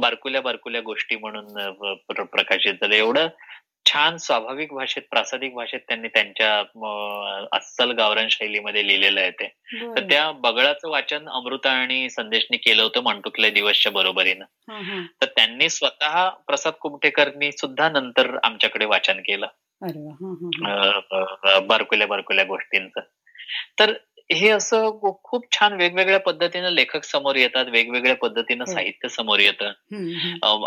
बारकुल्या 0.00 0.40
बारकुल्या 0.40 0.80
गोष्टी 0.80 1.16
म्हणून 1.16 1.92
प्रकाशित 2.24 2.74
झालं. 2.74 2.94
एवढं 2.94 3.28
छान 3.86 4.16
स्वाभाविक 4.16 4.72
भाषेत 4.72 5.02
प्रासादिक 5.10 5.54
भाषेत 5.54 5.80
त्यांनी 5.80 6.08
त्यांच्या 6.08 6.58
अस्सल 7.52 7.90
गावरान 7.90 8.28
शैलीमध्ये 8.30 8.86
लिहिलेलं 8.86 9.20
आहे 9.20 9.30
ते. 9.30 9.54
तर 9.96 10.02
त्या 10.10 10.30
बगळाचं 10.32 10.90
वाचन 10.90 11.28
अमृता 11.28 11.70
आणि 11.70 12.10
संदेशनी 12.10 12.56
केलं 12.56 12.82
होतं 12.82 13.00
मांडुकल्या 13.00 13.50
दिवसच्या 13.50 13.92
बरोबरीनं. 13.92 14.44
तर 15.20 15.26
त्यांनी 15.26 15.68
स्वतः 15.68 16.28
प्रसाद 16.28 16.72
कुमटेकरनी 16.72 17.52
सुद्धा 17.52 17.88
नंतर 17.88 18.36
आमच्याकडे 18.42 18.84
वाचन 18.84 19.20
केलं. 19.20 19.46
बारकुल्या 21.66 22.06
बारकुल्या 22.06 22.44
गोष्टींचं. 22.44 23.00
तर 23.78 23.92
हे 24.32 24.48
असं 24.48 24.90
खूप 25.22 25.46
छान 25.52 25.72
वेगवेगळ्या 25.72 26.20
पद्धतीनं 26.20 26.68
लेखक 26.68 27.04
समोर 27.04 27.36
येतात 27.36 27.66
वेगवेगळ्या 27.66 28.16
पद्धतीनं 28.16 28.64
साहित्य 28.64 29.08
समोर 29.08 29.38
येतं. 29.38 29.66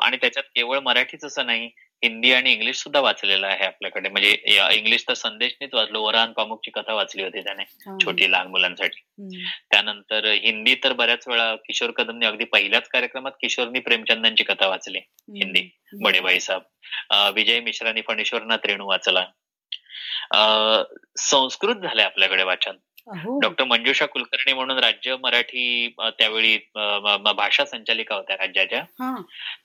आणि 0.02 0.18
त्याच्यात 0.18 0.44
केवळ 0.44 0.80
मराठीच 0.80 1.26
असं 1.26 1.46
नाही 1.46 1.70
हिंदी 2.04 2.32
आणि 2.34 2.52
इंग्लिश 2.54 2.78
सुद्धा 2.78 3.00
वाचलेलं 3.00 3.48
आहे 3.48 3.66
आपल्याकडे. 3.66 4.10
म्हणजे 4.10 4.32
इंग्लिश 4.74 5.04
तर 5.10 5.14
संदेशनीच 5.14 5.74
वाचलो. 5.74 6.04
वरान 6.04 6.32
पामुकची 6.32 6.72
कथा 6.72 6.94
वाचली 6.94 7.24
होती 7.24 7.44
त्याने 7.44 7.64
छोटी 8.04 8.32
लहान 8.32 8.48
मुलांसाठी. 8.48 9.02
त्यानंतर 9.72 10.26
हिंदी 10.26 10.76
तर 10.84 10.94
बऱ्याच 10.94 11.28
वेळा 11.28 11.56
किशोर 11.56 11.92
कदमने 11.92 12.26
अगदी 12.26 12.46
पहिल्याच 12.46 12.88
कार्यक्रमात 12.90 13.32
किशोरनी 13.42 13.80
प्रेमचंदांची 13.80 14.44
कथा 14.44 14.68
वाचली 14.68 15.00
हिंदी. 15.38 15.70
बडेबाई 16.02 16.40
साहेब 16.40 17.34
विजय 17.36 17.60
मिश्रानी 17.60 18.02
फणेश्वरनाथ 18.02 18.66
रेणू 18.66 18.88
वाचला. 18.88 19.26
संस्कृत 21.18 21.76
झालंय 21.76 22.04
आपल्याकडे 22.04 22.44
वाचन. 22.44 22.76
डॉक्टर 23.42 23.64
मंजुषा 23.64 24.06
कुलकर्णी 24.06 24.54
म्हणून 24.54 24.78
राज्य 24.78 25.16
मराठी 25.16 25.96
त्यावेळी 26.00 26.58
भाषा 27.36 27.66
संचालिका 27.66 28.16
होत्या 28.16 28.38
राज्याच्या. 28.38 28.82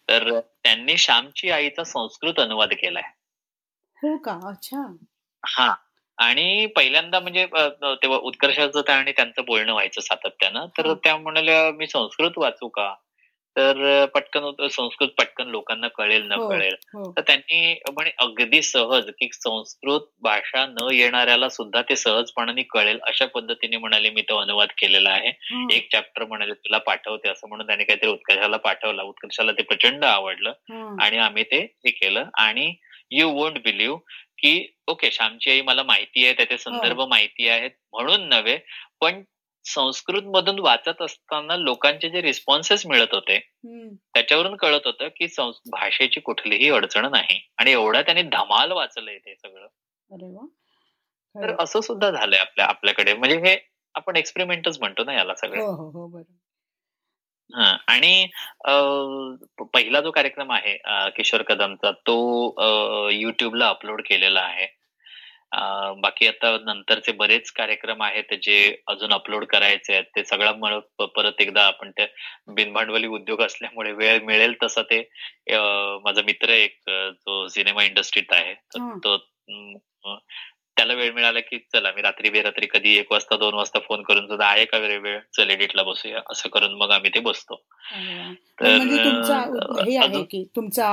तर 0.09 0.41
त्यांनी 0.41 0.97
श्यामची 0.97 1.51
आईचा 1.51 1.85
संस्कृत 1.85 2.35
अनुवाद 2.39 2.73
केलाय. 2.73 3.03
हो 3.97 4.17
का? 4.17 4.39
अच्छा. 4.45 4.97
हा. 5.47 5.75
आणि 6.19 6.67
पहिल्यांदा 6.67 7.21
म्हणजे 7.21 7.47
तेव्हा 7.83 8.19
उत्कर्षाचं 8.19 8.93
आणि 8.93 9.13
त्यांचं 9.13 9.45
बोलणं 9.45 9.73
व्हायचं 9.73 10.01
सातत्यानं. 10.01 10.67
तर 10.67 10.95
त्या 10.95 11.17
म्हणाल्या 11.17 11.73
मी 11.73 11.87
संस्कृत 11.87 12.31
वाचू 12.37 12.69
का? 12.69 12.95
तर 13.57 14.05
पटकन 14.07 14.69
संस्कृत 14.69 15.09
पटकन 15.19 15.49
लोकांना 15.49 15.89
कळेल 15.89 16.23
न 16.27 16.33
हो, 16.33 16.49
कळेल. 16.49 16.75
हो. 16.95 17.11
तर 17.13 17.21
त्यांनी 17.21 17.73
म्हणे 17.93 18.11
अगदी 18.19 18.63
सहज 18.63 19.11
की 19.19 19.29
संस्कृत 19.33 20.09
भाषा 20.23 20.65
न 20.67 20.89
येणाऱ्याला 20.93 21.49
सुद्धा 21.49 21.83
ते 21.83 21.97
सहजपणाने 21.97 22.63
कळेल 22.63 22.99
अशा 23.03 23.27
पद्धतीने 23.27 23.77
म्हणाले 23.77 24.11
मी 24.11 24.23
तो 24.23 24.37
अनुवाद 24.37 24.69
केलेला 24.79 25.11
आहे. 25.11 25.33
एक 25.77 25.91
चॅप्टर 25.93 26.25
म्हणाले 26.25 26.53
तुला 26.55 26.79
पाठवते 26.79 27.29
असं 27.29 27.49
म्हणून 27.49 27.67
त्यांनी 27.67 27.85
काहीतरी 27.85 28.11
उत्कर्षाला 28.11 28.57
पाठवला. 28.57 29.03
उत्कर्षाला 29.03 29.53
ते 29.53 29.63
प्रचंड 29.63 30.05
आवडलं. 30.05 30.53
आणि 31.01 31.19
आम्ही 31.19 31.45
ते 31.45 31.61
हे 31.61 31.91
केलं. 31.91 32.25
आणि 32.39 32.75
यू 33.11 33.29
वोंट 33.31 33.59
बिलीव्ह 33.59 33.99
की 34.39 34.53
ओके 34.87 35.11
श्यामची 35.11 35.51
आई 35.51 35.61
मला 35.61 35.83
माहिती 35.83 36.25
आहे 36.25 36.35
त्याचे 36.35 36.59
संदर्भ 36.59 37.01
हो. 37.01 37.07
माहिती 37.07 37.49
आहेत 37.49 37.71
म्हणून 37.93 38.29
नव्हे 38.29 38.59
पण 39.01 39.23
संस्कृत 39.65 40.23
मधून 40.25 40.59
वाचत 40.59 41.03
असताना 41.03 41.57
लोकांचे 41.57 42.11
जे 42.11 42.23
रिस्पॉन्सेस 42.23 42.87
मिळत 42.87 43.15
होते 43.15 43.39
त्याच्यावरून 44.15 44.57
कळत 44.57 44.81
होतं 44.85 45.09
की 45.09 45.27
भाषेची 45.71 46.21
कुठलीही 46.21 46.71
अडचण 46.71 47.07
नाही. 47.11 47.49
आणि 47.59 47.73
एवढा 47.73 48.03
त्यांनी 48.03 48.23
धमाल 48.23 48.73
वाचलंय 48.73 49.19
ते 49.19 49.35
सगळं. 49.35 49.67
तर 51.35 51.55
असं 51.59 51.81
सुद्धा 51.81 52.11
झालंय 52.11 52.39
आपल्या 52.39 52.67
आपल्याकडे. 52.67 53.15
म्हणजे 53.15 53.37
हे 53.39 53.57
आपण 53.95 54.17
एक्सपेरिमेंटच 54.17 54.79
म्हणतो 54.79 55.05
ना 55.05 55.13
याला 55.13 55.35
सगळं. 55.35 55.63
हो, 55.63 55.73
हो, 55.73 56.07
हो, 56.07 56.23
आणि 57.89 58.27
पहिला 59.75 60.01
जो 60.01 60.11
कार्यक्रम 60.11 60.53
आहे 60.53 60.77
किशोर 61.11 61.43
कदमचा 61.43 61.91
तो 61.91 63.09
युट्यूबला 63.11 63.69
अपलोड 63.69 64.03
केलेला 64.07 64.41
आहे. 64.41 64.82
बाकी 65.53 66.27
आता 66.27 66.51
नंतरचे 66.65 67.13
बरेच 67.13 67.51
कार्यक्रम 67.53 68.03
आहेत 68.03 68.33
जे 68.43 68.57
अजून 68.89 69.13
अपलोड 69.13 69.45
करायचे 69.45 69.93
आहेत. 69.95 70.05
ते 70.17 70.25
सगळं 70.25 70.79
परत 71.09 71.41
एकदा 71.41 71.63
आपण 71.63 71.91
त्या 71.91 72.07
बिनभांडवली 72.55 73.07
उद्योग 73.09 73.43
असल्यामुळे 73.43 73.93
वेळ 73.93 74.21
मिळेल 74.25 74.55
तसं 74.63 74.83
ते 74.91 75.01
माझा 76.05 76.23
मित्र 76.23 76.51
एक 76.51 76.79
जो 76.89 77.47
सिनेमा 77.49 77.85
इंडस्ट्रीत 77.85 78.33
आहे 78.33 78.55
तो 79.05 79.17
त्याला 80.83 80.95
वेळ 80.95 81.11
मिळाला 81.15 81.41
की 81.41 81.59
चला 81.73 81.91
मी 81.97 82.03
रात्री 82.03 82.31
बेरात्री 82.31 82.67
कधी 82.67 82.97
एक 82.99 83.11
वाजता 83.13 83.37
दोन 83.39 83.55
वाजता 83.55 83.79
फोन 83.81 84.03
करून 84.03 84.27
सुद्धा 84.27 84.47
आहे 84.47 84.65
का 84.65 84.79
वेळ 84.79 84.99
वेळ? 85.01 85.19
चल 85.37 85.51
एडिटला 85.51 85.83
बसूया. 85.83 86.21
असं 86.31 86.49
करून 86.53 86.73
मग 86.79 86.91
आम्ही 86.91 87.11
ते 87.15 87.21
बसतो. 87.27 87.61
म्हणजे 88.61 88.97
तुमचा 89.05 89.37
हे 89.87 89.97
आहे 89.97 90.23
की 90.31 90.43
तुमचा 90.57 90.89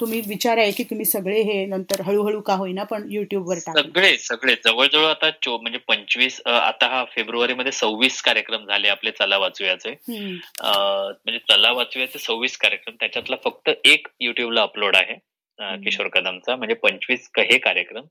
तुम्ही 0.00 0.20
विचार 0.28 0.58
आहे 0.58 0.70
की 0.72 0.84
तुम्ही 0.90 1.04
सगळे 1.06 1.40
हे 1.42 1.64
नंतर 1.66 2.00
हळूहळू 2.06 2.40
का 2.40 2.54
होईना 2.54 2.84
पण 2.90 3.06
युट्यूबवर 3.10 3.58
सगळे 3.58 4.16
सगळे. 4.18 4.54
जवळजवळ 4.64 5.06
आता 5.06 5.30
म्हणजे 5.48 5.78
पंचवीस 5.88 6.40
आता 6.46 6.86
हा 6.90 7.04
फेब्रुवारी 7.14 7.54
मध्ये 7.54 7.72
सव्वीस 7.72 8.20
कार्यक्रम 8.22 8.64
झाले 8.66 8.88
आपले 8.88 9.10
चला 9.18 9.38
वाचूयाचे. 9.38 9.94
म्हणजे 10.10 11.38
चला 11.50 11.72
वाचूयाचे 11.72 12.18
सव्वीस 12.18 12.56
कार्यक्रम. 12.58 12.94
त्याच्यातला 13.00 13.36
फक्त 13.44 13.70
एक 13.84 14.08
युट्यूबला 14.20 14.62
अपलोड 14.62 14.96
आहे. 14.96 15.18
किशोर 15.60 16.06
कदमचा 16.12 16.54
म्हणजे 16.56 16.74
पंचवीस 16.74 17.28
हे 17.38 17.58
कार्यक्रम. 17.58 18.04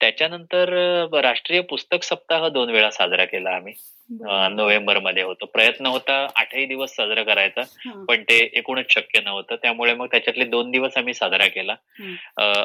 त्याच्यानंतर 0.00 0.72
राष्ट्रीय 1.22 1.60
पुस्तक 1.70 2.02
सप्ताह 2.02 2.48
दोन 2.48 2.70
वेळा 2.70 2.90
साजरा 2.90 3.24
केला 3.24 3.50
आम्ही. 3.50 3.72
नोव्हेंबरमध्ये 4.10 5.22
होतो. 5.22 5.46
प्रयत्न 5.46 5.86
होता 5.86 6.14
आठही 6.36 6.64
दिवस 6.66 6.94
साजरा 6.96 7.22
करायचा 7.22 7.62
पण 8.08 8.22
ते 8.28 8.38
एकूणच 8.58 8.90
शक्य 8.90 9.20
नव्हतं. 9.20 9.56
त्यामुळे 9.62 9.94
मग 9.94 10.06
त्याच्यातले 10.10 10.44
दोन 10.44 10.70
दिवस 10.70 10.96
आम्ही 10.96 11.14
साजरा 11.14 11.46
केला. 11.46 11.74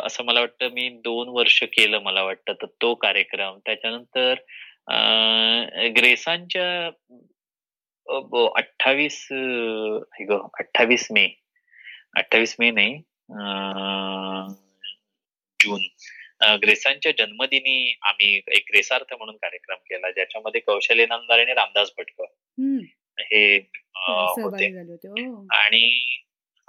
असं 0.05 0.23
मला 0.25 0.39
वाटतं 0.39 0.73
मी 0.73 0.89
दोन 1.03 1.29
वर्ष 1.37 1.61
केलं 1.73 2.01
मला 2.03 2.23
वाटतं 2.23 2.53
तर 2.61 2.65
तो 2.81 2.93
कार्यक्रम. 2.95 3.57
त्याच्यानंतर 3.65 4.33
ग्रेसांच्या 5.97 6.89
अठ्ठावीस 8.55 9.27
अठ्ठावीस 10.59 11.07
मे. 11.11 11.27
अठ्ठावीस 12.15 12.55
मे 12.59 12.71
नाही. 12.71 13.01
जून. 15.59 15.81
ग्रेसांच्या 16.63 17.11
जन्मदिनी 17.11 17.97
आम्ही 18.01 18.41
एक 18.47 18.65
ग्रेसार्थ 18.69 19.13
म्हणून 19.13 19.35
कार्यक्रम 19.35 19.75
केला 19.75 20.11
ज्याच्यामध्ये 20.11 20.61
कौशल्य 20.61 21.05
नामदार 21.05 21.39
आणि 21.39 21.53
रामदास 21.53 21.91
भटकर 21.97 22.25
हे 23.19 23.57
होते. 24.43 24.67
हो. 25.05 25.47
आणि 25.51 26.05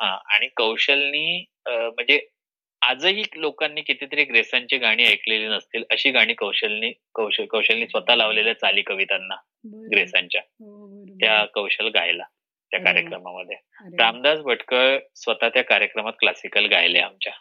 हा 0.01 0.19
आणि 0.35 0.49
कौशलनी 0.49 1.45
म्हणजे 1.69 2.29
आजही 2.83 3.23
लोकांनी 3.37 3.83
कितीतरी 3.83 4.25
ग्रेसांची 4.25 4.79
गाणी 4.79 5.05
ऐकलेली 5.05 5.49
नसतील 5.49 5.85
अशी 5.91 6.11
गाणी 6.11 6.35
कौशलनी 6.35 6.93
कौशल 7.15 7.45
कौशलनी 7.45 7.87
स्वतः 7.87 8.15
लावलेल्या 8.15 8.53
चाली 8.53 8.83
कवितांना 8.83 9.35
ग्रेसांच्या. 9.93 10.41
हो, 10.41 11.05
त्या 11.21 11.45
कौशल 11.45 11.89
गायला. 11.89 12.25
त्या 12.75 12.85
कार्यक्रमामध्ये. 12.85 13.57
रामदास 13.99 14.39
भटकळ 14.39 14.99
स्वतः 15.15 15.49
त्या 15.49 15.63
कार्यक्रमात 15.63 16.13
क्लासिकल 16.19 16.67
गायले 16.67 16.99
आमच्या. 16.99 17.33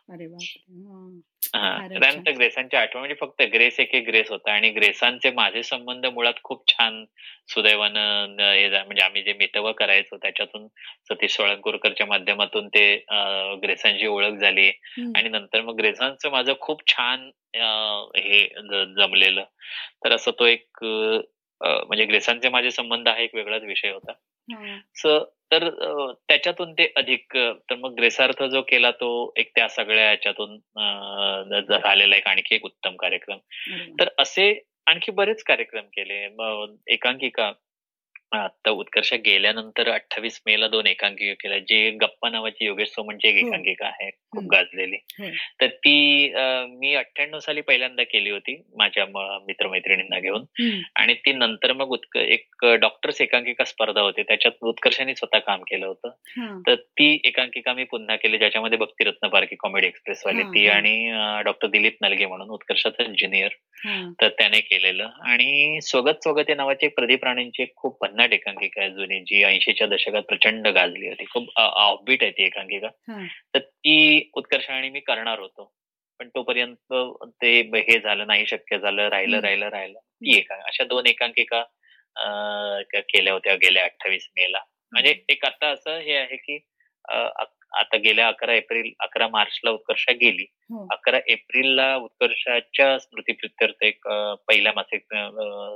त्यानंतर 1.53 2.31
ग्रेसांची 2.31 2.77
आठवण 2.77 2.99
म्हणजे 2.99 3.15
फक्त 3.21 3.41
ग्रेस 3.41 3.79
एक 3.79 3.95
ग्रेस 4.07 4.29
होता 4.29 4.51
आणि 4.51 4.69
ग्रेसांचे 4.69 5.31
माझे 5.31 5.63
संबंध 5.63 6.05
मुळात 6.05 6.33
खूप 6.43 6.67
छान 6.67 7.05
सुदैवानं 7.47 8.35
हे 8.39 8.69
म्हणजे 8.69 9.03
आम्ही 9.03 9.23
जे 9.23 9.33
मितव 9.33 9.71
करायचो 9.71 10.17
त्याच्यातून 10.17 10.67
सतीश 11.09 11.35
सोळंकरच्या 11.35 12.07
माध्यमातून 12.07 12.67
ते 12.67 12.95
ग्रेसांची 13.63 14.07
ओळख 14.07 14.39
झाली. 14.39 14.71
आणि 15.15 15.29
नंतर 15.29 15.61
मग 15.61 15.75
ग्रेसांचं 15.75 16.29
माझं 16.29 16.53
खूप 16.59 16.87
छान 16.87 17.29
हे 18.17 18.47
जमलेलं. 18.97 19.43
तर 20.05 20.11
असं 20.11 20.31
तो 20.31 20.45
एक 20.45 20.85
म्हणजे 21.65 22.05
ग्रेसांचे 22.05 22.49
माझे 22.49 22.71
संबंध 22.71 23.07
हा 23.07 23.17
एक 23.17 23.35
वेगळाच 23.35 23.63
विषय 23.63 23.91
होता. 23.91 24.11
तर 25.51 25.69
त्याच्यातून 26.27 26.73
ते 26.73 26.93
अधिक 26.95 27.37
तर 27.37 27.75
मग 27.75 27.93
ग्रेसार्थ 27.93 28.43
जो 28.43 28.61
केला 28.61 28.91
तो 28.91 29.33
एक 29.37 29.51
त्या 29.55 29.67
सगळ्या 29.69 30.09
याच्यातून 30.09 30.57
झालेला 31.61 32.15
एक 32.15 32.27
आणखी 32.27 32.55
एक 32.55 32.65
उत्तम 32.65 32.95
कार्यक्रम. 32.95 33.37
तर 33.99 34.09
असे 34.17 34.61
आणखी 34.85 35.11
बरेच 35.11 35.43
कार्यक्रम 35.43 35.81
केले. 35.81 36.35
एकांकिका 36.87 37.51
आता 38.33 38.69
उत्कर्ष 38.71 39.13
गेल्यानंतर 39.25 39.89
अठ्ठावीस 39.89 40.41
मे 40.45 40.59
ला 40.59 40.67
दोन 40.67 40.87
एकांकिका 40.87 41.33
केल्या. 41.33 41.57
जे 41.59 41.89
गप्पा 42.01 42.29
नावाची 42.29 42.65
योगेश 42.65 42.89
सोमनची 42.89 43.27
एक 43.27 43.41
हो. 43.41 43.47
एकांकिका 43.47 43.85
आहे 43.87 44.09
खूप 44.31 44.43
गाजलेली. 44.51 44.97
तर 45.61 45.67
ती 45.67 46.33
मी 46.69 46.93
अठ्ठ्याण्णव 46.95 47.39
साली 47.39 47.61
पहिल्यांदा 47.61 48.03
केली 48.03 48.29
होती 48.29 48.55
माझ्या 48.77 49.05
मित्रमैत्रिणींना 49.45 50.19
घेऊन. 50.19 50.43
आणि 50.95 51.13
ती 51.13 51.33
नंतर 51.33 51.73
मग 51.73 51.95
एक 52.15 52.65
डॉक्टर्स 52.81 53.21
एकांकिका 53.21 53.63
स्पर्धा 53.63 54.01
होती. 54.01 54.23
त्याच्यात 54.23 54.63
उत्कर्षाने 54.63 55.15
स्वतः 55.15 55.39
काम 55.39 55.61
केलं 55.61 55.85
होतं. 55.85 56.61
तर 56.67 56.75
ती 56.75 57.11
एकांकिका 57.25 57.73
मी 57.73 57.83
पुन्हा 57.83 58.15
केली 58.15 58.37
ज्याच्यामध्ये 58.37 58.77
भक्तिरत्न 58.77 59.27
पारखी 59.27 59.55
कॉमेडी 59.59 59.87
एक्सप्रेस 59.87 60.21
वाली 60.25 60.43
ती 60.43 60.67
आणि 60.67 60.95
डॉक्टर 61.45 61.67
दिलीप 61.67 61.97
नलगे 62.01 62.25
म्हणून 62.25 62.49
उत्कर्षाचा 62.49 63.03
इंजिनियर 63.03 63.49
तर 64.21 64.29
त्याने 64.29 64.59
केलेलं. 64.59 65.09
आणि 65.23 65.79
स्वगत 65.83 66.21
स्वगत 66.21 66.49
या 66.49 66.55
नावाची 66.55 66.87
प्रदीप 66.87 67.23
राणेंची 67.23 67.65
खूप 67.75 67.97
भन्नाट 68.01 68.22
एकांकिका 68.31 68.81
आहे 68.81 68.89
जुनी 68.91 69.19
जी 69.19 69.43
ऐंशीच्या 69.43 69.87
दशकात 69.87 70.21
प्रचंड 70.21 70.67
गाजली 70.67 71.07
होती. 71.07 71.25
खूप 71.25 71.49
ऑफबीट 71.59 72.23
आहे 72.23 72.31
ती 72.31 72.43
एकांकिका. 72.43 72.87
तर 73.53 73.59
ती 73.59 74.29
उत्कर्ष 74.33 74.69
आणि 74.69 74.89
मी 74.89 74.99
करणार 74.99 75.39
होतो. 75.39 75.71
पण 76.19 76.29
तोपर्यंत 76.29 76.93
ते 77.41 77.59
हे 77.79 77.99
झालं 77.99 78.27
नाही 78.27 78.45
शक्य 78.47 78.77
झालं 78.79 79.07
राहिलं 79.09 79.39
राहिलं 79.39 79.69
राहिलं. 79.69 79.99
ती 79.99 80.37
एका 80.37 80.55
अशा 80.67 80.83
दोन 80.83 81.07
एकांकिका 81.07 81.63
केल्या 83.09 83.33
होत्या 83.33 83.55
गेल्या 83.55 83.83
अठ्ठावीस 83.83 84.27
मे 84.37 84.51
ला. 84.51 84.63
म्हणजे 84.91 85.15
एक 85.29 85.45
आता 85.45 85.69
असं 85.69 85.97
हे 85.99 86.15
आहे 86.15 86.35
की 86.35 86.57
आता 87.73 87.97
गेल्या 87.97 88.27
अकरा 88.27 88.53
एप्रिल 88.53 88.91
अकरा 88.99 89.27
मार्चला 89.27 89.71
उत्कर्ष 89.71 90.05
गेली. 90.09 90.45
हो. 90.61 90.87
अकरा 90.91 91.19
एप्रिलला 91.27 91.95
उत्कर्षाच्या 91.95 92.99
स्मृतीप्रित्यर्थ 92.99 93.83
एक 93.83 94.07
पहिल्या 94.47 94.73
मासिक 94.75 95.01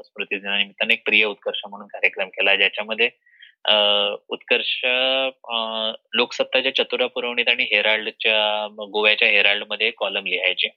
स्मृती 0.06 0.39
दिनानिमित्ताने 0.39 0.93
एक 0.93 1.06
प्रिय 1.06 1.26
उत्कर्ष 1.26 1.62
म्हणून 1.70 1.88
कार्यक्रम 1.88 2.28
केला 2.28 2.56
ज्याच्यामध्ये 2.56 3.10
उत्कर्ष 4.30 4.82
लोकसत्ताच्या 6.14 6.76
चतुरा 6.76 7.08
पुरवणीत 7.08 7.48
आणि 7.48 7.64
हेराल्डच्या 7.64 8.68
गोव्याच्या 8.91 9.28
हेराल्डमध्ये 9.28 9.91
कॉलम 9.91 10.26
लिहायचे. 10.26 10.68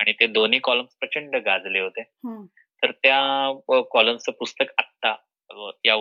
आणि 0.00 0.12
ते 0.12 0.26
दोन्ही 0.26 0.58
कॉलम 0.58 0.82
प्रचंड 0.82 1.36
गाजले 1.36 1.78
होते. 1.78 2.02
तर 2.82 2.90
त्या 2.90 3.52
कॉलमचं 3.90 4.32
पुस्तक 4.32 4.64
आत्ता 4.78 5.14
या 5.84 5.94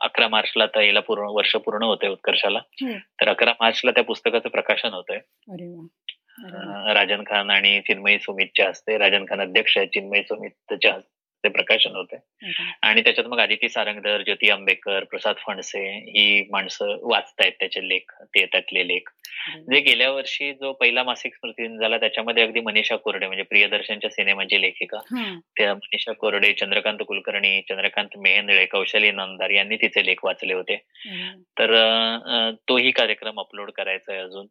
अकरा 0.00 0.28
मार्चला 0.28 0.66
तर 0.66 0.80
याला 0.80 1.00
पूर्ण 1.00 1.28
वर्ष 1.28 1.56
पूर्ण 1.56 1.82
होतंय 1.82 2.08
उत्कर्षाला. 2.08 2.58
तर 2.98 3.28
अकरा 3.28 3.52
मार्चला 3.60 3.90
त्या 3.90 4.04
पुस्तकाचं 4.04 4.48
प्रकाशन 4.48 4.88
होतंय. 4.88 5.18
राजन 6.92 7.22
खान 7.22 7.50
आणि 7.50 7.80
चिन्मयी 7.80 8.18
सुमितच्या 8.18 8.68
हस्ते 8.68 8.98
राजन 8.98 9.24
खान 9.24 9.40
अध्यक्ष 9.40 9.78
आहे 9.78 9.86
चिन्मयी 9.86 10.22
सुमितच्या 10.22 10.98
ते 11.44 11.48
प्रकाशन 11.48 11.96
होते 11.96 12.16
आणि 12.82 13.02
त्याच्यात 13.02 13.26
मग 13.28 13.38
आदिती 13.38 13.68
सारंगधर 13.68 14.22
ज्योती 14.22 14.50
आंबेकर 14.50 15.04
प्रसाद 15.04 15.34
फणसे 15.36 15.98
ही 15.98 16.46
माणसं 16.50 16.98
वाचतायत 17.02 17.52
त्याचे 17.52 17.88
लेख 17.88 18.12
ते 18.24 18.44
त्यातले 18.46 18.88
लेख. 18.88 19.00
जे 19.70 19.80
गेल्या 19.80 20.10
वर्षी 20.10 20.52
जो 20.52 20.72
पहिला 20.72 21.02
मासिक 21.02 21.34
स्मृती 21.34 21.78
झाला 21.78 21.98
त्याच्यामध्ये 21.98 22.42
अगदी 22.42 22.60
मनीषा 22.60 22.96
कोरडे 22.96 23.26
म्हणजे 23.26 23.42
प्रियदर्शनच्या 23.42 24.10
सिनेमाची 24.10 24.60
लेखिका. 24.60 24.98
त्या 25.56 25.74
मनीषा 25.74 26.12
कोरडे 26.12 26.52
चंद्रकांत 26.52 26.98
कुलकर्णी 27.08 27.60
चंद्रकांत 27.60 28.08
मेहेंदळे 28.16 28.66
कौशली 28.66 29.10
नंदार 29.10 29.50
यांनी 29.50 29.76
तिचे 29.76 30.06
लेख 30.06 30.24
वाचले 30.24 30.54
होते. 30.54 30.76
तर 31.58 31.74
तोही 32.68 32.90
कार्यक्रम 32.90 33.40
अपलोड 33.40 33.70
करायचा 33.70 34.12
आहे 34.12 34.22
अजून. 34.22 34.46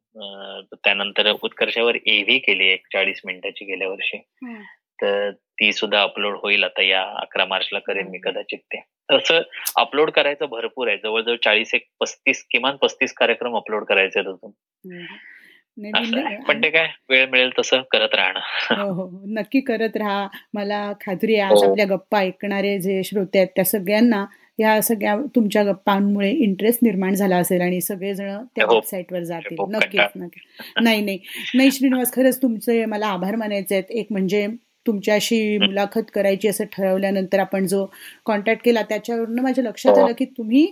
त्यानंतर 0.73 1.31
उत्कर्षावर 1.41 1.95
एव्ही 2.05 2.39
केली 2.39 2.67
एक 2.67 2.87
चाळीस 2.93 3.21
मिनिटाची 3.25 3.65
गेल्या 3.65 3.87
वर्षी. 3.87 4.17
तर 5.03 5.31
ती 5.31 5.71
सुद्धा 5.73 6.01
अपलोड 6.01 6.37
होईल. 6.43 6.63
आता 6.63 6.83
या 6.83 7.01
अकरा 7.01 7.45
मार्चला 7.45 7.79
करेन 7.79 8.07
मी 8.07 8.17
कदाचित 8.23 8.59
ते. 8.59 8.83
असं 9.09 9.41
अपलोड 9.77 10.11
करायचं 10.11 10.45
भरपूर 10.45 10.87
आहे. 10.87 10.97
जवळजवळ 10.97 11.35
चाळीस 11.43 11.73
एक 11.73 11.85
पस्तीस 11.99 12.43
किमान 12.51 12.75
पस्तीस 12.75 13.13
कार्यक्रम 13.13 13.55
अपलोड 13.55 13.83
करायचे 13.85 14.19
अजून. 14.19 14.51
पण 16.47 16.63
ते 16.63 16.69
काय 16.69 16.87
वेळ 17.09 17.29
मिळेल 17.29 17.49
तसं 17.59 17.81
करत 17.91 18.13
राहणं. 18.13 18.39
हो, 18.81 18.91
हो. 18.93 19.23
नक्की 19.27 19.59
करत 19.59 19.97
राहा. 19.97 20.27
मला 20.53 20.93
खात्री 21.01 21.35
आहे 21.35 21.53
आज 21.53 21.63
हो. 21.63 21.69
आपल्या 21.71 21.85
गप्पा 21.85 22.19
ऐकणारे 22.19 22.79
जे 22.79 23.03
श्रोते 23.03 23.37
आहेत 23.37 23.49
त्या 23.55 23.65
सगळ्यांना 23.65 24.25
या 24.59 24.81
सगळ्या 24.81 25.15
तुमच्या 25.35 25.63
गप्पांमुळे 25.63 26.29
इंटरेस्ट 26.29 26.79
निर्माण 26.83 27.13
झाला 27.13 27.37
असेल 27.37 27.61
आणि 27.61 27.81
सगळेजण 27.81 28.43
त्या 28.55 28.65
वेबसाईटवर. 28.65 29.23
जातील. 29.23 29.57
नक्कीच 29.69 30.01
नक्की 30.15 30.39
नाही 30.81 31.01
नाही. 31.01 31.19
नाही 31.55 31.71
श्रीनिवास 31.71 32.13
खरंच 32.13 32.41
तुमचे 32.41 32.85
मला 32.85 33.07
आभार 33.07 33.35
मानायचे 33.35 33.75
आहेत. 33.75 33.91
एक 33.91 34.07
म्हणजे 34.11 34.47
तुमच्याशी 34.85 35.57
मुलाखत 35.57 36.11
करायची 36.13 36.47
असं 36.47 36.63
ठरवल्यानंतर 36.71 37.39
आपण 37.39 37.67
जो 37.67 37.85
कॉन्टॅक्ट 38.25 38.63
केला 38.65 38.81
त्याच्यावरनं 38.81 39.41
माझ्या 39.41 39.63
लक्षात 39.63 39.97
आलं 39.97 40.13
की 40.17 40.25
तुम्ही 40.37 40.65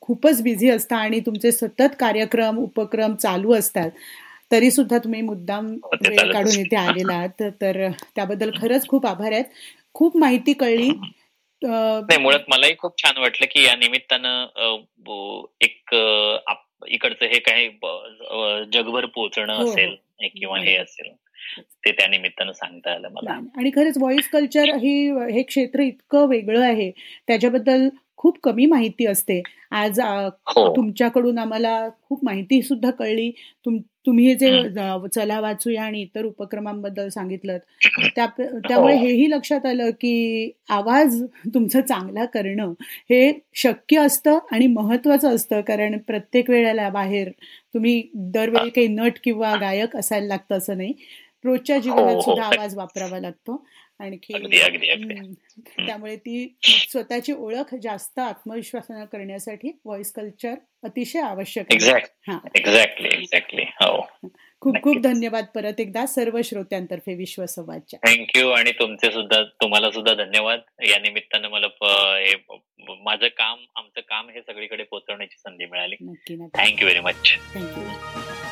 खूपच 0.00 0.42
बिझी 0.42 0.68
असता 0.70 0.96
आणि 0.96 1.20
तुमचे 1.20 1.52
सतत 1.52 1.94
कार्यक्रम 2.00 2.58
उपक्रम 2.58 3.14
चालू 3.14 3.52
असतात. 3.54 3.90
तरी 4.50 4.70
सुद्धा 4.70 4.98
तुम्ही 4.98 5.20
मुद्दाम 5.22 5.66
वेळ 6.02 6.32
काढून 6.32 6.58
इथे 6.60 6.76
आलेला 6.76 7.26
तर 7.40 7.88
त्याबद्दल 8.16 8.50
खरंच 8.60 8.86
खूप 8.88 9.06
आभार 9.06 9.32
आहेत. 9.32 9.44
खूप 9.94 10.16
माहिती 10.16 10.52
कळली. 10.52 10.90
मुळात 11.62 12.48
मलाही 12.48 12.74
खूप 12.78 13.02
छान 13.02 13.20
वाटलं 13.20 13.46
की 13.50 13.64
या 13.64 13.74
निमित्तानं 13.76 14.46
एक 15.60 15.94
इकडचं 16.88 17.24
हे 17.26 17.38
काही 17.38 17.68
जगभर 18.72 19.06
पोहोचणं 19.06 19.52
हो, 19.52 19.62
हो. 19.62 19.68
असेल 19.70 19.94
किंवा 20.34 20.58
हे 20.58 20.76
असेल. 20.76 21.12
ते 21.84 21.92
त्या 21.92 22.06
निमित्तानं 22.08 22.52
सांगता 22.52 22.92
आलं 22.92 23.08
मला. 23.12 23.38
आणि 23.56 23.70
खरंच 23.76 23.98
व्हॉइस 23.98 24.28
कल्चर 24.28 24.74
ही 24.76 25.10
हे 25.32 25.42
क्षेत्र 25.42 25.80
इतकं 25.80 26.26
वेगळं 26.28 26.60
आहे. 26.60 26.90
त्याच्याबद्दल 27.28 27.88
खूप 28.16 28.38
कमी 28.42 28.66
माहिती 28.66 29.06
असते. 29.06 29.42
आज 29.70 30.00
हो. 30.00 30.76
तुमच्याकडून 30.76 31.38
आम्हाला 31.38 31.88
खूप 32.02 32.24
माहिती 32.24 32.60
सुद्धा 32.62 32.90
कळली. 32.90 33.30
तुम्ही 34.06 34.26
हे 34.26 34.34
जे 34.34 35.08
चला 35.14 35.38
वाचूया 35.40 35.82
आणि 35.82 36.00
इतर 36.02 36.24
उपक्रमांबद्दल 36.24 37.08
सांगितलं 37.08 37.58
त्यामुळे 38.16 38.94
हो. 38.94 39.00
हेही 39.00 39.30
लक्षात 39.30 39.66
आलं 39.66 39.90
की 39.90 40.50
आवाज 40.68 41.22
तुमचा 41.54 41.80
चांगला 41.80 42.24
करणं 42.24 42.72
हे 43.10 43.32
शक्य 43.54 44.00
असतं 44.00 44.38
आणि 44.52 44.66
महत्वाचं 44.66 45.34
असतं. 45.34 45.60
कारण 45.60 45.98
प्रत्येक 45.98 46.50
वेळेला 46.50 46.88
बाहेर 46.90 47.30
तुम्ही 47.74 48.02
दरवेळी 48.14 48.70
काही 48.70 48.88
नट 48.88 49.18
किंवा 49.24 49.54
गायक 49.56 49.96
असायला 49.96 50.26
लागतं 50.26 50.56
असं 50.58 50.76
नाही. 50.76 50.92
रोजच्या 51.44 51.78
जीवनात 51.78 52.14
हो, 52.14 52.20
सुद्धा 52.20 52.44
आवाज 52.44 52.76
वापरावा 52.76 53.20
लागतो. 53.20 53.64
आणखी 53.98 54.32
त्यामुळे 55.86 56.16
ती 56.16 56.56
स्वतःची 56.64 57.32
ओळख 57.32 57.74
जास्त 57.82 58.18
आत्मविश्वासानं 58.18 59.04
करण्यासाठी 59.04 59.70
व्हॉइस 59.84 60.12
कल्चर 60.12 60.54
अतिशय 60.82 61.20
आवश्यक 61.20 61.66
आहे. 61.70 61.98
एक्झॅक्टली 62.56 63.62
हो. 63.82 64.00
खूप 64.60 64.76
खूप 64.82 64.96
धन्यवाद 65.00 65.44
परत 65.54 65.80
एकदा 65.80 66.04
सर्व 66.06 66.40
श्रोत्यांतर्फे 66.44 67.14
विश्वसंवादच्या 67.14 67.98
थँक्यू 68.08 68.48
आणि 68.50 68.72
तुमचे 68.72 69.10
सुद्धा 69.12 69.42
तुम्हाला 69.62 69.90
सुद्धा 69.90 70.14
धन्यवाद. 70.14 70.60
या 70.88 70.98
निमित्तानं 70.98 71.48
मला 71.48 71.66
माझं 73.04 73.26
काम 73.28 73.64
आमचं 73.76 74.00
काम 74.00 74.28
हे 74.28 74.40
सगळीकडे 74.42 74.82
पोहोचवण्याची 74.82 75.36
संधी 75.38 75.66
मिळाली. 75.66 75.96
Thank you 76.54 76.86
very 76.86 77.00
much 77.00 77.14
thank you 77.54 78.48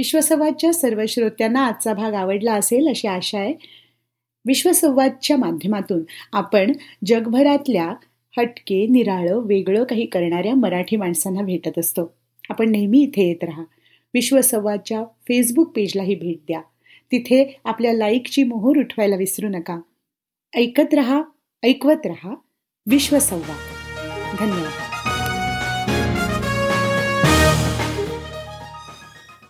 विश्वसंवादच्या 0.00 0.72
सर्व 0.72 1.02
श्रोत्यांना 1.08 1.66
आजचा 1.66 1.94
भाग 1.94 2.14
आवडला 2.14 2.54
असेल 2.54 2.88
अशी 2.88 3.08
आशा 3.08 3.38
आहे. 3.38 3.54
विश्वसंवादच्या 4.46 5.36
माध्यमातून 5.36 6.00
आपण 6.32 6.72
जगभरातल्या 7.06 7.94
हटके 8.36 8.86
निराळं 8.86 9.40
वेगळं 9.46 9.84
काही 9.84 10.06
करणाऱ्या 10.06 10.54
मराठी 10.54 10.96
माणसांना 10.96 11.42
भेटत 11.42 11.78
असतो. 11.78 12.14
आपण 12.50 12.70
नेहमी 12.70 12.98
इथे 12.98 13.28
येत 13.28 13.44
राहा. 13.44 13.64
विश्वसंवादच्या 14.14 15.04
फेसबुक 15.04 15.72
पेजलाही 15.76 16.14
भेट 16.14 16.36
द्या. 16.36 16.60
तिथे 17.12 17.60
आपल्या 17.64 17.92
लाईकची 17.92 18.42
मोहर 18.42 18.78
उठवायला 18.78 19.16
विसरू 19.16 19.48
नका. 19.48 19.80
ऐकत 20.56 20.94
रहा 20.94 21.22
ऐकवत 21.64 22.06
रहा. 22.06 22.34
विश्वसंवाद. 22.86 23.58
धन्यवाद. 24.38 24.89